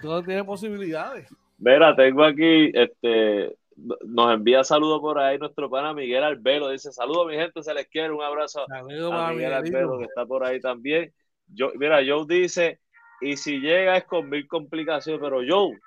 todo 0.00 0.22
tiene 0.22 0.42
posibilidades. 0.42 1.28
Mira, 1.64 1.94
tengo 1.94 2.24
aquí, 2.24 2.72
este, 2.74 3.54
nos 3.76 4.34
envía 4.34 4.64
saludos 4.64 5.00
por 5.00 5.20
ahí 5.20 5.38
nuestro 5.38 5.70
pana 5.70 5.94
Miguel 5.94 6.24
Albero. 6.24 6.68
Dice, 6.68 6.90
saludos 6.90 7.28
mi 7.28 7.34
gente, 7.34 7.62
se 7.62 7.72
les 7.72 7.86
quiere. 7.86 8.10
Un 8.10 8.20
abrazo 8.20 8.66
a 8.68 8.82
Miguel 8.82 9.52
Albero 9.52 9.96
que 9.98 10.06
está 10.06 10.26
por 10.26 10.44
ahí 10.44 10.60
también. 10.60 11.14
Yo, 11.46 11.70
mira, 11.76 12.00
Joe 12.04 12.26
dice, 12.26 12.80
y 13.20 13.36
si 13.36 13.60
llega 13.60 13.96
es 13.96 14.04
con 14.06 14.28
mil 14.28 14.48
complicaciones, 14.48 15.20
pero 15.22 15.40
Joe, 15.46 15.78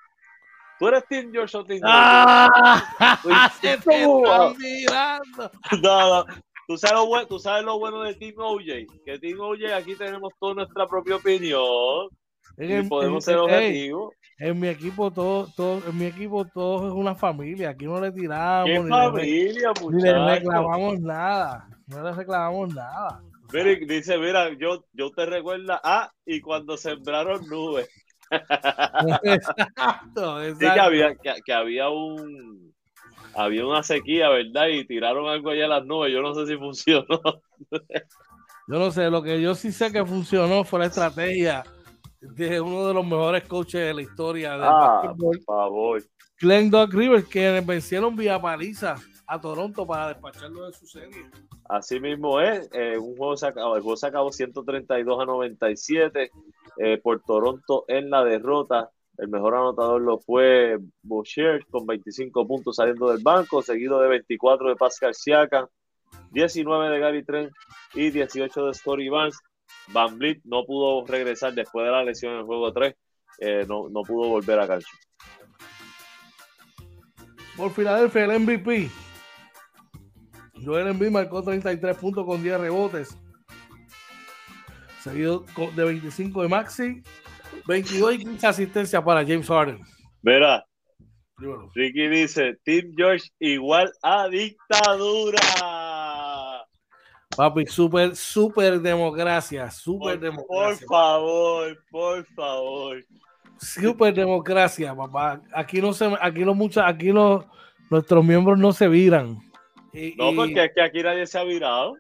tú 0.80 0.88
eres 0.88 1.06
Team 1.10 1.34
George 1.34 1.58
o 1.58 1.66
Team 1.66 1.82
ah, 1.84 3.52
te 3.62 3.78
no, 5.82 5.82
no. 5.82 6.26
¿Tú 6.68 6.78
sabes, 6.78 6.96
lo 6.96 7.06
bueno, 7.06 7.28
tú 7.28 7.38
sabes 7.38 7.66
lo 7.66 7.78
bueno 7.78 8.02
de 8.02 8.16
Team 8.16 8.36
OJ, 8.38 8.66
que 9.06 9.20
Team 9.20 9.42
OJ 9.42 9.74
aquí 9.74 9.96
tenemos 9.96 10.34
toda 10.40 10.56
nuestra 10.56 10.88
propia 10.88 11.18
opinión 11.18 12.08
y 12.58 12.84
podemos 12.88 13.24
ser 13.24 13.38
objetivos. 13.38 14.14
En 14.38 14.60
mi 14.60 14.68
equipo 14.68 15.12
todo, 15.12 15.48
todo, 15.56 15.82
en 15.88 15.98
mi 15.98 16.06
equipo 16.06 16.46
todo 16.46 16.88
es 16.88 16.94
una 16.94 17.16
familia. 17.16 17.70
Aquí 17.70 17.86
no 17.86 18.02
le 18.02 18.12
tiramos. 18.12 18.70
¿Qué 18.70 18.80
ni 18.80 18.90
familia, 18.90 19.72
le, 19.80 19.96
ni 19.96 20.04
le 20.04 20.30
reclamamos 20.36 21.00
nada. 21.00 21.70
No 21.88 22.04
le 22.04 22.12
reclamamos 22.12 22.74
nada. 22.74 23.22
Mira, 23.54 23.76
dice, 23.88 24.18
mira, 24.18 24.52
yo, 24.58 24.84
yo 24.92 25.12
te 25.12 25.26
recuerda 25.26 25.80
ah, 25.84 26.12
y 26.26 26.42
cuando 26.42 26.76
sembraron 26.76 27.48
nubes. 27.48 27.88
exacto, 29.24 29.24
exacto. 29.24 30.42
Sí, 30.60 30.66
que 30.74 30.80
había, 30.80 31.16
que, 31.16 31.54
había 31.54 31.90
un 31.90 32.74
había 33.36 33.66
una 33.66 33.84
sequía, 33.84 34.30
¿verdad? 34.30 34.68
Y 34.68 34.86
tiraron 34.86 35.30
algo 35.30 35.52
allá 35.52 35.66
a 35.66 35.80
las 35.80 35.86
nubes. 35.86 36.12
Yo 36.12 36.22
no 36.22 36.34
sé 36.34 36.46
si 36.48 36.58
funcionó. 36.58 37.22
yo 37.72 38.80
no 38.80 38.92
sé, 38.92 39.10
lo 39.10 39.24
que 39.24 39.42
yo 39.42 39.56
sí 39.56 39.72
sé 39.72 39.94
que 39.94 40.06
funcionó 40.06 40.66
fue 40.66 40.80
la 40.80 40.88
estrategia 40.88 41.64
de 42.34 42.62
uno 42.62 42.88
de 42.88 42.94
los 42.94 43.06
mejores 43.06 43.44
coaches 43.44 43.82
de 43.82 43.94
la 43.94 44.02
historia 44.02 44.54
del 44.54 44.64
ah, 44.64 45.14
Por 45.18 45.40
favor. 45.42 46.04
Glenn 46.40 46.70
Doug 46.70 46.94
Rivers, 46.94 47.28
que 47.28 47.62
vencieron 47.62 48.16
vía 48.16 48.42
paliza 48.42 48.96
a 49.28 49.40
Toronto 49.40 49.86
para 49.88 50.10
despacharlo 50.10 50.66
de 50.66 50.74
su 50.74 50.86
serie. 50.86 51.30
Así 51.68 52.00
mismo 52.00 52.40
es, 52.40 52.70
eh, 52.74 52.98
un 52.98 53.16
juego 53.16 53.38
se 53.38 53.48
acabó, 53.48 53.76
el 53.76 53.82
juego 53.82 53.98
se 53.98 54.08
acabó 54.08 54.32
132 54.32 55.22
a 55.22 55.26
97 55.26 56.32
eh, 56.78 56.98
por 57.02 57.22
Toronto 57.22 57.86
en 57.88 58.10
la 58.10 58.24
derrota. 58.24 58.92
El 59.18 59.30
mejor 59.30 59.56
anotador 59.56 60.02
lo 60.02 60.20
fue 60.20 60.78
Boucher 61.02 61.66
con 61.68 61.86
25 61.88 62.46
puntos 62.46 62.76
saliendo 62.76 63.10
del 63.10 63.24
banco, 63.24 63.62
seguido 63.62 64.00
de 64.02 64.10
24 64.10 64.70
de 64.70 64.76
Pascal 64.76 65.16
Siakam, 65.16 65.68
19 66.32 66.90
de 66.90 67.00
Gary 67.00 67.24
Trent 67.24 67.52
y 67.94 68.12
18 68.12 68.66
de 68.66 68.72
Story 68.72 69.10
Barnes. 69.10 69.40
Van 69.90 70.18
Vliet 70.18 70.42
no 70.44 70.66
pudo 70.66 71.06
regresar 71.06 71.54
después 71.54 71.86
de 71.86 71.92
la 71.92 72.04
lesión 72.04 72.34
en 72.34 72.40
el 72.40 72.46
juego 72.46 72.72
3, 72.72 72.96
eh, 73.40 73.66
no, 73.68 73.90
no 73.90 74.02
pudo 74.02 74.30
volver 74.30 74.60
a 74.60 74.68
cancha. 74.68 74.88
Por 77.56 77.72
Filadelfia, 77.72 78.26
el 78.26 78.40
MVP. 78.40 78.90
Joel 80.64 80.88
Embiid 80.88 81.12
marcó 81.12 81.44
33 81.44 81.96
puntos 81.98 82.26
con 82.26 82.42
10 82.42 82.60
rebotes. 82.60 83.18
Seguido 85.02 85.46
de 85.76 85.84
25 85.84 86.42
de 86.42 86.48
Maxi, 86.48 87.04
22 87.68 88.16
y 88.16 88.18
15 88.20 88.48
asistencias 88.48 89.04
para 89.04 89.22
James 89.22 89.48
Harden. 89.48 89.80
Mira, 90.24 90.66
Ricky 91.76 92.08
dice, 92.08 92.58
Team 92.64 92.94
George 92.98 93.30
igual 93.40 93.92
a 94.02 94.28
dictadura. 94.28 95.40
Papi, 97.36 97.66
súper, 97.66 98.16
súper 98.16 98.80
democracia, 98.80 99.70
súper 99.70 100.20
democracia. 100.20 100.86
Por 100.88 100.98
favor, 100.98 101.84
por 101.92 102.26
favor. 102.28 103.06
Súper 103.58 104.14
democracia, 104.14 104.96
papá. 104.96 105.42
Aquí 105.54 105.82
no 105.82 105.94
se, 105.94 106.14
aquí 106.22 106.46
no 106.46 106.54
muchas, 106.54 106.86
aquí 106.88 107.12
no, 107.12 107.46
nuestros 107.90 108.24
miembros 108.24 108.58
no 108.58 108.72
se 108.72 108.88
viran. 108.88 109.40
no, 110.18 110.36
porque 110.36 110.66
es 110.66 110.72
que 110.74 110.82
aquí 110.82 111.04
nadie 111.04 111.26
se 111.28 111.38
ha 111.40 111.44
virado. 111.44 111.96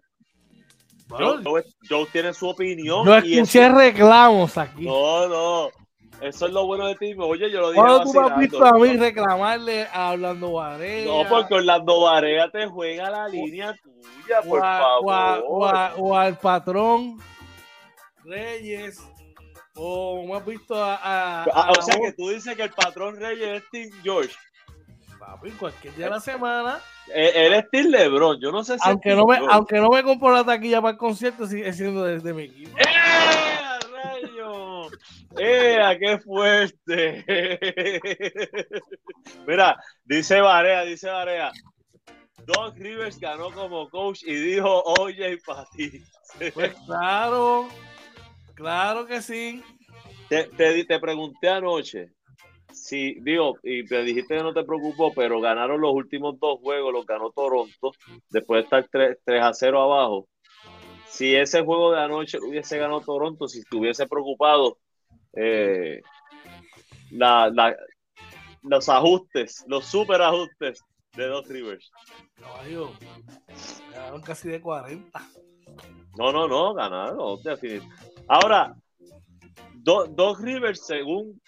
Joe, 1.08 2.08
tiene 2.12 2.34
su 2.34 2.50
opinión. 2.50 3.06
No 3.06 3.16
escuché 3.16 3.70
reclamos 3.70 4.58
aquí. 4.58 4.86
No, 4.86 5.28
no. 5.28 5.70
Eso 6.22 6.46
es 6.48 6.54
lo 6.54 6.66
bueno 6.66 6.88
de 6.88 6.96
ti. 6.96 7.16
Oye, 7.18 7.52
yo 7.52 7.62
lo 7.62 7.70
dije. 7.72 7.82
¿Cuándo 7.82 8.04
tú 8.04 8.14
me 8.14 8.28
has 8.28 8.38
visto 8.38 8.66
a 8.66 8.72
mí 8.74 8.96
reclamarle 8.96 9.88
a 9.92 10.12
Orlando 10.12 10.54
Barea? 10.54 11.06
No, 11.06 11.30
porque 11.30 11.56
Orlando 11.56 12.02
Barea 12.02 12.50
te 12.50 12.68
juega 12.68 13.10
la 13.10 13.28
línea 13.28 13.76
tuya, 13.84 14.42
por 14.48 14.60
favor. 14.62 15.94
O, 15.98 16.16
al 16.16 16.38
patrón 16.38 17.20
Reyes. 18.24 19.02
O 19.76 20.26
me 20.26 20.36
has 20.36 20.46
visto 20.46 20.76
a. 20.76 21.44
Ah, 21.44 21.72
o 21.78 21.82
sea, 21.82 21.96
que 21.96 22.14
tú 22.14 22.30
dices 22.30 22.56
que 22.56 22.64
el 22.64 22.72
patrón 22.72 23.18
Reyes 23.20 23.62
es 23.62 23.70
Tim 23.72 23.90
George. 24.02 24.34
Papi, 25.20 25.52
cualquier 25.52 25.96
día 25.96 26.06
de 26.06 26.12
la 26.12 26.20
semana. 26.20 26.80
Eh, 27.14 27.32
él 27.36 27.54
es 27.54 27.70
Tim 27.70 27.88
Lebron. 27.88 28.40
Yo 28.40 28.52
no 28.52 28.64
sé 28.64 28.80
si. 28.80 28.90
Aunque, 28.90 29.16
no 29.16 29.26
me, 29.26 29.38
aunque 29.50 29.80
no 29.80 29.90
me 29.90 30.02
compro 30.02 30.32
la 30.32 30.46
taquilla 30.46 30.82
para 30.82 30.94
el 30.94 30.98
concierto, 30.98 31.46
sigue 31.46 31.74
siendo 31.74 32.04
desde 32.04 32.34
mi 32.34 32.44
equipo. 32.44 32.78
¡Eh! 32.78 33.45
¡Eh, 35.38 35.98
qué 36.00 36.20
fuerte! 36.20 37.26
Mira, 39.48 39.78
dice 40.04 40.42
Barea, 40.42 40.84
dice 40.84 41.10
Barea. 41.10 41.52
Doc 42.46 42.78
Rivers 42.78 43.20
ganó 43.20 43.52
como 43.52 43.90
coach 43.90 44.22
y 44.24 44.36
dijo, 44.36 44.84
oye, 45.00 45.38
para 45.46 45.66
ti. 45.76 46.04
Pues 46.54 46.76
claro, 46.86 47.68
claro 48.54 49.06
que 49.08 49.22
sí. 49.22 49.64
Te, 50.30 50.46
te, 50.86 51.00
pregunté 51.00 51.50
anoche, 51.50 52.12
si, 52.72 53.16
digo, 53.22 53.58
y 53.64 53.86
te 53.86 54.04
dijiste 54.04 54.36
que 54.36 54.44
no 54.44 54.54
te 54.54 54.64
preocupó, 54.64 55.14
pero 55.14 55.40
ganaron 55.40 55.82
los 55.82 55.94
últimos 55.94 56.40
dos 56.40 56.60
juegos, 56.60 56.94
los 56.94 57.06
ganó 57.06 57.32
Toronto, 57.32 57.92
después 58.30 58.60
de 58.60 58.64
estar 58.64 58.88
3, 58.92 59.18
3 59.24 59.44
a 59.44 59.54
0 59.54 59.82
abajo. 59.82 60.28
Si 61.16 61.34
ese 61.34 61.64
juego 61.64 61.94
de 61.94 62.02
anoche 62.02 62.38
hubiese 62.40 62.78
ganado 62.78 63.00
Toronto, 63.00 63.48
si 63.48 63.60
estuviese 63.60 64.06
preocupado, 64.06 64.80
eh, 65.32 66.02
la, 67.12 67.50
la, 67.50 67.74
los 68.64 68.90
ajustes, 68.90 69.64
los 69.66 69.86
super 69.86 70.22
ajustes 70.22 70.84
de 71.16 71.28
Dos 71.28 71.48
Rivers. 71.48 71.90
Caballo, 72.36 72.92
ganaron 73.94 74.22
casi 74.24 74.50
de 74.50 74.60
40. 74.60 75.30
No, 76.18 76.34
no, 76.34 76.50
no, 76.50 76.74
ganaron. 76.74 77.40
Ahora, 78.28 78.76
Dos 79.74 80.42
Rivers, 80.42 80.86
según 80.86 81.42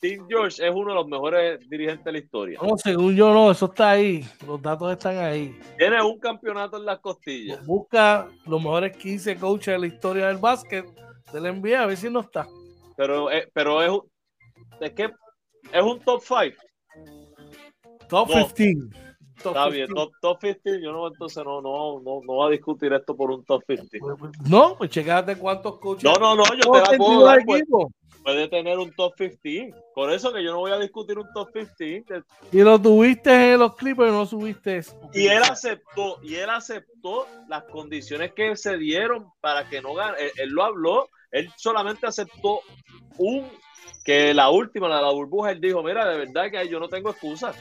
Tim 0.00 0.26
George, 0.28 0.64
es 0.64 0.72
uno 0.72 0.90
de 0.90 0.94
los 0.94 1.08
mejores 1.08 1.58
dirigentes 1.68 2.04
de 2.04 2.12
la 2.12 2.18
historia. 2.18 2.58
No, 2.62 2.76
según 2.76 3.16
yo 3.16 3.32
no, 3.32 3.50
eso 3.50 3.66
está 3.66 3.90
ahí. 3.90 4.24
Los 4.46 4.62
datos 4.62 4.92
están 4.92 5.16
ahí. 5.18 5.58
Tiene 5.76 6.00
un 6.02 6.18
campeonato 6.20 6.76
en 6.76 6.84
las 6.84 7.00
costillas. 7.00 7.64
Busca 7.66 8.28
los 8.46 8.62
mejores 8.62 8.96
15 8.96 9.36
coaches 9.36 9.74
de 9.74 9.78
la 9.78 9.86
historia 9.86 10.28
del 10.28 10.38
básquet 10.38 10.86
del 11.32 11.60
NBA, 11.60 11.82
a 11.82 11.86
ver 11.86 11.96
si 11.96 12.08
no 12.08 12.20
está. 12.20 12.46
Pero, 12.96 13.30
eh, 13.30 13.48
pero 13.52 13.82
es, 13.82 13.90
es 14.80 14.92
que 14.92 15.10
es 15.72 15.82
un 15.82 15.98
top 16.00 16.22
5. 16.22 16.56
Top 18.08 18.28
15. 18.28 19.08
Está 19.36 19.68
bien, 19.68 19.88
top, 19.88 20.12
top 20.20 20.40
15. 20.40 20.80
Yo 20.82 20.92
no, 20.92 21.08
entonces 21.08 21.44
no, 21.44 21.60
no, 21.60 22.00
no, 22.00 22.20
no 22.24 22.32
voy 22.34 22.48
a 22.48 22.50
discutir 22.50 22.92
esto 22.92 23.16
por 23.16 23.30
un 23.30 23.44
top 23.44 23.62
15. 23.66 23.98
Pues, 23.98 24.16
pues, 24.18 24.32
no, 24.48 24.76
pues 24.76 24.90
checate 24.90 25.36
cuántos 25.36 25.78
coaches. 25.78 26.04
No, 26.04 26.14
no, 26.14 26.34
no, 26.34 26.44
yo 26.54 26.72
te 26.72 26.92
la 26.92 26.98
puedo 26.98 27.24
dar. 27.24 27.40
Pues, 27.44 27.62
puede 28.28 28.48
tener 28.48 28.78
un 28.78 28.92
top 28.92 29.14
15. 29.16 29.72
Por 29.94 30.12
eso 30.12 30.32
que 30.32 30.44
yo 30.44 30.52
no 30.52 30.58
voy 30.58 30.72
a 30.72 30.78
discutir 30.78 31.18
un 31.18 31.26
top 31.32 31.50
15. 31.50 32.04
Y 32.52 32.60
lo 32.60 32.78
tuviste 32.78 33.52
en 33.52 33.58
los 33.58 33.74
Clippers, 33.74 34.12
no 34.12 34.26
subiste 34.26 34.76
eso. 34.78 35.00
Y 35.14 35.28
él 35.28 35.42
aceptó, 35.42 36.18
y 36.22 36.34
él 36.34 36.50
aceptó 36.50 37.26
las 37.48 37.64
condiciones 37.64 38.32
que 38.34 38.54
se 38.54 38.76
dieron 38.76 39.32
para 39.40 39.66
que 39.68 39.80
no 39.80 39.94
gane. 39.94 40.18
él 40.36 40.50
lo 40.50 40.62
habló 40.62 41.08
él 41.30 41.50
solamente 41.56 42.06
aceptó 42.06 42.60
un 43.18 43.46
que 44.04 44.32
la 44.32 44.50
última, 44.50 44.88
la 44.88 44.96
de 44.96 45.02
la 45.02 45.12
burbuja, 45.12 45.50
él 45.50 45.60
dijo, 45.60 45.82
mira, 45.82 46.08
de 46.08 46.18
verdad 46.18 46.50
que 46.50 46.68
yo 46.68 46.80
no 46.80 46.88
tengo 46.88 47.10
excusas. 47.10 47.56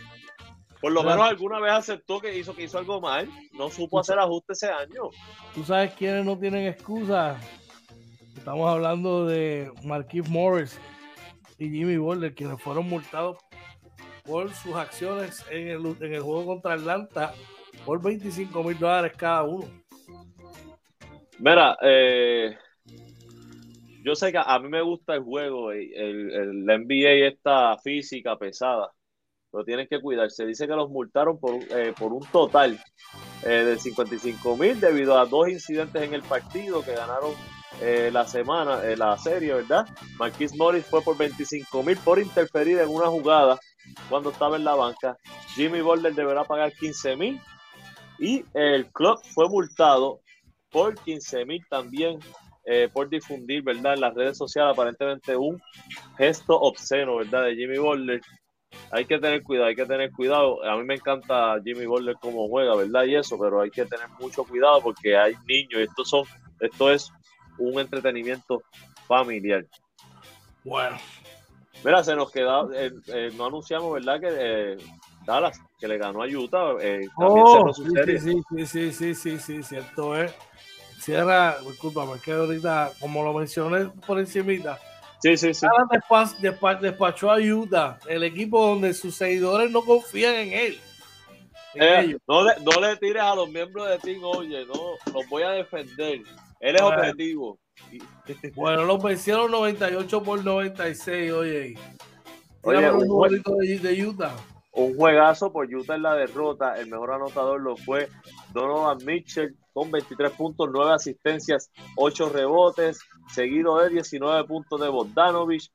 Por 0.80 0.92
lo 0.92 1.04
menos 1.04 1.28
alguna 1.28 1.60
vez 1.60 1.74
aceptó 1.74 2.20
que 2.20 2.38
hizo, 2.38 2.56
que 2.56 2.64
hizo 2.64 2.78
algo 2.78 3.02
mal. 3.02 3.30
No 3.54 3.70
supo 3.70 4.00
hacer 4.00 4.20
ajuste 4.20 4.54
ese 4.54 4.68
año. 4.68 5.10
¿Tú 5.54 5.64
sabes 5.64 5.94
quiénes 5.94 6.24
no 6.24 6.38
tienen 6.38 6.68
excusas? 6.68 7.38
Estamos 8.48 8.70
hablando 8.70 9.26
de 9.26 9.70
Marquis 9.84 10.30
Morris 10.30 10.80
y 11.58 11.70
Jimmy 11.70 11.98
Butler, 11.98 12.34
quienes 12.34 12.62
fueron 12.62 12.88
multados 12.88 13.36
por 14.24 14.50
sus 14.54 14.74
acciones 14.74 15.44
en 15.52 15.68
el, 15.68 15.86
en 16.00 16.14
el 16.14 16.22
juego 16.22 16.46
contra 16.46 16.76
Atlanta 16.76 17.34
por 17.86 18.02
25 18.02 18.64
mil 18.64 18.80
dólares 18.80 19.12
cada 19.18 19.44
uno. 19.44 19.68
Mira, 21.40 21.78
eh, 21.82 22.56
yo 24.06 24.16
sé 24.16 24.32
que 24.32 24.38
a 24.42 24.60
mí 24.60 24.70
me 24.70 24.82
gusta 24.82 25.16
el 25.16 25.24
juego, 25.24 25.74
el, 25.74 25.94
el, 25.94 26.66
la 26.66 26.78
NBA 26.78 27.28
está 27.28 27.78
física, 27.80 28.38
pesada, 28.38 28.94
pero 29.52 29.66
tienen 29.66 29.88
que 29.90 30.00
cuidarse. 30.00 30.46
Dice 30.46 30.70
que 30.70 30.74
los 30.74 30.90
multaron 30.90 31.38
por, 31.38 31.56
eh, 31.56 31.94
por 32.00 32.14
un 32.14 32.26
total 32.32 32.80
eh, 33.44 33.50
de 33.50 33.78
55 33.78 34.56
mil 34.56 34.80
debido 34.80 35.20
a 35.20 35.26
dos 35.26 35.50
incidentes 35.50 36.02
en 36.02 36.14
el 36.14 36.22
partido 36.22 36.82
que 36.82 36.96
ganaron 36.96 37.34
eh, 37.82 38.10
la 38.12 38.26
semana, 38.26 38.82
la 38.96 39.18
serie, 39.18 39.54
¿verdad? 39.54 39.88
Marquis 40.18 40.56
Morris 40.56 40.86
fue 40.86 41.02
por 41.02 41.18
25 41.18 41.84
mil 41.84 41.98
por 41.98 42.20
interferir 42.20 42.80
en 42.80 42.90
una 42.90 43.08
jugada 43.08 43.60
cuando 44.10 44.32
estaba 44.32 44.56
en 44.56 44.64
la 44.64 44.76
banca. 44.76 45.18
Jimmy 45.56 45.82
Butler 45.82 46.14
deberá 46.14 46.44
pagar 46.44 46.74
15 46.74 47.16
mil 47.16 47.42
y 48.20 48.44
el 48.54 48.88
club 48.88 49.20
fue 49.34 49.48
multado 49.48 50.22
por 50.70 50.96
15 50.96 51.46
mil 51.46 51.66
también 51.70 52.20
eh, 52.70 52.90
por 52.92 53.10
difundir, 53.10 53.64
¿verdad? 53.64 53.94
En 53.94 54.02
las 54.02 54.14
redes 54.14 54.38
sociales 54.38 54.74
aparentemente 54.74 55.38
un 55.38 55.62
gesto 56.18 56.60
obsceno, 56.60 57.16
¿verdad? 57.16 57.46
De 57.46 57.56
Jimmy 57.56 57.78
Butler. 57.78 58.22
Hay 58.92 59.06
que 59.06 59.18
tener 59.20 59.42
cuidado, 59.42 59.68
hay 59.68 59.76
que 59.76 59.86
tener 59.86 60.12
cuidado. 60.12 60.62
A 60.66 60.76
mí 60.76 60.84
me 60.84 60.96
encanta 60.96 61.56
Jimmy 61.64 61.86
Butler 61.86 62.16
como 62.20 62.50
juega, 62.50 62.76
¿verdad? 62.76 63.06
Y 63.06 63.16
eso, 63.16 63.40
pero 63.40 63.62
hay 63.62 63.70
que 63.70 63.86
tener 63.86 64.10
mucho 64.20 64.44
cuidado 64.44 64.82
porque 64.82 65.16
hay 65.16 65.36
niños. 65.48 65.80
Esto, 65.80 66.04
son, 66.04 66.26
esto 66.60 66.92
es 66.92 67.10
un 67.58 67.80
entretenimiento 67.80 68.64
familiar. 69.08 69.66
Bueno. 70.64 70.98
Mira, 71.84 72.04
se 72.04 72.16
nos 72.16 72.32
queda, 72.32 72.68
eh, 72.74 72.92
eh, 73.08 73.32
no 73.36 73.46
anunciamos, 73.46 73.94
¿verdad? 73.94 74.20
Que 74.20 74.78
Dallas, 75.26 75.62
que 75.80 75.88
le 75.88 75.98
ganó 75.98 76.24
a 76.24 76.28
Utah, 76.28 76.72
también 76.72 77.10
oh, 77.18 77.58
cerró 77.58 77.74
su 77.74 77.92
serie. 77.92 78.20
Sí, 78.20 78.42
sí, 78.50 78.66
sí, 78.66 78.92
sí, 78.92 79.16
sí, 79.16 79.40
sí, 79.40 79.64
cierto 79.64 80.16
es 80.18 80.34
cierra, 81.00 81.58
discúlpame, 81.66 82.20
que 82.20 82.32
ahorita, 82.32 82.92
como 83.00 83.24
lo 83.24 83.34
mencioné 83.34 83.86
por 84.06 84.20
encimita, 84.20 84.80
Sí, 85.20 85.36
sí, 85.36 85.54
sí. 85.54 85.66
despachó 86.80 87.32
a 87.32 87.38
Utah, 87.38 87.98
el 88.08 88.24
equipo 88.24 88.68
donde 88.68 88.94
sus 88.94 89.16
seguidores 89.16 89.72
no 89.72 89.82
confían 89.82 90.36
en 90.36 90.54
él. 90.54 90.80
Eh, 91.74 92.18
no, 92.28 92.44
le, 92.44 92.54
no, 92.62 92.80
le, 92.80 92.96
tires 92.98 93.22
a 93.22 93.36
los 93.36 93.50
miembros 93.50 93.88
de 93.90 93.98
Team 94.00 94.24
Oye, 94.24 94.66
no, 94.66 95.14
los 95.14 95.28
voy 95.28 95.44
a 95.44 95.50
defender. 95.50 96.22
Él 96.60 96.76
es 96.76 96.82
objetivo. 96.82 97.60
Bueno, 98.56 98.86
los 98.86 99.02
vencieron 99.02 99.52
98 99.52 100.24
por 100.24 100.44
96, 100.44 101.32
oye. 101.32 101.76
Oye, 102.64 102.92
un 102.92 103.44
de, 103.60 103.80
de 103.80 104.06
Utah. 104.06 104.36
un 104.72 104.96
juegazo 104.98 105.54
por 105.54 105.74
Utah 105.74 105.96
en 105.96 106.02
la 106.02 106.16
derrota. 106.16 106.76
El 106.76 106.88
mejor 106.90 107.12
anotador 107.12 107.62
lo 107.62 107.78
fue 107.78 108.10
Donovan 108.54 108.98
Mitchell 109.06 109.56
con 109.74 109.92
23 109.92 110.32
puntos, 110.32 110.70
9 110.72 110.94
asistencias, 110.94 111.72
8 111.96 112.30
rebotes, 112.30 113.00
seguido 113.32 113.78
de 113.78 113.90
19 113.90 114.44
puntos 114.46 114.82
de 114.82 114.90
Bogdanovich, 114.90 115.72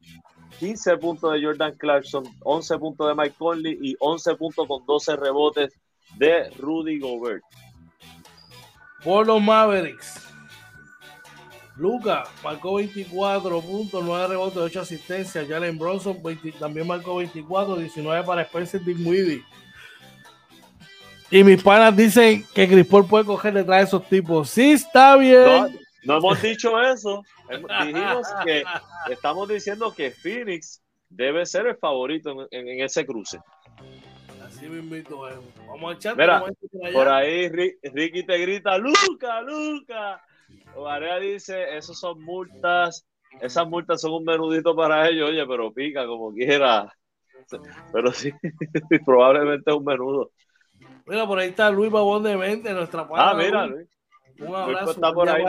15 0.58 0.96
puntos 0.98 1.32
de 1.32 1.44
Jordan 1.44 1.76
Clarkson, 1.78 2.24
11 2.40 2.78
puntos 2.78 3.08
de 3.08 3.14
Mike 3.14 3.36
Conley 3.38 3.78
y 3.80 3.96
11 4.00 4.34
puntos 4.34 4.66
con 4.66 4.84
12 4.84 5.16
rebotes 5.16 5.72
de 6.16 6.50
Rudy 6.58 6.98
Gobert. 6.98 7.42
Por 9.04 9.26
los 9.26 9.40
Mavericks, 9.40 10.31
Luca 11.76 12.24
marcó 12.44 12.74
24 12.74 13.60
puntos, 13.62 14.04
9 14.04 14.28
rebotes, 14.28 14.58
8 14.58 14.80
asistencias. 14.80 15.48
Jalen 15.48 15.78
Bronson 15.78 16.18
también 16.58 16.86
marcó 16.86 17.16
24, 17.16 17.76
19 17.76 18.24
para 18.24 18.42
Spencer 18.42 18.82
Dinwiddie. 18.82 19.42
Y 21.30 21.42
mis 21.44 21.62
panas 21.62 21.96
dicen 21.96 22.44
que 22.54 22.68
Chris 22.68 22.86
Paul 22.86 23.06
puede 23.06 23.24
coger 23.24 23.54
detrás 23.54 23.78
de 23.78 23.84
esos 23.84 24.06
tipos. 24.06 24.50
Sí, 24.50 24.72
está 24.72 25.16
bien. 25.16 25.80
No, 26.04 26.18
hemos 26.18 26.42
dicho 26.42 26.78
eso. 26.78 27.22
Dijimos 27.86 28.26
que 28.44 28.64
estamos 29.10 29.48
diciendo 29.48 29.94
que 29.94 30.10
Phoenix 30.10 30.82
debe 31.08 31.46
ser 31.46 31.66
el 31.66 31.76
favorito 31.76 32.48
en, 32.50 32.82
ese 32.82 33.06
cruce. 33.06 33.38
Así 34.44 34.66
mismo 34.66 35.22
Vamos 35.68 35.94
a 35.94 35.96
echar. 35.96 36.16
Mira, 36.16 36.44
por 36.92 37.08
ahí 37.08 37.48
Ricky 37.48 38.24
te 38.24 38.36
grita, 38.38 38.76
Luca, 38.76 39.40
Luca. 39.40 40.22
Varea 40.76 41.18
dice, 41.18 41.76
esos 41.76 41.98
son 41.98 42.22
multas, 42.22 43.06
esas 43.40 43.68
multas 43.68 44.00
son 44.00 44.12
un 44.12 44.24
menudito 44.24 44.74
para 44.74 45.08
ellos, 45.08 45.30
oye, 45.30 45.46
pero 45.46 45.72
pica 45.72 46.06
como 46.06 46.32
quiera. 46.32 46.92
Pero 47.92 48.12
sí, 48.12 48.32
probablemente 49.06 49.70
es 49.70 49.76
un 49.76 49.84
menudo. 49.84 50.30
Mira, 51.06 51.26
por 51.26 51.38
ahí 51.38 51.50
está 51.50 51.70
Luis 51.70 51.90
Babón 51.90 52.22
de 52.22 52.36
Mente, 52.36 52.72
nuestra 52.72 53.06
Ah, 53.14 53.34
mira, 53.36 53.66
Luis. 53.66 53.88
Un 54.38 54.54
abrazo. 54.54 54.92
Está 54.92 55.12
por 55.12 55.28
ahí, 55.28 55.44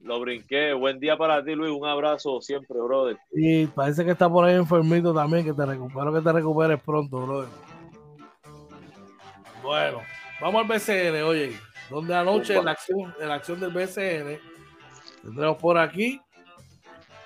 lo, 0.00 0.20
brinqué. 0.20 0.72
Buen 0.72 1.00
día 1.00 1.16
para 1.16 1.42
ti, 1.44 1.54
Luis. 1.54 1.72
Un 1.72 1.86
abrazo 1.86 2.40
siempre, 2.40 2.78
brother. 2.78 3.16
Y 3.32 3.66
parece 3.66 4.04
que 4.04 4.12
está 4.12 4.28
por 4.28 4.44
ahí 4.44 4.54
enfermito 4.54 5.14
también, 5.14 5.44
que 5.44 5.52
te 5.52 5.66
recupero, 5.66 6.12
que 6.12 6.20
te 6.20 6.32
recuperes 6.32 6.80
pronto, 6.82 7.26
brother. 7.26 7.48
Bueno, 9.62 10.00
vamos 10.40 10.62
al 10.62 10.68
BCN, 10.68 11.22
oye 11.22 11.65
donde 11.90 12.14
anoche 12.14 12.56
en 12.56 12.64
la 12.64 12.72
acción, 12.72 13.14
en 13.20 13.28
la 13.28 13.34
acción 13.34 13.60
del 13.60 13.70
BCN 13.70 14.38
tendremos 15.22 15.56
por 15.58 15.78
aquí 15.78 16.20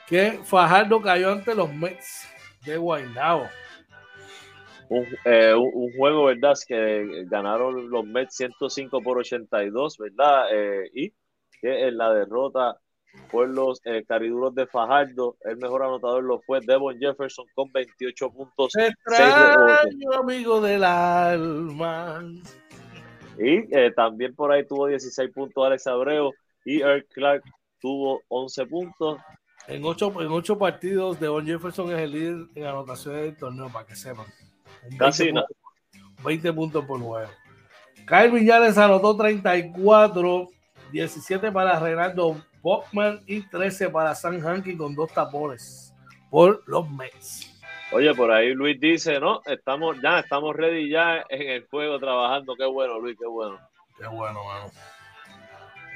que 0.07 0.41
Fajardo 0.45 1.01
cayó 1.01 1.33
ante 1.33 1.55
los 1.55 1.73
Mets 1.73 2.29
de 2.65 2.77
Guaynabo. 2.77 3.49
Un, 4.89 5.07
eh, 5.25 5.55
un, 5.55 5.93
juego, 5.97 6.25
¿verdad? 6.25 6.55
Que 6.67 7.25
ganaron 7.27 7.89
los 7.89 8.05
Mets 8.05 8.35
105 8.35 9.03
por 9.03 9.19
82, 9.19 9.99
¿verdad? 9.99 10.47
Eh, 10.53 10.91
y 10.95 11.11
que 11.61 11.87
en 11.87 11.97
la 11.97 12.13
derrota 12.13 12.77
por 13.31 13.49
los 13.49 13.81
eh, 13.85 14.05
cariduros 14.07 14.55
de 14.55 14.67
Fajardo, 14.67 15.37
el 15.43 15.57
mejor 15.59 15.83
anotador 15.83 16.25
lo 16.25 16.41
fue 16.41 16.61
Devon 16.61 16.99
Jefferson 16.99 17.47
con 17.55 17.71
28 17.73 18.31
puntos. 18.31 18.73
Extraño, 18.77 20.13
amigo 20.19 20.61
del 20.61 20.85
alma. 20.85 22.21
Y 23.39 23.75
eh, 23.75 23.93
también 23.95 24.35
por 24.35 24.53
ahí 24.53 24.67
tuvo 24.67 24.87
16 24.87 25.31
puntos 25.33 25.65
Alex 25.65 25.87
Abreu 25.87 26.33
y 26.65 26.81
Eric 26.83 27.09
Clark 27.13 27.43
tuvo 27.81 28.23
11 28.29 28.67
puntos. 28.67 29.21
En 29.67 29.85
ocho, 29.85 30.13
en 30.21 30.29
ocho 30.29 30.59
partidos, 30.59 31.21
Devon 31.21 31.47
Jefferson 31.47 31.93
es 31.93 31.99
el 31.99 32.13
líder 32.13 32.47
en 32.55 32.65
anotaciones 32.67 33.23
del 33.23 33.37
torneo, 33.37 33.69
para 33.71 33.87
que 33.87 33.95
sepan. 33.95 34.27
Casi 34.99 35.33
nada. 35.33 35.47
20 36.25 36.53
puntos 36.53 36.85
por 36.85 37.01
juego. 37.01 37.31
Kyle 38.07 38.31
Villares 38.31 38.77
anotó 38.77 39.17
34, 39.17 40.49
17 40.91 41.53
para 41.53 41.79
Renato 41.79 42.37
Bachman 42.63 43.21
y 43.27 43.43
13 43.43 43.91
para 43.91 44.15
San 44.15 44.45
Hanky 44.45 44.77
con 44.77 44.95
dos 44.95 45.13
tapones 45.13 45.95
por 46.29 46.63
los 46.67 46.91
Mets. 46.91 47.50
Oye, 47.93 48.15
por 48.15 48.31
ahí 48.31 48.55
Luis 48.55 48.79
dice, 48.79 49.19
no, 49.19 49.43
estamos 49.47 50.01
ya, 50.01 50.21
estamos 50.21 50.55
ready 50.55 50.89
ya 50.89 51.25
en 51.29 51.51
el 51.51 51.67
juego 51.67 51.99
trabajando. 51.99 52.55
Qué 52.55 52.65
bueno, 52.65 53.01
Luis, 53.01 53.17
qué 53.19 53.27
bueno. 53.27 53.59
Qué 53.99 54.07
bueno, 54.07 54.45
mano. 54.45 54.71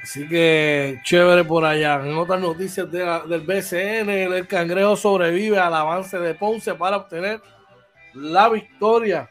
Así 0.03 0.27
que 0.27 0.99
chévere 1.03 1.45
por 1.45 1.63
allá. 1.63 1.95
En 2.05 2.17
otras 2.17 2.41
noticias 2.41 2.91
del 2.91 3.41
BCN, 3.41 4.09
el 4.09 4.47
Cangrejo 4.47 4.95
sobrevive 4.95 5.57
al 5.57 5.73
avance 5.73 6.19
de 6.19 6.35
Ponce 6.35 6.75
para 6.75 6.97
obtener 6.97 7.41
la 8.13 8.49
victoria. 8.49 9.29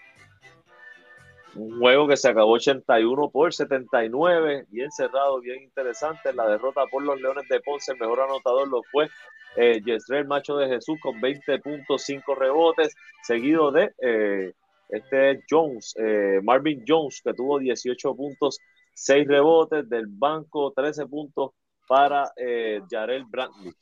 Un 1.55 1.79
juego 1.79 2.09
que 2.09 2.17
se 2.17 2.31
acabó 2.31 2.53
81 2.53 3.31
por 3.31 3.55
79, 3.55 4.67
bien 4.71 4.91
cerrado, 4.91 5.41
bien 5.41 5.63
interesante. 5.63 6.33
La 6.33 6.49
derrota 6.49 6.87
por 6.91 7.03
los 7.05 7.21
Leones 7.21 7.47
de 7.49 7.61
Ponce, 7.61 7.93
el 7.93 7.99
mejor 8.01 8.23
anotador 8.23 8.67
lo 8.67 8.83
fue 8.91 9.09
eh, 9.57 9.81
Yesrel 9.85 10.27
Macho 10.27 10.57
de 10.57 10.69
Jesús 10.69 10.99
con 11.01 11.21
20.5 11.21 12.37
rebotes, 12.37 12.95
seguido 13.23 13.71
de 13.71 13.93
eh, 14.03 14.53
este 14.89 15.43
Jones, 15.49 15.95
eh, 15.99 16.41
Marvin 16.43 16.85
Jones, 16.87 17.21
que 17.23 17.35
tuvo 17.35 17.59
18 17.59 18.15
puntos, 18.15 18.59
6 18.95 19.27
rebotes 19.27 19.89
del 19.89 20.07
banco, 20.07 20.73
13 20.73 21.07
puntos 21.07 21.53
para 21.89 22.33
eh, 22.37 22.81
Yarel 22.91 23.25
Brantley. 23.25 23.73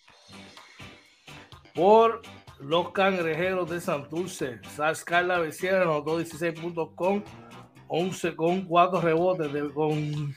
Por 1.74 2.22
los 2.60 2.90
cangrejeros 2.92 3.70
de 3.70 3.80
Santurce, 3.80 4.60
Scarla 4.94 5.38
Becerra 5.38 5.82
anotó 5.82 6.18
16 6.18 6.60
puntos 6.60 6.90
con 6.94 7.24
11 7.88 8.36
con 8.36 8.62
4 8.62 9.00
rebotes, 9.00 9.72
con 9.72 10.34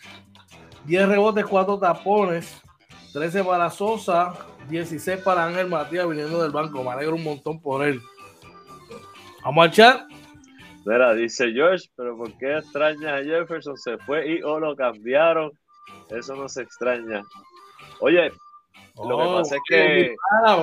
10 0.85 1.07
rebotes, 1.07 1.45
4 1.45 1.79
tapones, 1.79 2.61
13 3.13 3.43
para 3.43 3.69
Sosa, 3.69 4.33
16 4.69 5.21
para 5.21 5.45
Ángel 5.45 5.67
Matías 5.67 6.07
viniendo 6.07 6.41
del 6.41 6.51
banco. 6.51 6.83
Me 6.83 6.91
alegro 6.91 7.15
un 7.15 7.23
montón 7.23 7.61
por 7.61 7.85
él. 7.85 8.01
Vamos 9.43 9.65
a 9.65 9.67
echar. 9.67 10.07
Mira, 10.85 11.13
dice 11.13 11.51
George, 11.51 11.89
pero 11.95 12.15
¿por 12.15 12.31
qué 12.37 12.57
extraña 12.57 13.15
a 13.15 13.23
Jefferson? 13.23 13.77
Se 13.77 13.97
fue 13.99 14.27
y 14.29 14.41
o 14.43 14.59
lo 14.59 14.75
cambiaron. 14.75 15.51
Eso 16.09 16.35
no 16.35 16.47
se 16.47 16.61
extraña. 16.61 17.23
Oye, 17.99 18.31
lo 18.95 19.17
que 19.17 19.23
oh, 19.23 19.35
pasa 19.37 19.55
es 19.55 19.61
que 19.67 20.15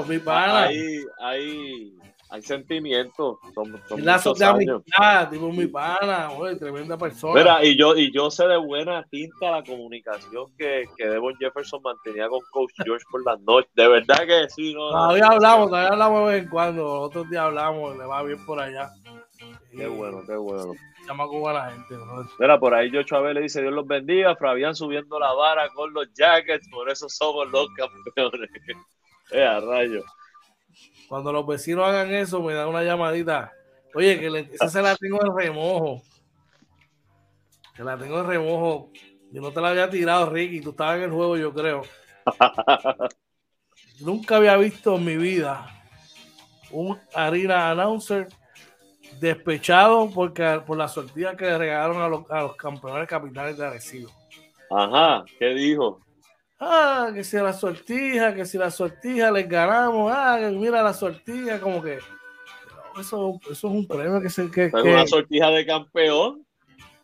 mi 0.09 0.19
pana, 0.19 0.69
mi 0.69 1.05
Hay, 1.21 1.93
hay 2.33 2.41
sentimientos. 2.41 3.37
Son, 3.55 3.83
son 3.87 4.05
Lazos 4.05 4.39
de 4.39 4.47
amistad, 4.47 5.29
tipo 5.29 5.53
mi 5.53 5.67
pana, 5.67 6.31
oye, 6.33 6.57
tremenda 6.57 6.97
persona. 6.97 7.35
Mira, 7.35 7.63
y 7.63 7.77
yo, 7.77 7.95
y 7.95 8.11
yo 8.11 8.31
sé 8.31 8.49
de 8.49 8.57
buena 8.57 9.05
tinta 9.11 9.51
la 9.51 9.63
comunicación 9.63 10.47
que, 10.57 10.85
que 10.97 11.09
Devon 11.09 11.37
Jefferson 11.39 11.83
mantenía 11.83 12.31
con 12.31 12.41
Coach 12.51 12.73
George 12.83 13.05
por 13.11 13.23
las 13.27 13.39
noches. 13.43 13.71
De 13.75 13.87
verdad 13.87 14.27
que 14.27 14.49
sí. 14.49 14.73
No, 14.73 14.89
todavía 14.89 15.27
hablamos, 15.27 15.69
todavía 15.69 15.91
hablamos 15.91 16.27
de 16.27 16.35
vez 16.35 16.43
en 16.45 16.49
cuando. 16.49 17.01
Otros 17.03 17.29
días 17.29 17.43
hablamos, 17.43 17.99
le 17.99 18.05
va 18.07 18.23
bien 18.23 18.43
por 18.47 18.59
allá. 18.59 18.91
Qué 19.71 19.87
bueno, 19.87 20.23
qué 20.27 20.37
bueno. 20.37 20.73
Llama 21.07 21.27
con 21.27 21.53
la 21.53 21.71
gente. 21.71 21.97
Mira, 22.39 22.59
por 22.59 22.73
ahí 22.73 22.91
yo 22.91 23.03
Chávez 23.03 23.35
le 23.35 23.43
dice 23.43 23.61
Dios 23.61 23.75
los 23.75 23.87
bendiga. 23.87 24.37
Fabián 24.37 24.75
subiendo 24.75 25.19
la 25.19 25.35
vara 25.35 25.69
con 25.69 25.93
los 25.93 26.11
Jackets, 26.15 26.67
por 26.71 26.89
eso 26.89 27.11
somos 27.11 27.51
los 27.51 27.67
campeones. 27.77 28.49
eh, 29.33 29.45
a 29.45 29.61
rayo. 29.61 30.03
Cuando 31.09 31.33
los 31.33 31.47
vecinos 31.47 31.87
hagan 31.87 32.13
eso, 32.15 32.43
me 32.43 32.55
dan 32.55 32.69
una 32.69 32.83
llamadita. 32.83 33.53
Oye, 33.95 34.19
que 34.19 34.49
esa 34.53 34.69
se 34.69 34.83
la 34.83 34.97
tengo 34.97 35.19
en 35.25 35.37
remojo. 35.37 36.03
Que 37.75 37.85
la 37.85 37.99
tengo 37.99 38.21
en 38.21 38.27
remojo. 38.27 38.91
Yo 39.31 39.41
no 39.41 39.51
te 39.51 39.61
la 39.61 39.71
había 39.71 39.91
tirado, 39.91 40.31
Ricky. 40.31 40.61
Tú 40.61 40.71
estabas 40.71 40.99
en 40.99 41.05
el 41.05 41.11
juego, 41.11 41.37
yo 41.37 41.53
creo. 41.53 41.83
Nunca 44.01 44.37
había 44.37 44.57
visto 44.57 44.97
en 44.97 45.05
mi 45.05 45.17
vida 45.17 45.67
un 46.71 46.99
harina 47.15 47.71
announcer 47.71 48.29
despechado 49.21 50.11
porque, 50.11 50.63
por 50.67 50.77
la 50.77 50.89
sortida 50.89 51.37
que 51.37 51.45
le 51.45 51.59
regalaron 51.59 52.01
a 52.01 52.09
los, 52.09 52.31
a 52.31 52.43
los 52.43 52.57
campeones 52.57 53.07
capitales 53.07 53.57
de 53.57 53.67
Arecibo. 53.67 54.11
Ajá, 54.71 55.25
¿qué 55.39 55.49
dijo? 55.55 56.01
Ah, 56.63 57.11
que 57.13 57.25
si 57.25 57.37
la 57.37 57.53
sortija, 57.53 58.35
que 58.35 58.47
si 58.47 58.59
la 58.59 58.71
sortija 58.71 59.31
les 59.31 59.49
ganamos, 59.49 60.13
ah, 60.15 60.39
mira 60.53 60.83
la 60.83 60.95
sortija, 60.95 61.61
como 61.61 61.83
que 61.83 61.99
eso, 62.99 63.41
eso 63.43 63.51
es 63.51 63.65
un 63.65 63.87
premio 63.87 64.21
que 64.21 64.31
se 64.31 64.51
que, 64.51 64.71
una 64.73 65.07
sortija 65.07 65.51
de 65.51 65.67
campeón. 65.67 66.47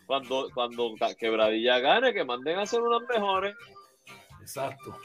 Cuando, 0.07 0.49
cuando 0.55 0.95
Quebradilla 1.19 1.81
gane, 1.81 2.15
que 2.15 2.25
manden 2.25 2.59
a 2.59 2.63
hacer 2.63 2.81
unas 2.81 3.03
mejores. 3.09 3.55
Exacto. 4.41 4.97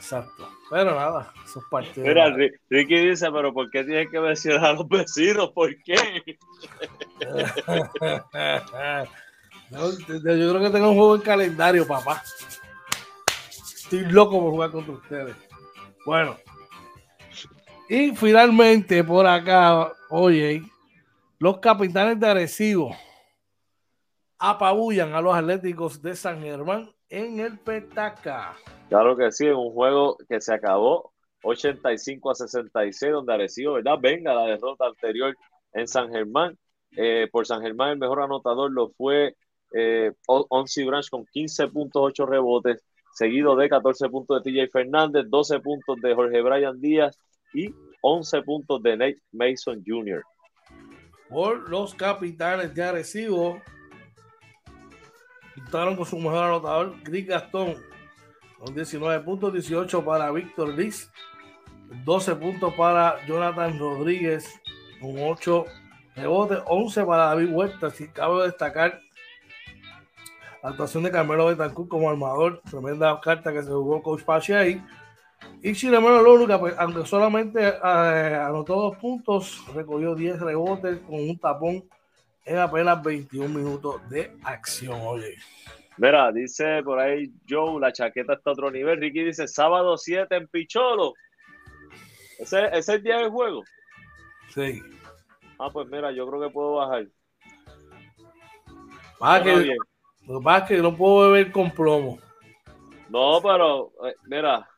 Exacto. 0.00 0.48
Pero 0.70 0.94
nada, 0.94 1.30
eso 1.44 1.58
es 1.58 1.64
parte 1.70 2.00
Mira, 2.00 2.34
Ricky 2.70 2.96
dice, 2.96 3.30
pero 3.30 3.52
¿por 3.52 3.70
qué 3.70 3.84
tienes 3.84 4.08
que 4.08 4.18
mencionar 4.18 4.64
a 4.64 4.72
los 4.72 4.88
vecinos? 4.88 5.50
¿Por 5.50 5.76
qué? 5.82 5.94
yo 9.70 9.90
creo 10.10 10.60
que 10.60 10.70
tengo 10.70 10.88
un 10.90 10.96
juego 10.96 11.16
en 11.16 11.20
calendario, 11.20 11.86
papá. 11.86 12.22
Estoy 13.90 14.08
loco 14.12 14.38
por 14.38 14.52
jugar 14.52 14.70
contra 14.70 14.92
ustedes. 14.92 15.36
Bueno. 16.06 16.36
Y 17.88 18.14
finalmente 18.14 19.02
por 19.02 19.26
acá, 19.26 19.92
oye, 20.10 20.62
Los 21.40 21.58
capitanes 21.58 22.20
de 22.20 22.28
Arecibo 22.28 22.94
apabullan 24.38 25.12
a 25.12 25.20
los 25.20 25.34
Atléticos 25.34 26.00
de 26.00 26.14
San 26.14 26.40
Germán 26.40 26.88
en 27.08 27.40
el 27.40 27.58
Petaca. 27.58 28.54
Claro 28.90 29.16
que 29.16 29.32
sí, 29.32 29.46
en 29.46 29.56
un 29.56 29.72
juego 29.72 30.16
que 30.28 30.40
se 30.40 30.54
acabó 30.54 31.12
85 31.42 32.30
a 32.30 32.34
66, 32.36 33.10
donde 33.10 33.34
Arecibo, 33.34 33.72
¿verdad? 33.72 33.98
Venga 34.00 34.32
la 34.34 34.44
derrota 34.44 34.86
anterior 34.86 35.36
en 35.72 35.88
San 35.88 36.12
Germán. 36.12 36.56
Eh, 36.96 37.26
por 37.32 37.44
San 37.44 37.60
Germán, 37.60 37.90
el 37.90 37.98
mejor 37.98 38.22
anotador 38.22 38.70
lo 38.70 38.90
fue 38.90 39.34
eh, 39.74 40.12
Onsi 40.28 40.84
Branch 40.84 41.08
con 41.10 41.26
15.8 41.26 42.28
rebotes, 42.28 42.84
seguido 43.20 43.54
de 43.54 43.68
14 43.68 44.08
puntos 44.08 44.42
de 44.42 44.50
TJ 44.50 44.70
Fernández, 44.72 45.26
12 45.28 45.60
puntos 45.60 46.00
de 46.00 46.14
Jorge 46.14 46.40
Brian 46.40 46.80
Díaz 46.80 47.18
y 47.52 47.74
11 48.00 48.42
puntos 48.44 48.82
de 48.82 48.96
Nate 48.96 49.22
Mason 49.30 49.84
Jr. 49.86 50.22
Por 51.28 51.68
los 51.68 51.94
capitanes 51.94 52.74
de 52.74 52.82
Arecibo, 52.82 53.60
Contaron 55.54 55.96
con 55.96 56.06
su 56.06 56.16
mejor 56.18 56.44
anotador, 56.44 56.94
Chris 57.02 57.26
Gastón, 57.26 57.76
con 58.58 58.74
19 58.74 59.22
puntos, 59.22 59.52
18 59.52 60.02
para 60.02 60.32
Víctor 60.32 60.74
Liz, 60.74 61.12
12 62.06 62.36
puntos 62.36 62.72
para 62.72 63.22
Jonathan 63.26 63.78
Rodríguez, 63.78 64.48
con 64.98 65.16
8 65.18 65.66
rebotes, 66.16 66.60
11 66.66 67.04
para 67.04 67.24
David 67.26 67.52
Huerta. 67.52 67.90
Si 67.90 68.08
cabe 68.08 68.44
destacar 68.44 68.98
la 70.62 70.70
actuación 70.70 71.02
de 71.02 71.10
Carmelo 71.10 71.46
Betancourt 71.46 71.88
como 71.88 72.10
armador, 72.10 72.60
tremenda 72.70 73.18
carta 73.20 73.52
que 73.52 73.62
se 73.62 73.70
jugó 73.70 74.02
Coach 74.02 74.22
Pache 74.22 74.54
ahí. 74.54 74.82
Y 75.62 75.72
Chilemano 75.72 76.22
Lónuca, 76.22 76.58
pues, 76.58 76.74
aunque 76.78 77.06
solamente 77.06 77.66
eh, 77.66 78.34
anotó 78.42 78.74
dos 78.74 78.96
puntos, 78.98 79.64
recogió 79.74 80.14
10 80.14 80.40
rebotes 80.40 80.98
con 81.00 81.14
un 81.14 81.38
tapón 81.38 81.84
en 82.44 82.58
apenas 82.58 83.02
21 83.02 83.48
minutos 83.48 84.06
de 84.10 84.36
acción, 84.44 85.00
oye. 85.02 85.36
Mira, 85.96 86.32
dice 86.32 86.82
por 86.82 86.98
ahí 86.98 87.30
Joe, 87.48 87.80
la 87.80 87.92
chaqueta 87.92 88.34
está 88.34 88.50
a 88.50 88.52
otro 88.54 88.70
nivel. 88.70 89.00
Ricky 89.00 89.22
dice 89.22 89.46
sábado 89.46 89.98
7 89.98 90.34
en 90.34 90.48
Picholo. 90.48 91.12
¿Ese, 92.38 92.64
¿Ese, 92.66 92.78
es 92.78 92.88
el 92.88 93.02
día 93.02 93.18
del 93.18 93.28
juego? 93.28 93.62
Sí. 94.54 94.82
Ah, 95.58 95.68
pues 95.70 95.88
mira, 95.88 96.10
yo 96.10 96.26
creo 96.26 96.40
que 96.40 96.48
puedo 96.48 96.76
bajar. 96.76 97.06
Ah, 99.20 99.42
que, 99.42 99.76
lo 100.30 100.38
que 100.38 100.44
pasa 100.44 100.64
es 100.64 100.68
que 100.68 100.76
no 100.78 100.96
puedo 100.96 101.30
beber 101.30 101.52
con 101.52 101.70
plomo. 101.70 102.18
No, 103.08 103.40
pero 103.42 103.92
eh, 104.06 104.14
mira, 104.26 104.68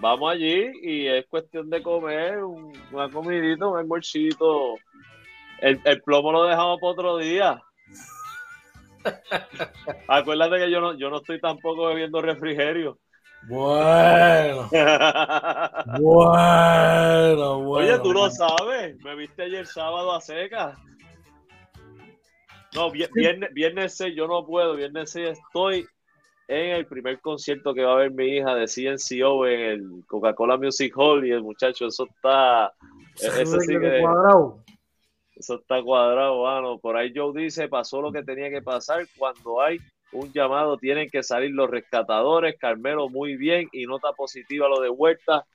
vamos 0.00 0.32
allí 0.32 0.70
y 0.82 1.06
es 1.08 1.26
cuestión 1.26 1.68
de 1.68 1.82
comer 1.82 2.44
un, 2.44 2.72
una 2.92 3.10
comidita, 3.10 3.66
un 3.66 3.78
almuercito 3.78 4.76
el, 5.60 5.80
el 5.84 6.02
plomo 6.02 6.32
lo 6.32 6.44
dejamos 6.44 6.80
para 6.80 6.92
otro 6.92 7.16
día. 7.18 7.60
Acuérdate 10.08 10.58
que 10.58 10.70
yo 10.70 10.80
no, 10.80 10.94
yo 10.96 11.10
no 11.10 11.18
estoy 11.18 11.40
tampoco 11.40 11.88
bebiendo 11.88 12.22
refrigerio. 12.22 12.98
Bueno. 13.48 14.68
bueno, 16.00 17.60
bueno. 17.62 17.68
Oye, 17.70 17.98
tú 18.00 18.12
lo 18.12 18.30
sabes. 18.30 18.96
Me 19.02 19.14
viste 19.14 19.44
ayer 19.44 19.66
sábado 19.66 20.14
a 20.14 20.20
seca. 20.20 20.76
No, 22.74 22.90
viernes, 22.90 23.52
viernes 23.52 23.96
6 23.96 24.14
yo 24.14 24.26
no 24.26 24.44
puedo. 24.46 24.76
Viernes 24.76 25.10
6 25.10 25.30
estoy 25.30 25.86
en 26.48 26.76
el 26.76 26.86
primer 26.86 27.20
concierto 27.20 27.74
que 27.74 27.84
va 27.84 27.92
a 27.92 27.96
ver 27.96 28.10
mi 28.10 28.36
hija 28.36 28.54
de 28.54 28.66
CNCO 28.66 29.46
en 29.46 29.60
el 29.60 29.82
Coca-Cola 30.06 30.56
Music 30.56 30.92
Hall. 30.96 31.26
Y 31.26 31.30
el 31.30 31.42
muchacho, 31.42 31.86
eso 31.86 32.04
está. 32.04 32.72
Ese 33.16 33.60
sí 33.60 33.78
que. 33.78 34.02
Eso 35.36 35.54
está 35.54 35.80
cuadrado, 35.82 36.42
mano. 36.42 36.78
Por 36.78 36.96
ahí 36.96 37.12
Joe 37.14 37.32
dice, 37.40 37.68
pasó 37.68 38.02
lo 38.02 38.10
que 38.10 38.24
tenía 38.24 38.50
que 38.50 38.60
pasar. 38.60 39.06
Cuando 39.16 39.60
hay 39.62 39.78
un 40.12 40.32
llamado, 40.32 40.76
tienen 40.78 41.08
que 41.08 41.22
salir 41.22 41.52
los 41.52 41.70
rescatadores. 41.70 42.56
Carmelo 42.58 43.08
muy 43.08 43.36
bien 43.36 43.68
y 43.72 43.86
nota 43.86 44.12
positiva 44.12 44.68
lo 44.68 44.80
de 44.80 44.90
Huerta. 44.90 45.46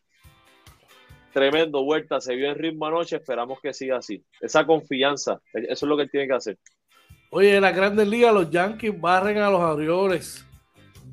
Tremendo, 1.33 1.81
Huerta 1.81 2.21
se 2.21 2.35
vio 2.35 2.49
en 2.49 2.55
ritmo 2.55 2.85
anoche. 2.85 3.17
Esperamos 3.17 3.59
que 3.59 3.73
siga 3.73 3.97
así. 3.97 4.23
Esa 4.39 4.65
confianza, 4.65 5.41
eso 5.53 5.85
es 5.85 5.89
lo 5.89 5.97
que 5.97 6.03
él 6.03 6.11
tiene 6.11 6.27
que 6.27 6.33
hacer. 6.33 6.57
Oye, 7.35 7.55
en 7.55 7.63
la 7.63 7.71
Grandes 7.71 8.07
Ligas, 8.07 8.31
los 8.31 8.51
Yankees 8.51 9.01
barren 9.01 9.39
a 9.39 9.49
los 9.49 9.59
Orioles 9.59 10.45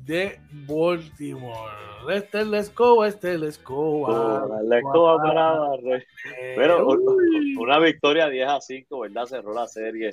de 0.05 0.39
Baltimore. 0.67 1.71
Este 2.13 2.41
es 2.41 2.53
escoba, 2.53 3.07
este 3.07 3.33
es 3.33 3.41
escoba. 3.41 4.45
La 4.61 4.77
escoba 4.77 5.17
para 5.17 5.71
Pero 6.55 6.87
una 7.57 7.79
victoria 7.79 8.29
10 8.29 8.47
a 8.47 8.61
5, 8.61 8.99
¿verdad? 8.99 9.25
Cerró 9.25 9.51
la 9.51 9.65
serie. 9.65 10.11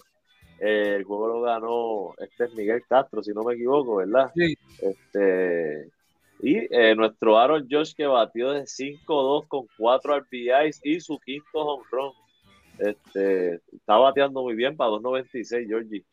Eh, 0.59 0.95
el 0.97 1.05
juego 1.05 1.29
lo 1.29 1.41
ganó 1.43 2.15
este 2.17 2.45
es 2.45 2.55
Miguel 2.55 2.83
Castro, 2.89 3.23
si 3.23 3.33
no 3.33 3.45
me 3.45 3.53
equivoco, 3.53 3.97
¿verdad? 3.97 4.33
Sí. 4.35 4.57
Este, 4.81 5.91
y 6.41 6.75
eh, 6.75 6.95
nuestro 6.95 7.37
Aaron 7.37 7.69
Josh 7.71 7.93
que 7.95 8.07
batió 8.07 8.53
de 8.53 8.63
5-2 8.63 9.47
con 9.47 9.67
4 9.77 10.21
RBIs 10.21 10.81
y 10.85 11.01
su 11.01 11.19
quinto 11.19 11.59
home 11.59 11.85
run. 11.91 12.13
Este, 12.79 13.61
está 13.73 13.97
bateando 13.97 14.43
muy 14.43 14.55
bien 14.55 14.77
para 14.77 14.91
2.96, 14.91 15.67
Georgie 15.67 16.05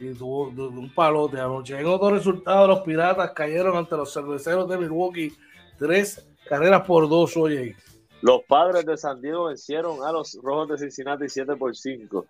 y 0.00 0.14
tuvo 0.14 0.48
un 0.48 0.90
palote 0.94 1.38
anoche. 1.38 1.78
En 1.78 1.86
otro 1.86 2.10
resultado, 2.10 2.66
los 2.66 2.80
Piratas 2.80 3.32
cayeron 3.32 3.76
ante 3.76 3.96
los 3.96 4.12
cerveceros 4.12 4.68
de 4.68 4.78
Milwaukee, 4.78 5.32
tres 5.78 6.26
carreras 6.48 6.82
por 6.86 7.08
dos, 7.08 7.36
oye. 7.36 7.76
Los 8.22 8.42
padres 8.48 8.84
de 8.86 8.96
San 8.96 9.20
Diego 9.20 9.44
vencieron 9.44 10.02
a 10.04 10.12
los 10.12 10.38
Rojos 10.42 10.68
de 10.70 10.78
Cincinnati 10.78 11.28
7 11.28 11.56
por 11.56 11.76
5. 11.76 12.26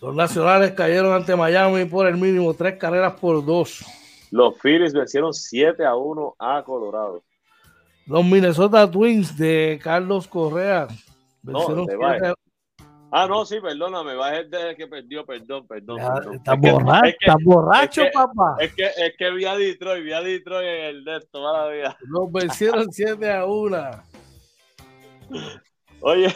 Los 0.00 0.14
Nacionales 0.14 0.72
cayeron 0.72 1.12
ante 1.12 1.34
Miami 1.36 1.84
por 1.84 2.06
el 2.06 2.16
mínimo, 2.16 2.52
tres 2.54 2.76
carreras 2.78 3.14
por 3.20 3.44
dos. 3.44 3.84
Los 4.30 4.58
Phillies 4.58 4.92
vencieron 4.92 5.32
7 5.32 5.84
a 5.84 5.94
1 5.94 6.36
a 6.38 6.62
Colorado. 6.64 7.22
Los 8.06 8.24
Minnesota 8.24 8.90
Twins 8.90 9.36
de 9.36 9.78
Carlos 9.82 10.26
Correa 10.26 10.88
vencieron 11.42 11.86
no, 11.86 12.34
Ah, 13.14 13.26
no, 13.28 13.44
sí, 13.44 13.60
perdóname, 13.60 14.14
bajé 14.14 14.44
de 14.44 14.74
que 14.74 14.86
perdió, 14.86 15.26
perdón, 15.26 15.66
perdón. 15.66 16.00
Estás 16.32 16.58
borracho, 16.58 17.34
borracho, 17.44 18.04
papá. 18.10 18.56
Es 18.58 18.74
que, 18.74 18.84
es 18.84 19.14
que 19.18 19.30
vi 19.32 19.44
a 19.44 19.54
Detroit, 19.54 20.02
vi 20.02 20.14
a 20.14 20.22
Detroit 20.22 20.66
en 20.66 20.84
el 20.84 21.04
de 21.04 21.18
esto, 21.18 21.42
mala 21.42 21.68
vida. 21.68 21.98
Nos 22.08 22.32
vencieron 22.32 22.90
7 22.90 23.30
a 23.30 23.44
1. 23.44 23.90
Oye, 26.00 26.34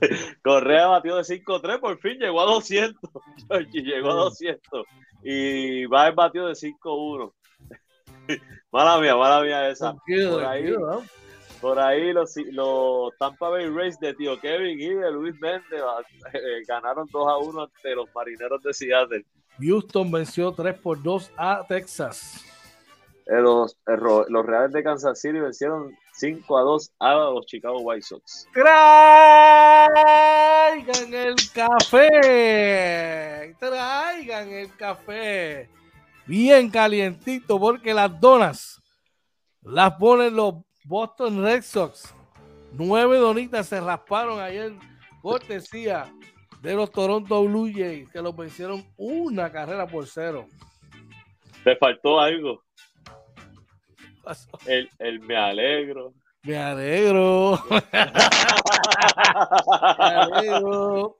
Correa 0.44 0.86
batió 0.88 1.16
de 1.16 1.22
5-3, 1.22 1.80
por 1.80 1.98
fin 1.98 2.18
llegó 2.18 2.42
a 2.42 2.44
200. 2.44 3.10
llegó 3.72 4.10
a 4.10 4.14
200. 4.14 4.84
Y 5.22 5.86
Baez 5.86 6.14
batió 6.14 6.46
de 6.46 6.52
5-1. 6.52 7.32
mala 8.70 9.00
mía, 9.00 9.16
mala 9.16 9.40
mía 9.40 9.66
esa. 9.70 9.94
por 9.94 10.44
ahí, 10.44 10.74
por 11.62 11.78
ahí 11.78 12.12
los, 12.12 12.34
los 12.50 13.16
Tampa 13.18 13.48
Bay 13.48 13.68
Rays 13.68 13.98
de 14.00 14.12
Tío 14.14 14.38
Kevin 14.40 14.80
y 14.80 14.88
de 14.88 15.12
Luis 15.12 15.40
Méndez 15.40 15.80
eh, 16.32 16.62
ganaron 16.66 17.06
2 17.10 17.28
a 17.28 17.36
1 17.38 17.62
ante 17.62 17.94
los 17.94 18.12
marineros 18.12 18.60
de 18.62 18.74
Seattle. 18.74 19.24
Houston 19.60 20.10
venció 20.10 20.50
3 20.52 20.76
por 20.80 21.00
2 21.00 21.30
a 21.36 21.64
Texas. 21.68 22.44
Eh, 23.26 23.40
los, 23.40 23.76
eh, 23.86 23.96
los 24.28 24.44
Reales 24.44 24.72
de 24.72 24.82
Kansas 24.82 25.20
City 25.20 25.38
vencieron 25.38 25.96
5 26.14 26.58
a 26.58 26.62
2 26.62 26.90
a 26.98 27.14
los 27.14 27.46
Chicago 27.46 27.78
White 27.78 28.02
Sox. 28.02 28.48
Traigan 28.52 28.74
el 31.14 31.36
café. 31.54 33.54
Traigan 33.60 34.50
el 34.50 34.76
café. 34.76 35.70
Bien 36.26 36.68
calientito 36.70 37.60
porque 37.60 37.94
las 37.94 38.20
donas 38.20 38.82
las 39.62 39.92
ponen 39.92 40.34
los 40.34 40.56
Boston 40.84 41.42
Red 41.42 41.62
Sox. 41.62 42.14
Nueve 42.72 43.18
donitas 43.18 43.66
se 43.68 43.80
rasparon 43.80 44.40
ayer, 44.40 44.72
cortesía 45.20 46.12
de 46.62 46.74
los 46.74 46.90
Toronto 46.90 47.44
Blue 47.44 47.70
Jays, 47.72 48.10
que 48.10 48.22
lo 48.22 48.32
vencieron 48.32 48.86
una 48.96 49.50
carrera 49.50 49.86
por 49.86 50.06
cero. 50.06 50.46
Te 51.64 51.76
faltó 51.76 52.18
algo. 52.18 52.62
El, 54.66 54.88
el 54.98 55.20
me 55.20 55.36
alegro. 55.36 56.14
Me 56.44 56.56
alegro. 56.56 57.58
me 57.90 57.98
alegro. 60.10 61.16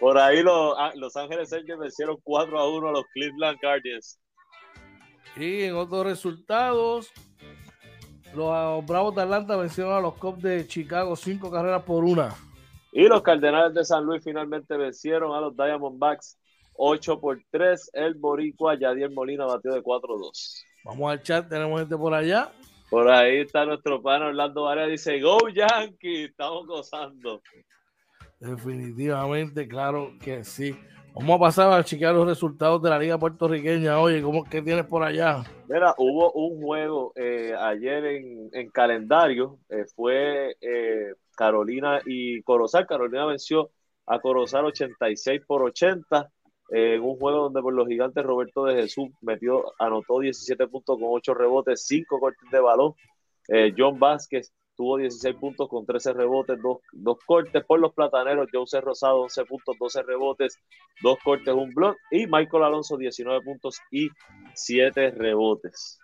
Por 0.00 0.18
ahí 0.18 0.42
los, 0.42 0.74
ah, 0.78 0.92
los 0.96 1.16
Ángeles 1.16 1.52
Angels 1.52 1.78
vencieron 1.78 2.16
4 2.24 2.58
a 2.58 2.68
1 2.68 2.88
a 2.88 2.92
los 2.92 3.04
Cleveland 3.12 3.58
Guardians. 3.62 4.18
Y 5.36 5.62
en 5.64 5.76
otros 5.76 6.06
resultados, 6.06 7.12
los 8.36 8.86
Bravos 8.86 9.14
de 9.14 9.22
Atlanta 9.22 9.56
vencieron 9.56 9.94
a 9.94 10.00
los 10.00 10.14
Cubs 10.14 10.42
de 10.42 10.66
Chicago 10.66 11.16
cinco 11.16 11.50
carreras 11.50 11.82
por 11.82 12.04
una. 12.04 12.34
Y 12.92 13.08
los 13.08 13.22
Cardenales 13.22 13.74
de 13.74 13.84
San 13.84 14.04
Luis 14.04 14.22
finalmente 14.22 14.76
vencieron 14.76 15.34
a 15.34 15.40
los 15.40 15.56
Diamondbacks 15.56 16.38
8 16.74 17.20
por 17.20 17.38
3. 17.50 17.90
El 17.92 18.14
Boricua 18.14 18.78
Yadier 18.78 19.10
Molina 19.10 19.44
batió 19.44 19.72
de 19.72 19.82
4-2. 19.82 20.62
Vamos 20.84 21.10
al 21.10 21.22
chat, 21.22 21.48
tenemos 21.48 21.80
gente 21.80 21.96
por 21.96 22.14
allá. 22.14 22.52
Por 22.88 23.10
ahí 23.10 23.38
está 23.38 23.64
nuestro 23.64 24.00
pana 24.00 24.26
Orlando 24.26 24.62
Varela, 24.62 24.86
dice 24.86 25.20
Go 25.20 25.48
Yankee, 25.48 26.24
estamos 26.24 26.66
gozando. 26.66 27.42
Definitivamente, 28.38 29.66
claro 29.66 30.12
que 30.20 30.44
sí. 30.44 30.78
Vamos 31.18 31.36
a 31.36 31.38
pasar 31.38 31.72
a 31.72 31.82
chequear 31.82 32.14
los 32.14 32.26
resultados 32.26 32.82
de 32.82 32.90
la 32.90 32.98
Liga 32.98 33.18
Puertorriqueña. 33.18 33.98
Oye, 33.98 34.20
¿cómo, 34.20 34.44
¿qué 34.44 34.60
tienes 34.60 34.84
por 34.84 35.02
allá? 35.02 35.44
Mira, 35.66 35.94
hubo 35.96 36.30
un 36.32 36.60
juego 36.60 37.12
eh, 37.16 37.54
ayer 37.58 38.04
en, 38.52 38.70
calendario. 38.70 39.58
Eh, 39.70 39.86
fue 39.94 40.58
eh, 40.60 41.14
Carolina 41.34 42.00
y 42.04 42.42
Corozal. 42.42 42.86
Carolina 42.86 43.24
venció 43.24 43.70
a 44.04 44.20
Corozal 44.20 44.66
86 44.66 45.40
por 45.46 45.62
80 45.62 46.30
en 46.68 47.00
un 47.00 47.16
juego 47.16 47.44
donde 47.44 47.62
por 47.62 47.72
los 47.72 47.88
gigantes 47.88 48.22
Roberto 48.22 48.66
de 48.66 48.82
Jesús 48.82 49.08
metió, 49.22 49.72
anotó 49.78 50.20
17 50.20 50.66
puntos 50.66 50.98
con 50.98 51.08
8 51.12 51.32
rebotes, 51.32 51.86
5 51.86 52.20
cortes 52.20 52.50
de 52.50 52.60
balón. 52.60 52.92
John 53.78 53.98
Vázquez 53.98 54.52
tuvo 54.76 54.98
16 54.98 55.36
puntos 55.36 55.68
con 55.68 55.86
13 55.86 56.12
rebotes, 56.12 56.58
dos, 56.92 57.18
cortes 57.24 57.64
por 57.64 57.80
los 57.80 57.92
plataneros, 57.94 58.48
Jose 58.52 58.80
Rosado 58.80 59.22
11 59.22 59.44
puntos, 59.46 59.76
12 59.78 60.02
rebotes, 60.02 60.58
dos 61.02 61.18
cortes, 61.24 61.54
un 61.54 61.72
block 61.74 61.96
y 62.10 62.26
Michael 62.26 62.64
Alonso 62.64 62.96
19 62.96 63.42
puntos 63.42 63.78
y 63.90 64.08
7 64.54 65.10
rebotes. 65.12 65.98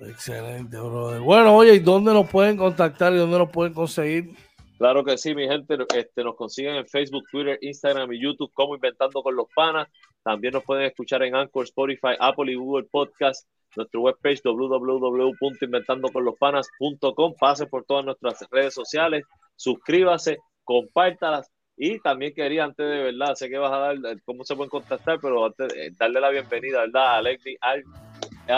Excelente, 0.00 0.76
brother. 0.78 1.20
Bueno, 1.20 1.56
oye, 1.56 1.74
¿y 1.74 1.78
dónde 1.78 2.12
nos 2.12 2.28
pueden 2.28 2.56
contactar 2.56 3.12
y 3.12 3.16
dónde 3.16 3.38
nos 3.38 3.50
pueden 3.50 3.74
conseguir? 3.74 4.34
Claro 4.78 5.04
que 5.04 5.16
sí, 5.16 5.34
mi 5.34 5.46
gente, 5.46 5.76
este, 5.94 6.24
nos 6.24 6.34
consiguen 6.34 6.74
en 6.74 6.86
Facebook, 6.86 7.24
Twitter, 7.30 7.58
Instagram 7.60 8.12
y 8.12 8.20
YouTube 8.20 8.50
como 8.52 8.74
Inventando 8.74 9.22
con 9.22 9.36
los 9.36 9.46
Panas. 9.54 9.88
También 10.22 10.52
nos 10.52 10.64
pueden 10.64 10.84
escuchar 10.84 11.22
en 11.22 11.36
Anchor, 11.36 11.64
Spotify, 11.64 12.16
Apple 12.18 12.50
y 12.50 12.56
Google 12.56 12.86
Podcast 12.90 13.46
nuestra 13.76 14.00
webpage 14.00 14.40
www.inventandoconlospanas.com. 14.44 17.34
Pase 17.38 17.66
por 17.66 17.84
todas 17.84 18.04
nuestras 18.04 18.44
redes 18.50 18.74
sociales, 18.74 19.22
suscríbase, 19.56 20.40
compártalas. 20.64 21.48
Y 21.76 22.00
también 22.00 22.32
quería, 22.34 22.64
antes 22.64 22.84
de 22.86 23.02
verdad, 23.02 23.34
sé 23.34 23.50
que 23.50 23.58
vas 23.58 23.72
a 23.72 23.78
dar 23.78 23.96
cómo 24.24 24.44
se 24.44 24.54
pueden 24.54 24.70
contactar, 24.70 25.18
pero 25.20 25.46
antes 25.46 25.74
eh, 25.74 25.90
darle 25.98 26.20
la 26.20 26.30
bienvenida, 26.30 26.82
¿verdad? 26.82 27.06
A 27.06 27.16
Alexi, 27.16 27.56
a 27.60 27.74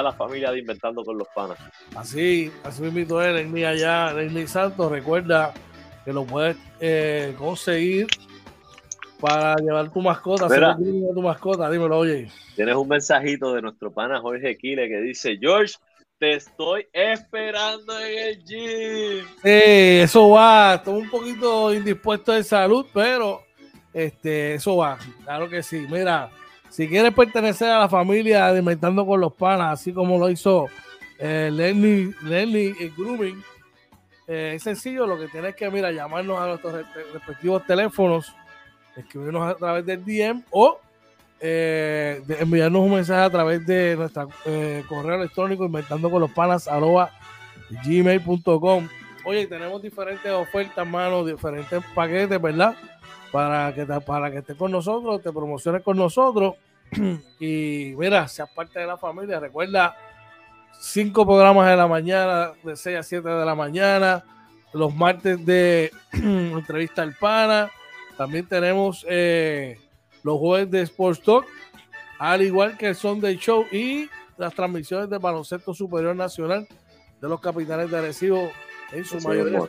la 0.02 0.12
familia 0.12 0.52
de 0.52 0.58
Inventando 0.58 1.02
con 1.02 1.16
los 1.16 1.26
Panas. 1.34 1.58
Así, 1.94 2.52
así 2.62 2.84
invito 2.84 3.18
a 3.18 3.30
él, 3.30 3.64
allá, 3.64 4.08
Alexi 4.08 4.46
Santos. 4.46 4.90
Recuerda 4.90 5.54
que 6.04 6.12
lo 6.12 6.24
puedes 6.24 6.58
eh, 6.80 7.34
conseguir 7.38 8.06
para 9.26 9.56
llevar 9.56 9.90
tu 9.90 10.00
mascota. 10.00 10.46
tu 10.48 11.22
mascota, 11.22 11.68
dímelo, 11.70 11.98
oye. 11.98 12.28
Tienes 12.54 12.76
un 12.76 12.88
mensajito 12.88 13.52
de 13.54 13.62
nuestro 13.62 13.90
pana 13.90 14.20
Jorge 14.20 14.56
Quile 14.56 14.88
que 14.88 15.00
dice: 15.00 15.36
George, 15.40 15.74
te 16.18 16.34
estoy 16.34 16.86
esperando 16.92 17.98
en 17.98 18.18
el 18.18 18.44
gym. 18.44 19.26
Sí, 19.42 20.00
eso 20.02 20.30
va. 20.30 20.74
Estoy 20.74 21.02
un 21.02 21.10
poquito 21.10 21.74
indispuesto 21.74 22.32
de 22.32 22.44
salud, 22.44 22.86
pero 22.92 23.42
este, 23.92 24.54
eso 24.54 24.76
va. 24.76 24.96
Claro 25.24 25.48
que 25.48 25.62
sí. 25.62 25.86
Mira, 25.90 26.30
si 26.68 26.88
quieres 26.88 27.12
pertenecer 27.12 27.68
a 27.70 27.80
la 27.80 27.88
familia 27.88 28.52
de 28.52 28.60
Inventando 28.60 29.04
con 29.04 29.20
los 29.20 29.32
Panas, 29.32 29.80
así 29.80 29.92
como 29.92 30.18
lo 30.18 30.30
hizo 30.30 30.68
eh, 31.18 31.50
Lenny, 31.52 32.12
Lenny 32.22 32.72
Grooming, 32.96 33.42
eh, 34.28 34.52
es 34.54 34.62
sencillo. 34.62 35.04
Lo 35.04 35.18
que 35.18 35.26
tienes 35.26 35.56
que, 35.56 35.68
mira, 35.68 35.90
llamarnos 35.90 36.38
a 36.38 36.46
nuestros 36.46 36.74
respectivos 37.12 37.66
teléfonos 37.66 38.32
escribirnos 38.96 39.46
a 39.48 39.54
través 39.54 39.84
del 39.84 40.04
DM 40.04 40.42
o 40.50 40.80
eh, 41.38 42.22
enviarnos 42.40 42.82
un 42.82 42.94
mensaje 42.94 43.20
a 43.20 43.30
través 43.30 43.66
de 43.66 43.94
nuestro 43.96 44.28
eh, 44.46 44.82
correo 44.88 45.16
electrónico 45.16 45.64
inventando 45.64 46.10
con 46.10 46.20
los 46.20 46.30
panas. 46.30 46.66
Oye, 49.24 49.46
tenemos 49.46 49.82
diferentes 49.82 50.30
ofertas, 50.32 50.86
mano, 50.86 51.24
diferentes 51.24 51.82
paquetes, 51.94 52.40
¿verdad? 52.40 52.74
Para 53.32 53.74
que, 53.74 53.84
para 53.84 54.30
que 54.30 54.38
estés 54.38 54.56
con 54.56 54.70
nosotros, 54.70 55.20
te 55.22 55.32
promociones 55.32 55.82
con 55.82 55.96
nosotros. 55.96 56.54
y 57.40 57.92
mira, 57.98 58.28
seas 58.28 58.48
parte 58.50 58.78
de 58.78 58.86
la 58.86 58.96
familia. 58.96 59.40
Recuerda, 59.40 59.96
cinco 60.80 61.26
programas 61.26 61.68
de 61.68 61.76
la 61.76 61.86
mañana, 61.86 62.52
de 62.62 62.76
6 62.76 62.98
a 62.98 63.02
7 63.02 63.28
de 63.28 63.44
la 63.44 63.54
mañana. 63.54 64.24
Los 64.72 64.94
martes 64.94 65.44
de 65.44 65.90
entrevista 66.12 67.02
al 67.02 67.14
pana 67.14 67.70
también 68.16 68.46
tenemos 68.46 69.04
eh, 69.08 69.78
los 70.22 70.38
jueves 70.38 70.70
de 70.70 70.82
Sports 70.82 71.22
Talk, 71.22 71.46
al 72.18 72.42
igual 72.42 72.76
que 72.76 72.88
el 72.88 72.94
Sunday 72.94 73.36
Show 73.36 73.66
y 73.70 74.08
las 74.36 74.54
transmisiones 74.54 75.08
de 75.10 75.18
baloncesto 75.18 75.74
superior 75.74 76.16
nacional 76.16 76.66
de 77.20 77.28
los 77.28 77.40
capitanes 77.40 77.90
de 77.90 77.98
Arecibo 77.98 78.50
en 78.92 79.04
su 79.04 79.20
mayoría. 79.20 79.60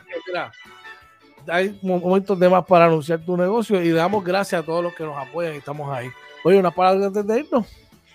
hay 1.48 1.78
momentos 1.82 2.40
de 2.40 2.50
más 2.50 2.66
para 2.66 2.86
anunciar 2.86 3.20
tu 3.20 3.38
negocio 3.38 3.82
y 3.82 3.90
damos 3.92 4.24
gracias 4.24 4.62
a 4.62 4.66
todos 4.66 4.84
los 4.84 4.94
que 4.94 5.04
nos 5.04 5.18
apoyan 5.18 5.56
y 5.56 5.58
estamos 5.58 5.90
ahí. 5.90 6.10
Oye, 6.44 6.60
una 6.60 6.72
palabra 6.72 7.08
antes 7.08 7.26
de 7.26 7.40
irnos. 7.40 7.66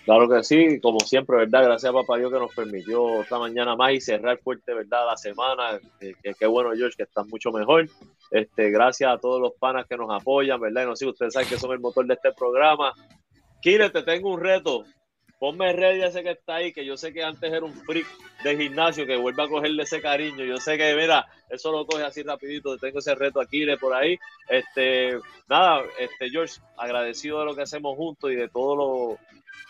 Claro 0.05 0.27
que 0.27 0.43
sí, 0.43 0.79
como 0.81 0.99
siempre, 0.99 1.37
¿verdad? 1.37 1.63
Gracias 1.63 1.89
a 1.89 1.93
Papá 1.93 2.17
Dios 2.17 2.31
que 2.31 2.39
nos 2.39 2.53
permitió 2.53 3.21
esta 3.21 3.39
mañana 3.39 3.75
más 3.75 3.93
y 3.93 4.01
cerrar 4.01 4.37
fuerte, 4.39 4.73
¿verdad? 4.73 5.05
La 5.07 5.15
semana. 5.15 5.79
Qué 5.99 6.45
bueno, 6.45 6.71
George, 6.75 6.97
que 6.97 7.03
está 7.03 7.23
mucho 7.23 7.51
mejor. 7.51 7.87
Este, 8.33 8.71
gracias 8.71 9.13
a 9.13 9.19
todos 9.19 9.39
los 9.39 9.53
panas 9.59 9.85
que 9.87 9.95
nos 9.95 10.09
apoyan, 10.09 10.59
¿verdad? 10.59 10.81
Y 10.81 10.85
no 10.87 10.95
sé, 10.95 11.05
ustedes 11.05 11.33
saben 11.33 11.47
que 11.47 11.59
son 11.59 11.71
el 11.71 11.79
motor 11.79 12.07
de 12.07 12.15
este 12.15 12.31
programa. 12.33 12.91
Kire, 13.61 13.91
te 13.91 14.01
tengo 14.01 14.33
un 14.33 14.41
reto. 14.41 14.85
Ponme 15.43 15.73
ready 15.73 16.01
ese 16.01 16.23
que 16.23 16.31
está 16.31 16.55
ahí, 16.55 16.71
que 16.71 16.85
yo 16.85 16.95
sé 16.95 17.11
que 17.11 17.21
antes 17.21 17.51
era 17.51 17.65
un 17.65 17.73
freak 17.73 18.07
de 18.45 18.55
gimnasio, 18.55 19.05
que 19.05 19.17
vuelva 19.17 19.43
a 19.43 19.49
cogerle 19.49 19.83
ese 19.83 20.01
cariño. 20.01 20.45
Yo 20.45 20.55
sé 20.55 20.77
que, 20.77 20.95
mira, 20.95 21.27
eso 21.49 21.69
lo 21.69 21.85
coge 21.85 22.05
así 22.05 22.23
rapidito. 22.23 22.77
Tengo 22.77 22.99
ese 22.99 23.13
reto 23.13 23.41
aquí 23.41 23.65
de 23.65 23.75
por 23.75 23.93
ahí. 23.93 24.17
Este, 24.47 25.19
nada, 25.49 25.81
este, 25.99 26.29
George, 26.29 26.61
agradecido 26.77 27.41
de 27.41 27.45
lo 27.47 27.55
que 27.57 27.63
hacemos 27.63 27.97
juntos 27.97 28.31
y 28.31 28.35
de 28.35 28.47
todo 28.47 28.75
lo 28.77 29.17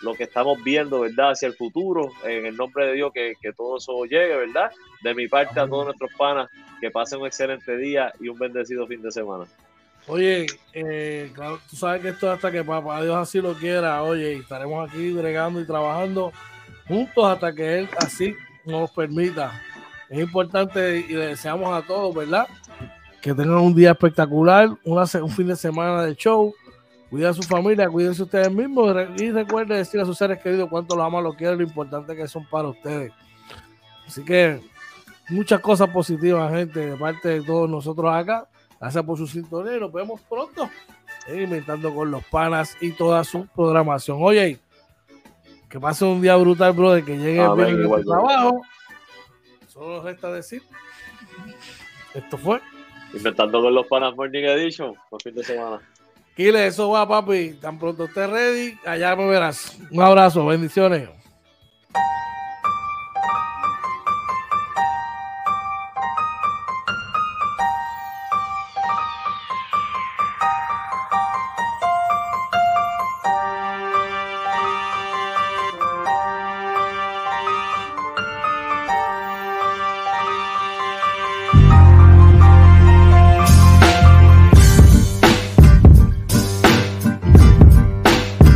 lo 0.03 0.13
que 0.13 0.25
estamos 0.25 0.63
viendo, 0.63 0.99
¿verdad? 0.99 1.31
Hacia 1.31 1.47
el 1.47 1.55
futuro, 1.55 2.11
en 2.23 2.45
el 2.45 2.55
nombre 2.55 2.85
de 2.85 2.93
Dios, 2.93 3.11
que, 3.11 3.35
todo 3.57 3.77
eso 3.77 4.03
llegue, 4.05 4.35
¿verdad? 4.35 4.71
De 5.01 5.15
mi 5.15 5.27
parte 5.27 5.59
a 5.59 5.67
todos 5.67 5.85
nuestros 5.85 6.13
panas, 6.15 6.51
que 6.81 6.91
pasen 6.91 7.21
un 7.21 7.25
excelente 7.25 7.77
día 7.77 8.13
y 8.19 8.27
un 8.27 8.37
bendecido 8.37 8.85
fin 8.85 9.01
de 9.01 9.11
semana. 9.11 9.45
Oye, 10.07 10.47
eh, 10.73 11.31
claro, 11.33 11.59
tú 11.69 11.75
sabes 11.75 12.01
que 12.01 12.09
esto 12.09 12.29
hasta 12.29 12.51
que 12.51 12.63
papá 12.63 13.01
Dios 13.01 13.15
así 13.15 13.39
lo 13.39 13.53
quiera, 13.53 14.03
oye, 14.03 14.33
estaremos 14.33 14.89
aquí 14.89 15.13
bregando 15.13 15.61
y 15.61 15.65
trabajando 15.65 16.33
juntos 16.87 17.25
hasta 17.25 17.53
que 17.53 17.79
Él 17.79 17.89
así 17.97 18.35
nos 18.65 18.91
permita. 18.91 19.61
Es 20.09 20.19
importante 20.19 20.99
y 20.99 21.13
le 21.13 21.27
deseamos 21.27 21.73
a 21.73 21.85
todos, 21.85 22.13
¿verdad? 22.13 22.47
Que 23.21 23.33
tengan 23.33 23.59
un 23.59 23.73
día 23.73 23.91
espectacular, 23.91 24.69
un 24.83 25.29
fin 25.29 25.47
de 25.47 25.55
semana 25.55 26.03
de 26.03 26.15
show 26.15 26.53
Cuida 27.13 27.29
a 27.29 27.33
su 27.35 27.43
familia, 27.43 27.87
cuídense 27.87 28.23
ustedes 28.23 28.51
mismos 28.51 28.91
y 29.19 29.29
recuerden 29.29 29.77
decir 29.77 29.99
a 29.99 30.05
sus 30.05 30.17
seres 30.17 30.41
queridos 30.41 30.67
cuánto 30.67 30.95
los 30.95 31.05
aman, 31.05 31.23
los 31.23 31.35
quieren, 31.35 31.59
lo 31.59 31.63
importante 31.63 32.15
que 32.15 32.27
son 32.27 32.43
para 32.49 32.69
ustedes. 32.69 33.11
Así 34.07 34.25
que 34.25 34.59
muchas 35.29 35.59
cosas 35.59 35.91
positivas, 35.91 36.51
gente, 36.51 36.79
de 36.79 36.97
parte 36.97 37.29
de 37.29 37.41
todos 37.43 37.69
nosotros 37.69 38.11
acá. 38.11 38.47
Gracias 38.83 39.05
por 39.05 39.17
su 39.17 39.25
sintonía 39.27 39.77
y 39.77 39.79
nos 39.79 39.93
vemos 39.93 40.19
pronto. 40.29 40.69
Inventando 41.33 41.95
con 41.95 42.11
los 42.11 42.21
panas 42.25 42.75
y 42.81 42.91
toda 42.91 43.23
su 43.23 43.47
programación. 43.47 44.17
Oye, 44.19 44.59
que 45.69 45.79
pase 45.79 46.03
un 46.03 46.21
día 46.21 46.35
brutal, 46.35 46.73
brother, 46.73 47.05
que 47.05 47.17
llegue 47.17 47.41
el 47.41 48.05
trabajo. 48.05 48.61
Solo 49.67 50.03
resta 50.03 50.33
decir. 50.33 50.63
Esto 52.13 52.37
fue. 52.37 52.59
Inventando 53.13 53.61
con 53.61 53.73
los 53.73 53.87
panas 53.87 54.17
Morning 54.17 54.43
Edition, 54.43 54.93
por 55.09 55.21
fin 55.21 55.33
de 55.33 55.45
semana. 55.45 55.79
Kile, 56.35 56.67
eso 56.67 56.89
va, 56.89 57.07
papi. 57.07 57.53
Tan 57.53 57.79
pronto 57.79 58.03
esté 58.03 58.27
ready, 58.27 58.77
allá 58.85 59.15
me 59.15 59.25
verás. 59.27 59.77
Un 59.91 60.01
abrazo, 60.01 60.45
bendiciones. 60.45 61.07